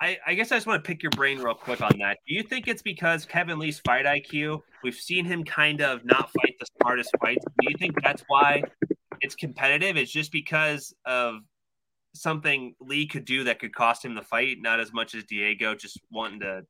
I, 0.02 0.18
I, 0.26 0.34
guess 0.34 0.50
I 0.50 0.56
just 0.56 0.66
want 0.66 0.82
to 0.82 0.88
pick 0.88 1.00
your 1.00 1.10
brain 1.10 1.38
real 1.38 1.54
quick 1.54 1.80
on 1.80 1.96
that. 2.00 2.18
Do 2.26 2.34
you 2.34 2.42
think 2.42 2.66
it's 2.66 2.82
because 2.82 3.24
Kevin 3.24 3.60
Lee's 3.60 3.78
fight 3.78 4.04
IQ? 4.04 4.60
We've 4.82 4.96
seen 4.96 5.24
him 5.24 5.44
kind 5.44 5.80
of 5.80 6.04
not 6.04 6.28
fight 6.32 6.56
the 6.58 6.66
smartest 6.80 7.10
fights. 7.20 7.44
Do 7.60 7.68
you 7.70 7.76
think 7.78 7.94
that's 8.02 8.24
why 8.26 8.64
it's 9.20 9.36
competitive? 9.36 9.96
It's 9.96 10.10
just 10.10 10.32
because 10.32 10.92
of 11.06 11.36
something 12.14 12.74
Lee 12.80 13.06
could 13.06 13.24
do 13.24 13.44
that 13.44 13.60
could 13.60 13.72
cost 13.72 14.04
him 14.04 14.16
the 14.16 14.22
fight, 14.22 14.56
not 14.60 14.80
as 14.80 14.92
much 14.92 15.14
as 15.14 15.22
Diego 15.22 15.76
just 15.76 16.00
wanting 16.10 16.40
to 16.40 16.62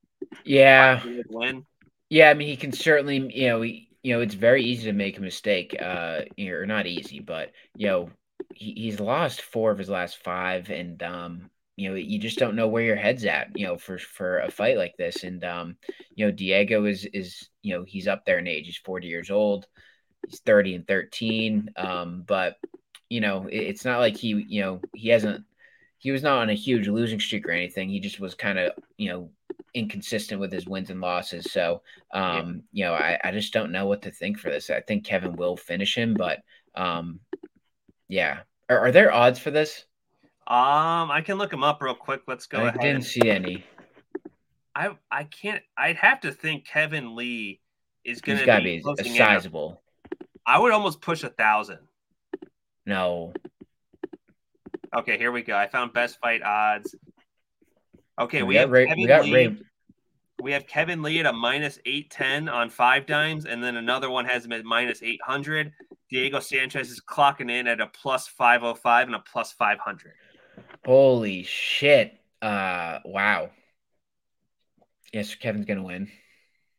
yeah 0.45 1.03
win. 1.31 1.65
Yeah, 2.11 2.29
I 2.29 2.35
mean 2.35 2.49
he 2.49 2.57
can 2.57 2.71
certainly 2.73 3.35
you 3.35 3.49
know 3.49 3.63
he, 3.63 3.89
you 4.03 4.13
know 4.13 4.21
it's 4.21 4.35
very 4.35 4.63
easy 4.63 4.85
to 4.85 4.93
make 4.93 5.17
a 5.17 5.23
mistake, 5.23 5.75
uh, 5.81 6.21
or 6.39 6.67
not 6.67 6.87
easy, 6.87 7.21
but 7.21 7.53
you 7.77 7.87
know 7.87 8.11
he, 8.55 8.73
he's 8.73 9.01
lost 9.01 9.41
four 9.41 9.71
of 9.71 9.79
his 9.79 9.89
last 9.89 10.23
five, 10.23 10.69
and 10.69 11.03
um, 11.03 11.51
you 11.77 11.89
know 11.89 11.95
you 11.95 12.19
just 12.19 12.39
don't 12.39 12.57
know 12.57 12.69
where 12.69 12.83
your 12.85 12.97
head's 12.97 13.25
at, 13.25 13.49
you 13.55 13.67
know, 13.67 13.77
for 13.77 13.99
for 13.99 14.41
a 14.41 14.51
fight 14.51 14.77
like 14.77 14.95
this, 14.99 15.25
and 15.25 15.45
um, 15.45 15.77
you 16.15 16.27
know 16.27 16.33
Diego 16.33 16.85
is 16.85 17.05
is 17.07 17.49
you 17.63 17.75
know 17.75 17.85
he's 17.87 18.09
up 18.09 18.25
there 18.25 18.39
in 18.39 18.47
age, 18.47 18.67
he's 18.67 18.77
forty 18.77 19.09
years 19.09 19.31
old, 19.31 19.67
he's 20.27 20.41
thirty 20.41 20.75
and 20.75 20.87
thirteen, 20.87 21.71
um, 21.77 22.25
but 22.27 22.57
you 23.09 23.21
know, 23.21 23.47
it, 23.47 23.59
it's 23.59 23.85
not 23.85 23.99
like 23.99 24.17
he, 24.17 24.29
you 24.49 24.63
know, 24.63 24.81
he 24.95 25.11
hasn't, 25.11 25.45
he 25.99 26.11
was 26.11 26.23
not 26.23 26.39
on 26.39 26.49
a 26.49 26.55
huge 26.55 26.89
losing 26.89 27.21
streak 27.21 27.47
or 27.47 27.51
anything. 27.51 27.91
He 27.91 28.01
just 28.01 28.19
was 28.19 28.35
kind 28.35 28.59
of, 28.59 28.73
you 28.97 29.11
know, 29.11 29.31
inconsistent 29.75 30.41
with 30.41 30.51
his 30.51 30.67
wins 30.67 30.89
and 30.89 31.03
losses. 31.03 31.53
So, 31.53 31.83
um, 32.15 32.63
you 32.73 32.87
know, 32.87 32.95
I, 32.95 33.21
I 33.23 33.31
just 33.31 33.53
don't 33.53 33.71
know 33.71 33.85
what 33.85 34.01
to 34.03 34.11
think 34.11 34.39
for 34.39 34.49
this. 34.49 34.71
I 34.71 34.81
think 34.81 35.05
Kevin 35.05 35.37
will 35.37 35.59
finish 35.59 35.95
him, 35.95 36.15
but, 36.15 36.39
um, 36.75 37.21
yeah. 38.09 38.41
Are, 38.71 38.79
are 38.79 38.93
there 38.93 39.13
odds 39.13 39.39
for 39.39 39.51
this? 39.51 39.85
Um, 40.53 41.11
I 41.11 41.23
can 41.23 41.39
look 41.39 41.51
them 41.51 41.65
up 41.65 41.81
real 41.81 41.95
quick. 41.95 42.25
Let's 42.27 42.45
go 42.45 42.59
I 42.59 42.69
ahead. 42.69 42.81
didn't 42.83 43.05
see 43.05 43.31
any. 43.31 43.65
I 44.75 44.91
I 45.11 45.25
can't. 45.25 45.63
I'd 45.79 45.97
have 45.97 46.21
to 46.21 46.31
think 46.31 46.67
Kevin 46.67 47.17
Lee 47.17 47.63
is 48.05 48.21
going 48.21 48.37
to 48.37 48.61
be, 48.61 48.83
be 48.83 48.93
a 48.99 49.17
sizable. 49.17 49.81
I 50.47 50.59
would 50.59 50.73
almost 50.73 51.01
push 51.01 51.23
a 51.23 51.31
thousand. 51.31 51.79
No. 52.85 53.33
Okay, 54.95 55.17
here 55.17 55.33
we 55.33 55.41
go. 55.41 55.57
I 55.57 55.69
found 55.69 55.95
best 55.95 56.21
fight 56.21 56.43
odds. 56.43 56.95
Okay, 58.21 58.43
we, 58.43 58.49
we 58.49 58.57
have 58.57 58.71
Ray, 58.71 58.85
Kevin 58.85 59.01
we 59.01 59.09
got 59.09 59.25
Lee. 59.25 59.33
Ray. 59.33 59.57
We 60.43 60.53
have 60.53 60.67
Kevin 60.67 61.01
Lee 61.01 61.19
at 61.21 61.25
a 61.25 61.33
minus 61.33 61.79
eight 61.87 62.11
ten 62.11 62.51
on 62.51 62.69
five 62.69 63.07
dimes, 63.07 63.47
and 63.47 63.65
then 63.65 63.77
another 63.77 64.11
one 64.11 64.27
has 64.27 64.45
him 64.45 64.53
at 64.53 64.67
minus 64.67 65.03
eight 65.03 65.21
hundred. 65.25 65.73
Diego 66.11 66.41
Sanchez 66.41 66.91
is 66.91 67.01
clocking 67.01 67.51
in 67.51 67.67
at 67.67 67.81
a 67.81 67.87
plus 67.87 68.29
five 68.29 68.63
oh 68.63 68.75
five 68.75 69.07
and 69.07 69.15
a 69.15 69.21
plus 69.21 69.53
five 69.53 69.79
hundred. 69.79 70.13
Holy 70.85 71.43
shit! 71.45 72.19
Uh, 72.41 72.99
wow. 73.05 73.51
Yes, 75.13 75.35
Kevin's 75.35 75.67
gonna 75.67 75.83
win. 75.83 76.11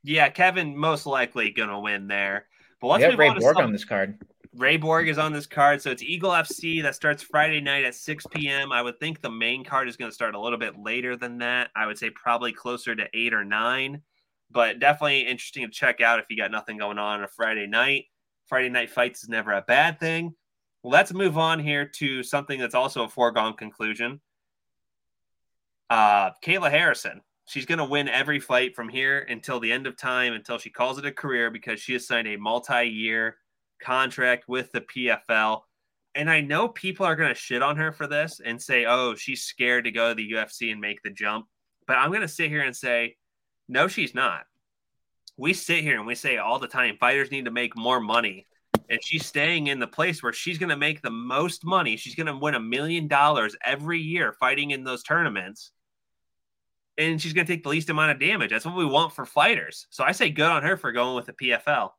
Yeah, 0.04 0.30
Kevin 0.30 0.76
most 0.78 1.06
likely 1.06 1.52
gonna 1.52 1.80
win 1.80 2.08
there. 2.08 2.48
But 2.82 2.88
let's 2.88 3.18
Ray 3.18 3.30
Borg 3.30 3.58
on 3.58 3.72
this 3.72 3.86
card. 3.86 4.20
Ray 4.56 4.78
Borg 4.78 5.08
is 5.08 5.18
on 5.18 5.34
this 5.34 5.48
card. 5.48 5.82
So 5.82 5.90
it's 5.90 6.04
Eagle 6.04 6.32
FC 6.32 6.84
that 6.84 6.96
starts 6.96 7.24
Friday 7.24 7.60
night 7.60 7.86
at 7.86 7.96
6 7.96 8.28
p.m. 8.32 8.72
I 8.72 8.82
would 8.82 9.00
think 9.00 9.22
the 9.22 9.32
main 9.32 9.64
card 9.64 9.88
is 9.88 9.98
going 9.98 10.12
to 10.12 10.16
start 10.16 10.36
a 10.36 10.40
little 10.40 10.60
bit 10.60 10.78
later 10.78 11.16
than 11.16 11.40
that. 11.40 11.72
I 11.76 11.88
would 11.88 11.98
say 11.98 12.12
probably 12.12 12.54
closer 12.54 12.96
to 12.96 13.08
8 13.14 13.34
or 13.34 13.44
9, 13.44 14.02
but 14.52 14.80
definitely 14.80 15.22
interesting 15.22 15.66
to 15.66 15.72
check 15.72 16.02
out 16.02 16.20
if 16.20 16.26
you 16.30 16.38
got 16.38 16.52
nothing 16.52 16.78
going 16.78 17.00
on 17.00 17.20
on 17.20 17.24
a 17.24 17.28
Friday 17.28 17.66
night. 17.66 18.06
Friday 18.48 18.70
night 18.70 18.92
fights 18.92 19.24
is 19.24 19.30
never 19.30 19.54
a 19.54 19.62
bad 19.62 20.00
thing. 20.00 20.36
Let's 20.84 21.14
move 21.14 21.38
on 21.38 21.60
here 21.60 21.86
to 21.86 22.24
something 22.24 22.60
that's 22.60 22.76
also 22.76 23.06
a 23.06 23.10
foregone 23.10 23.54
conclusion. 23.54 24.20
Uh, 25.90 26.32
Kayla 26.44 26.70
Harrison. 26.70 27.22
She's 27.46 27.66
going 27.66 27.78
to 27.78 27.86
win 27.86 28.08
every 28.08 28.40
fight 28.40 28.76
from 28.76 28.90
here 28.90 29.20
until 29.20 29.60
the 29.60 29.72
end 29.72 29.88
of 29.88 29.98
time, 29.98 30.34
until 30.34 30.58
she 30.58 30.70
calls 30.70 30.98
it 30.98 31.06
a 31.06 31.12
career, 31.12 31.52
because 31.52 31.80
she 31.80 31.94
has 31.94 32.08
signed 32.08 32.28
a 32.28 32.38
multi 32.38 32.86
year 32.86 33.38
contract 33.82 34.48
with 34.48 34.72
the 34.72 34.82
PFL. 34.82 35.62
And 36.16 36.30
I 36.30 36.42
know 36.42 36.68
people 36.68 37.06
are 37.06 37.16
going 37.16 37.30
to 37.30 37.36
shit 37.36 37.62
on 37.62 37.78
her 37.78 37.92
for 37.92 38.08
this 38.08 38.42
and 38.44 38.62
say, 38.62 38.86
oh, 38.86 39.16
she's 39.16 39.44
scared 39.44 39.86
to 39.86 39.92
go 39.92 40.10
to 40.10 40.16
the 40.16 40.32
UFC 40.32 40.72
and 40.72 40.80
make 40.80 41.02
the 41.02 41.10
jump. 41.10 41.48
But 41.88 41.98
I'm 41.98 42.10
going 42.10 42.22
to 42.22 42.28
sit 42.28 42.50
here 42.50 42.62
and 42.62 42.76
say, 42.76 43.16
no, 43.68 43.88
she's 43.88 44.14
not. 44.14 44.44
We 45.38 45.54
sit 45.54 45.82
here 45.82 45.98
and 45.98 46.06
we 46.06 46.16
say 46.16 46.38
all 46.38 46.60
the 46.60 46.68
time 46.68 46.98
fighters 47.00 47.32
need 47.32 47.46
to 47.46 47.52
make 47.52 47.76
more 47.76 48.00
money. 48.00 48.46
And 48.90 49.00
she's 49.04 49.26
staying 49.26 49.68
in 49.68 49.80
the 49.80 49.88
place 49.88 50.22
where 50.22 50.34
she's 50.34 50.58
going 50.58 50.70
to 50.70 50.78
make 50.78 51.02
the 51.02 51.10
most 51.10 51.66
money. 51.66 51.98
She's 51.98 52.16
going 52.16 52.28
to 52.28 52.38
win 52.38 52.56
a 52.56 52.60
million 52.60 53.08
dollars 53.08 53.56
every 53.64 54.00
year 54.00 54.34
fighting 54.34 54.72
in 54.72 54.84
those 54.84 55.04
tournaments. 55.04 55.72
And 56.98 57.22
she's 57.22 57.34
going 57.34 57.48
to 57.48 57.54
take 57.54 57.64
the 57.64 57.70
least 57.70 57.90
amount 57.90 58.12
of 58.12 58.20
damage. 58.20 58.52
That's 58.52 58.66
what 58.66 58.76
we 58.76 58.86
want 58.86 59.14
for 59.14 59.26
fighters. 59.26 59.88
So 59.90 60.04
I 60.04 60.12
say 60.12 60.30
good 60.30 60.50
on 60.50 60.64
her 60.64 60.78
for 60.78 60.92
going 60.92 61.16
with 61.16 61.26
the 61.26 61.34
PFL. 61.34 61.90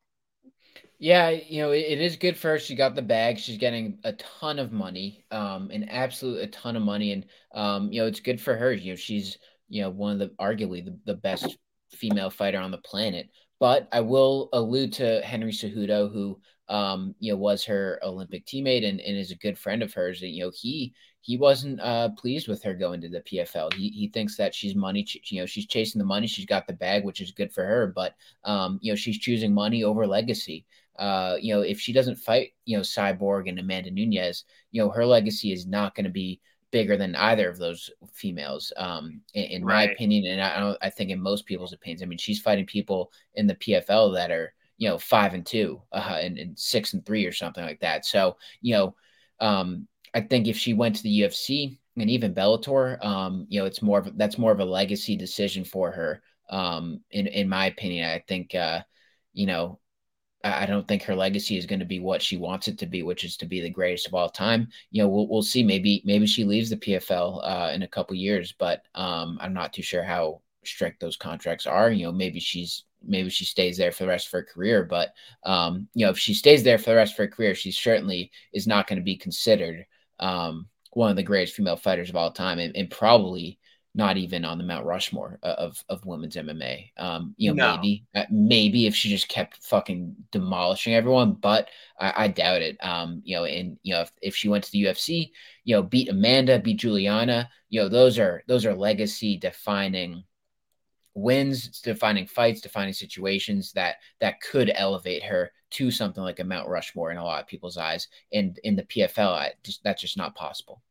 Yeah, 0.98 1.30
you 1.30 1.60
know, 1.60 1.72
it, 1.72 2.00
is 2.00 2.16
good 2.16 2.38
for 2.38 2.50
her. 2.50 2.58
She 2.58 2.76
got 2.76 2.94
the 2.94 3.02
bag. 3.02 3.38
She's 3.38 3.58
getting 3.58 3.98
a 4.04 4.12
ton 4.12 4.58
of 4.58 4.72
money, 4.72 5.24
um, 5.30 5.70
an 5.70 5.84
absolute 5.88 6.40
a 6.40 6.46
ton 6.46 6.76
of 6.76 6.82
money, 6.82 7.12
and 7.12 7.26
um, 7.54 7.92
you 7.92 8.00
know, 8.00 8.06
it's 8.06 8.20
good 8.20 8.40
for 8.40 8.56
her. 8.56 8.72
You 8.72 8.92
know, 8.92 8.96
she's 8.96 9.36
you 9.68 9.82
know 9.82 9.90
one 9.90 10.12
of 10.12 10.18
the 10.18 10.28
arguably 10.36 10.84
the, 10.84 10.96
the 11.04 11.14
best 11.14 11.58
female 11.90 12.30
fighter 12.30 12.58
on 12.58 12.70
the 12.70 12.78
planet. 12.78 13.28
But 13.60 13.88
I 13.92 14.00
will 14.00 14.48
allude 14.52 14.94
to 14.94 15.20
Henry 15.22 15.52
Cejudo, 15.52 16.12
who 16.12 16.40
um, 16.68 17.14
you 17.18 17.33
know 17.33 17.38
was 17.38 17.64
her 17.64 17.98
Olympic 18.03 18.46
teammate 18.46 18.88
and, 18.88 19.00
and 19.00 19.16
is 19.16 19.31
a 19.31 19.37
good 19.37 19.59
friend 19.59 19.83
of 19.83 19.92
hers. 19.92 20.22
And 20.22 20.33
you 20.33 20.44
know, 20.44 20.53
he 20.55 20.94
he 21.20 21.37
wasn't 21.37 21.81
uh, 21.81 22.11
pleased 22.11 22.48
with 22.48 22.62
her 22.62 22.74
going 22.74 23.00
to 23.00 23.09
the 23.09 23.20
PFL. 23.20 23.72
He 23.74 23.88
he 23.88 24.09
thinks 24.09 24.37
that 24.37 24.55
she's 24.55 24.74
money, 24.74 25.07
you 25.27 25.40
know, 25.40 25.46
she's 25.46 25.66
chasing 25.66 25.98
the 25.98 26.05
money. 26.05 26.27
She's 26.27 26.46
got 26.46 26.66
the 26.66 26.72
bag, 26.72 27.05
which 27.05 27.20
is 27.20 27.33
good 27.33 27.53
for 27.53 27.64
her. 27.64 27.92
But 27.94 28.14
um, 28.44 28.79
you 28.83 28.92
know, 28.92 28.96
she's 28.96 29.18
choosing 29.18 29.53
money 29.55 29.85
over 29.85 30.07
legacy 30.07 30.64
uh, 30.98 31.37
you 31.40 31.55
know, 31.55 31.62
if 31.62 31.81
she 31.81 31.92
doesn't 31.92 32.16
fight, 32.16 32.53
you 32.64 32.77
know, 32.77 32.83
Cyborg 32.83 33.48
and 33.48 33.59
Amanda 33.59 33.90
Nunes, 33.90 34.44
you 34.70 34.83
know, 34.83 34.90
her 34.90 35.05
legacy 35.05 35.53
is 35.53 35.66
not 35.66 35.94
going 35.94 36.05
to 36.05 36.11
be 36.11 36.40
bigger 36.70 36.96
than 36.96 37.14
either 37.16 37.48
of 37.48 37.59
those 37.59 37.90
females, 38.12 38.72
um, 38.77 39.20
in, 39.35 39.44
in 39.44 39.64
right. 39.64 39.88
my 39.88 39.92
opinion. 39.92 40.27
And 40.27 40.40
I, 40.40 40.59
don't 40.59 40.79
I 40.83 40.90
think 40.90 41.11
in 41.11 41.20
most 41.20 41.46
people's 41.46 41.72
opinions, 41.72 42.03
I 42.03 42.07
mean, 42.07 42.18
she's 42.18 42.40
fighting 42.40 42.66
people 42.66 43.12
in 43.35 43.46
the 43.46 43.57
PFL 43.57 44.14
that 44.14 44.31
are, 44.31 44.55
you 44.76 44.88
know, 44.88 44.98
five 44.98 45.34
and 45.34 45.46
two, 45.46 45.82
uh, 45.92 46.18
and, 46.20 46.38
and 46.38 46.58
six 46.58 46.92
and 46.94 47.04
three 47.04 47.24
or 47.26 47.32
something 47.32 47.64
like 47.64 47.80
that. 47.80 48.04
So, 48.04 48.37
you 48.60 48.74
know, 48.74 48.94
um, 49.40 49.88
I 50.14 50.20
think 50.20 50.46
if 50.46 50.56
she 50.56 50.74
went 50.74 50.96
to 50.96 51.02
the 51.02 51.20
UFC 51.20 51.78
and 51.96 52.10
even 52.10 52.34
Bellator, 52.34 53.04
um, 53.04 53.46
you 53.48 53.60
know, 53.60 53.66
it's 53.66 53.82
more 53.82 53.98
of 54.00 54.16
that's 54.16 54.38
more 54.38 54.52
of 54.52 54.60
a 54.60 54.64
legacy 54.64 55.16
decision 55.16 55.64
for 55.64 55.90
her. 55.90 56.22
Um, 56.50 57.00
in 57.10 57.26
in 57.26 57.48
my 57.48 57.66
opinion, 57.66 58.08
I 58.08 58.22
think, 58.26 58.54
uh, 58.54 58.82
you 59.32 59.46
know, 59.46 59.80
I 60.44 60.66
don't 60.66 60.87
think 60.87 61.02
her 61.04 61.14
legacy 61.14 61.56
is 61.56 61.64
going 61.64 61.78
to 61.80 61.87
be 61.87 62.00
what 62.00 62.20
she 62.20 62.37
wants 62.37 62.68
it 62.68 62.78
to 62.78 62.87
be, 62.87 63.02
which 63.02 63.24
is 63.24 63.37
to 63.38 63.46
be 63.46 63.60
the 63.60 63.70
greatest 63.70 64.06
of 64.06 64.14
all 64.14 64.28
time. 64.28 64.68
You 64.90 65.02
know, 65.02 65.08
we'll 65.08 65.26
we'll 65.26 65.42
see. 65.42 65.62
Maybe 65.62 66.02
maybe 66.04 66.26
she 66.26 66.44
leaves 66.44 66.68
the 66.68 66.76
PFL 66.76 67.40
uh, 67.42 67.72
in 67.72 67.82
a 67.82 67.88
couple 67.88 68.14
years, 68.14 68.52
but 68.58 68.82
um, 68.94 69.38
I'm 69.40 69.54
not 69.54 69.72
too 69.72 69.82
sure 69.82 70.02
how 70.04 70.42
strict 70.64 71.00
those 71.00 71.16
contracts 71.16 71.66
are. 71.66 71.90
You 71.90 72.06
know, 72.06 72.12
maybe 72.12 72.40
she's 72.40 72.84
maybe 73.06 73.30
she 73.30 73.44
stays 73.44 73.76
there 73.76 73.92
for 73.92 74.04
the 74.04 74.08
rest 74.08 74.26
of 74.26 74.32
her 74.32 74.42
career, 74.42 74.84
but 74.84 75.14
um, 75.44 75.88
you 75.94 76.04
know, 76.04 76.10
if 76.10 76.18
she 76.18 76.35
stays 76.35 76.62
there 76.62 76.79
for 76.79 76.90
the 76.90 76.96
rest 76.96 77.12
of 77.12 77.18
her 77.18 77.29
career, 77.29 77.54
she 77.54 77.70
certainly 77.70 78.31
is 78.52 78.66
not 78.66 78.87
going 78.87 78.98
to 78.98 79.04
be 79.04 79.16
considered 79.16 79.87
um, 80.20 80.66
one 80.92 81.10
of 81.10 81.16
the 81.16 81.22
greatest 81.22 81.56
female 81.56 81.76
fighters 81.76 82.08
of 82.08 82.16
all 82.16 82.31
time, 82.31 82.58
and, 82.58 82.76
and 82.76 82.90
probably 82.90 83.58
not 83.96 84.16
even 84.16 84.44
on 84.44 84.58
the 84.58 84.64
Mount 84.64 84.85
Rushmore 84.85 85.38
of 85.42 85.83
of 85.88 86.04
women's 86.04 86.37
MMA. 86.37 86.90
Um, 86.96 87.35
you 87.37 87.54
know, 87.54 87.64
no. 87.64 87.76
maybe 87.76 88.04
uh, 88.14 88.24
maybe 88.31 88.87
if 88.87 88.94
she 88.94 89.08
just 89.08 89.29
kept 89.29 89.62
fucking 89.62 90.16
demolishing 90.33 90.94
everyone, 90.94 91.35
but 91.35 91.68
I, 91.98 92.24
I 92.24 92.29
doubt 92.29 92.62
it. 92.62 92.76
Um, 92.83 93.22
you 93.24 93.37
know, 93.37 93.44
and 93.44 93.79
you 93.83 93.94
know, 93.94 94.02
if, 94.02 94.12
if 94.20 94.37
she 94.37 94.48
went 94.48 94.64
to 94.64 94.72
the 94.72 94.85
UFC, 94.85 95.31
you 95.64 95.76
know, 95.76 95.83
beat 95.83 96.08
Amanda, 96.08 96.58
beat 96.58 96.79
Julianna, 96.79 97.48
you 97.68 97.81
know, 97.81 97.88
those 97.88 98.18
are 98.18 98.42
those 98.48 98.66
are 98.66 98.74
legacy 98.74 99.37
defining 99.37 100.24
wins, 101.15 101.81
defining 101.81 102.27
fights, 102.27 102.60
defining 102.60 102.92
situations 102.92 103.73
that 103.73 103.96
that 104.21 104.40
could 104.40 104.71
elevate 104.75 105.23
her 105.23 105.50
to 105.71 105.90
something 105.90 106.23
like 106.23 106.40
a 106.40 106.44
Mount 106.44 106.69
Rushmore 106.69 107.10
in 107.10 107.17
a 107.17 107.25
lot 107.25 107.40
of 107.40 107.48
people's 107.48 107.77
eyes. 107.77 108.08
And 108.33 108.58
in 108.65 108.77
the 108.77 108.85
PFL, 108.85 109.33
I, 109.33 109.52
just, 109.65 109.83
that's 109.83 110.00
just 110.00 110.17
not 110.17 110.35
possible. 110.35 110.83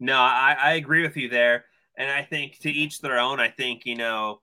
No, 0.00 0.16
I, 0.16 0.56
I 0.60 0.72
agree 0.74 1.02
with 1.02 1.16
you 1.16 1.28
there, 1.28 1.64
and 1.96 2.10
I 2.10 2.22
think 2.22 2.58
to 2.60 2.70
each 2.70 3.00
their 3.00 3.18
own. 3.18 3.40
I 3.40 3.48
think 3.48 3.84
you 3.84 3.96
know 3.96 4.40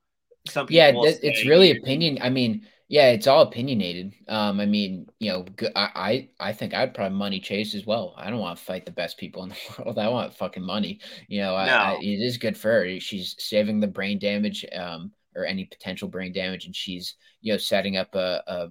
some 0.48 0.68
people. 0.68 1.06
Yeah, 1.06 1.14
it's 1.24 1.46
really 1.48 1.72
opinion. 1.72 2.20
I 2.22 2.30
mean, 2.30 2.68
yeah, 2.88 3.10
it's 3.10 3.26
all 3.26 3.42
opinionated. 3.42 4.14
Um, 4.28 4.60
I 4.60 4.66
mean, 4.68 5.08
you 5.20 5.32
know, 5.32 5.46
I, 5.76 6.30
I, 6.40 6.50
I 6.50 6.54
think 6.54 6.74
I'd 6.74 6.94
probably 6.94 7.18
money 7.18 7.40
chase 7.40 7.74
as 7.74 7.86
well. 7.86 8.14
I 8.16 8.30
don't 8.30 8.40
want 8.40 8.60
to 8.60 8.64
fight 8.64 8.86
the 8.86 8.92
best 8.92 9.18
people 9.18 9.44
in 9.44 9.50
the 9.78 9.84
world. 9.84 9.98
I 9.98 10.08
want 10.08 10.36
fucking 10.36 10.64
money. 10.64 11.00
You 11.28 11.42
know, 11.42 11.52
no. 11.52 11.58
I, 11.58 11.94
I, 11.94 11.98
it 12.00 12.22
is 12.22 12.38
good 12.38 12.58
for 12.58 12.72
her. 12.72 13.00
She's 13.00 13.36
saving 13.40 13.80
the 13.80 13.88
brain 13.88 14.20
damage, 14.20 14.66
um, 14.76 15.12
or 15.36 15.46
any 15.46 15.66
potential 15.66 16.08
brain 16.08 16.32
damage, 16.32 16.66
and 16.66 16.76
she's 16.76 17.16
you 17.42 17.54
know 17.54 17.58
setting 17.58 17.98
up 17.98 18.14
a, 18.14 18.44
a 18.46 18.68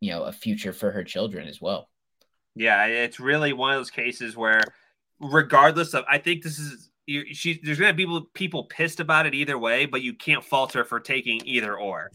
you 0.00 0.10
know 0.10 0.24
a 0.24 0.32
future 0.32 0.74
for 0.74 0.90
her 0.90 1.04
children 1.04 1.48
as 1.48 1.60
well. 1.60 1.88
Yeah, 2.54 2.84
it's 2.84 3.18
really 3.18 3.54
one 3.54 3.72
of 3.72 3.78
those 3.78 3.90
cases 3.90 4.36
where, 4.36 4.60
regardless 5.20 5.94
of, 5.94 6.04
I 6.06 6.18
think 6.18 6.42
this 6.42 6.58
is 6.58 6.90
you, 7.06 7.32
she. 7.32 7.58
There's 7.62 7.78
gonna 7.78 7.94
be 7.94 8.04
people 8.04 8.26
people 8.34 8.64
pissed 8.64 9.00
about 9.00 9.24
it 9.24 9.34
either 9.34 9.56
way, 9.56 9.86
but 9.86 10.02
you 10.02 10.12
can't 10.12 10.44
fault 10.44 10.74
her 10.74 10.84
for 10.84 11.00
taking 11.00 11.40
either 11.46 11.78
or. 11.78 12.10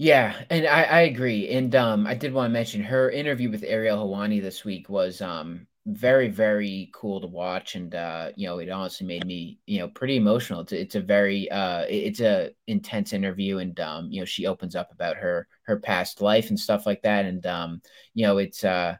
Yeah, 0.00 0.44
and 0.48 0.66
I, 0.66 0.84
I 0.84 1.00
agree. 1.02 1.50
And 1.50 1.74
um, 1.74 2.06
I 2.06 2.14
did 2.14 2.32
want 2.32 2.48
to 2.48 2.52
mention 2.54 2.82
her 2.82 3.10
interview 3.10 3.50
with 3.50 3.62
Ariel 3.64 3.98
Helwani 3.98 4.40
this 4.40 4.64
week 4.64 4.88
was 4.88 5.20
um 5.20 5.66
very 5.86 6.28
very 6.28 6.90
cool 6.94 7.20
to 7.20 7.26
watch, 7.26 7.74
and 7.74 7.94
uh, 7.94 8.30
you 8.34 8.46
know 8.48 8.58
it 8.60 8.70
honestly 8.70 9.06
made 9.06 9.26
me 9.26 9.58
you 9.66 9.78
know 9.78 9.88
pretty 9.88 10.16
emotional. 10.16 10.60
It's, 10.62 10.72
it's 10.72 10.94
a 10.94 11.02
very 11.02 11.50
uh 11.50 11.84
it's 11.86 12.20
a 12.20 12.50
intense 12.66 13.12
interview, 13.12 13.58
and 13.58 13.78
um 13.80 14.10
you 14.10 14.20
know 14.20 14.24
she 14.24 14.46
opens 14.46 14.74
up 14.74 14.90
about 14.90 15.16
her 15.18 15.46
her 15.64 15.78
past 15.78 16.22
life 16.22 16.48
and 16.48 16.58
stuff 16.58 16.86
like 16.86 17.02
that, 17.02 17.26
and 17.26 17.44
um 17.46 17.82
you 18.14 18.26
know 18.26 18.38
it's 18.38 18.64
uh 18.64 18.96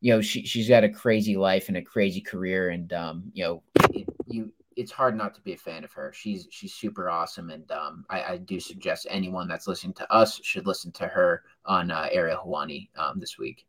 you 0.00 0.12
know 0.12 0.20
she 0.20 0.44
she's 0.46 0.68
got 0.68 0.82
a 0.84 0.88
crazy 0.88 1.36
life 1.36 1.68
and 1.68 1.76
a 1.76 1.82
crazy 1.82 2.20
career, 2.22 2.70
and 2.70 2.92
um 2.92 3.30
you 3.34 3.44
know 3.44 3.62
it, 3.94 4.08
you 4.26 4.52
it's 4.80 4.90
hard 4.90 5.14
not 5.14 5.34
to 5.34 5.42
be 5.42 5.52
a 5.52 5.58
fan 5.58 5.84
of 5.84 5.92
her. 5.92 6.10
She's 6.14 6.48
she's 6.50 6.72
super 6.72 7.10
awesome, 7.10 7.50
and 7.50 7.70
um, 7.70 8.06
I, 8.08 8.22
I, 8.22 8.36
do 8.38 8.58
suggest 8.58 9.06
anyone 9.10 9.46
that's 9.46 9.68
listening 9.68 9.92
to 9.94 10.10
us 10.10 10.40
should 10.42 10.66
listen 10.66 10.90
to 10.92 11.06
her 11.06 11.42
on 11.66 11.90
uh, 11.90 12.08
Ariel 12.10 12.40
Helwani 12.46 12.88
um, 12.96 13.20
this 13.20 13.36
week. 13.38 13.66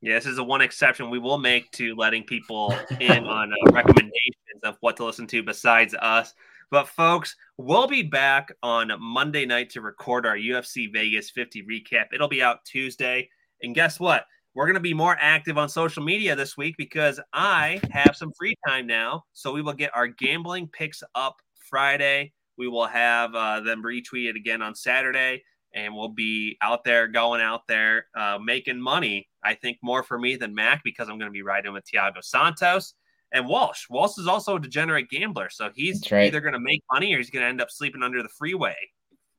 Yeah, 0.00 0.14
this 0.14 0.24
is 0.24 0.36
the 0.36 0.44
one 0.44 0.62
exception 0.62 1.10
we 1.10 1.18
will 1.18 1.36
make 1.36 1.70
to 1.72 1.94
letting 1.94 2.24
people 2.24 2.74
in 3.00 3.26
on 3.26 3.52
uh, 3.52 3.70
recommendations 3.70 4.62
of 4.64 4.78
what 4.80 4.96
to 4.96 5.04
listen 5.04 5.26
to 5.26 5.42
besides 5.42 5.94
us. 5.94 6.32
But 6.70 6.88
folks, 6.88 7.36
we'll 7.58 7.86
be 7.86 8.02
back 8.02 8.50
on 8.62 8.90
Monday 8.98 9.44
night 9.44 9.70
to 9.70 9.82
record 9.82 10.24
our 10.24 10.36
UFC 10.36 10.90
Vegas 10.90 11.30
50 11.30 11.64
recap. 11.64 12.06
It'll 12.14 12.28
be 12.28 12.42
out 12.42 12.64
Tuesday, 12.64 13.28
and 13.62 13.74
guess 13.74 14.00
what? 14.00 14.24
We're 14.56 14.64
going 14.64 14.74
to 14.74 14.80
be 14.80 14.94
more 14.94 15.16
active 15.20 15.58
on 15.58 15.68
social 15.68 16.02
media 16.02 16.34
this 16.34 16.56
week 16.56 16.76
because 16.78 17.20
I 17.34 17.78
have 17.90 18.16
some 18.16 18.32
free 18.32 18.56
time 18.66 18.86
now. 18.86 19.24
So 19.34 19.52
we 19.52 19.60
will 19.60 19.74
get 19.74 19.94
our 19.94 20.06
gambling 20.06 20.68
picks 20.68 21.02
up 21.14 21.36
Friday. 21.68 22.32
We 22.56 22.66
will 22.66 22.86
have 22.86 23.34
uh, 23.34 23.60
them 23.60 23.82
retweeted 23.84 24.34
again 24.34 24.62
on 24.62 24.74
Saturday, 24.74 25.44
and 25.74 25.94
we'll 25.94 26.08
be 26.08 26.56
out 26.62 26.84
there, 26.84 27.06
going 27.06 27.42
out 27.42 27.68
there, 27.68 28.06
uh, 28.16 28.38
making 28.42 28.80
money. 28.80 29.28
I 29.44 29.52
think 29.52 29.76
more 29.82 30.02
for 30.02 30.18
me 30.18 30.36
than 30.36 30.54
Mac 30.54 30.82
because 30.82 31.10
I'm 31.10 31.18
going 31.18 31.30
to 31.30 31.34
be 31.34 31.42
riding 31.42 31.74
with 31.74 31.84
Thiago 31.84 32.24
Santos 32.24 32.94
and 33.32 33.46
Walsh. 33.46 33.84
Walsh 33.90 34.16
is 34.16 34.26
also 34.26 34.56
a 34.56 34.60
degenerate 34.60 35.10
gambler, 35.10 35.50
so 35.50 35.68
he's 35.74 36.10
right. 36.10 36.28
either 36.28 36.40
going 36.40 36.54
to 36.54 36.60
make 36.60 36.82
money 36.90 37.12
or 37.12 37.18
he's 37.18 37.28
going 37.28 37.42
to 37.42 37.48
end 37.48 37.60
up 37.60 37.70
sleeping 37.70 38.02
under 38.02 38.22
the 38.22 38.30
freeway 38.30 38.76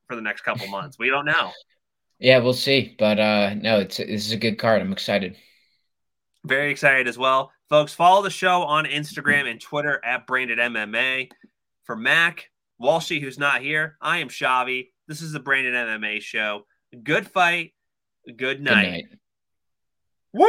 for 0.06 0.14
the 0.14 0.22
next 0.22 0.42
couple 0.42 0.68
months. 0.68 0.96
We 0.96 1.10
don't 1.10 1.26
know. 1.26 1.50
Yeah, 2.18 2.38
we'll 2.38 2.52
see. 2.52 2.94
But 2.98 3.18
uh 3.18 3.54
no, 3.54 3.80
it's 3.80 3.98
this 3.98 4.26
is 4.26 4.32
a 4.32 4.36
good 4.36 4.58
card. 4.58 4.80
I'm 4.80 4.92
excited. 4.92 5.36
Very 6.44 6.70
excited 6.70 7.08
as 7.08 7.18
well. 7.18 7.52
Folks, 7.68 7.92
follow 7.92 8.22
the 8.22 8.30
show 8.30 8.62
on 8.62 8.86
Instagram 8.86 9.50
and 9.50 9.60
Twitter 9.60 10.02
at 10.04 10.26
Branded 10.26 10.58
MMA. 10.58 11.30
For 11.84 11.96
Mac, 11.96 12.50
Walshy, 12.80 13.20
who's 13.20 13.38
not 13.38 13.62
here, 13.62 13.96
I 14.00 14.18
am 14.18 14.28
Shavi. 14.28 14.88
This 15.06 15.22
is 15.22 15.32
the 15.32 15.40
Branded 15.40 15.74
MMA 15.74 16.20
show. 16.20 16.66
Good 17.02 17.28
fight. 17.28 17.72
Good 18.36 18.60
night. 18.60 18.84
Good 18.84 18.90
night. 18.90 19.04
Woo! 20.34 20.48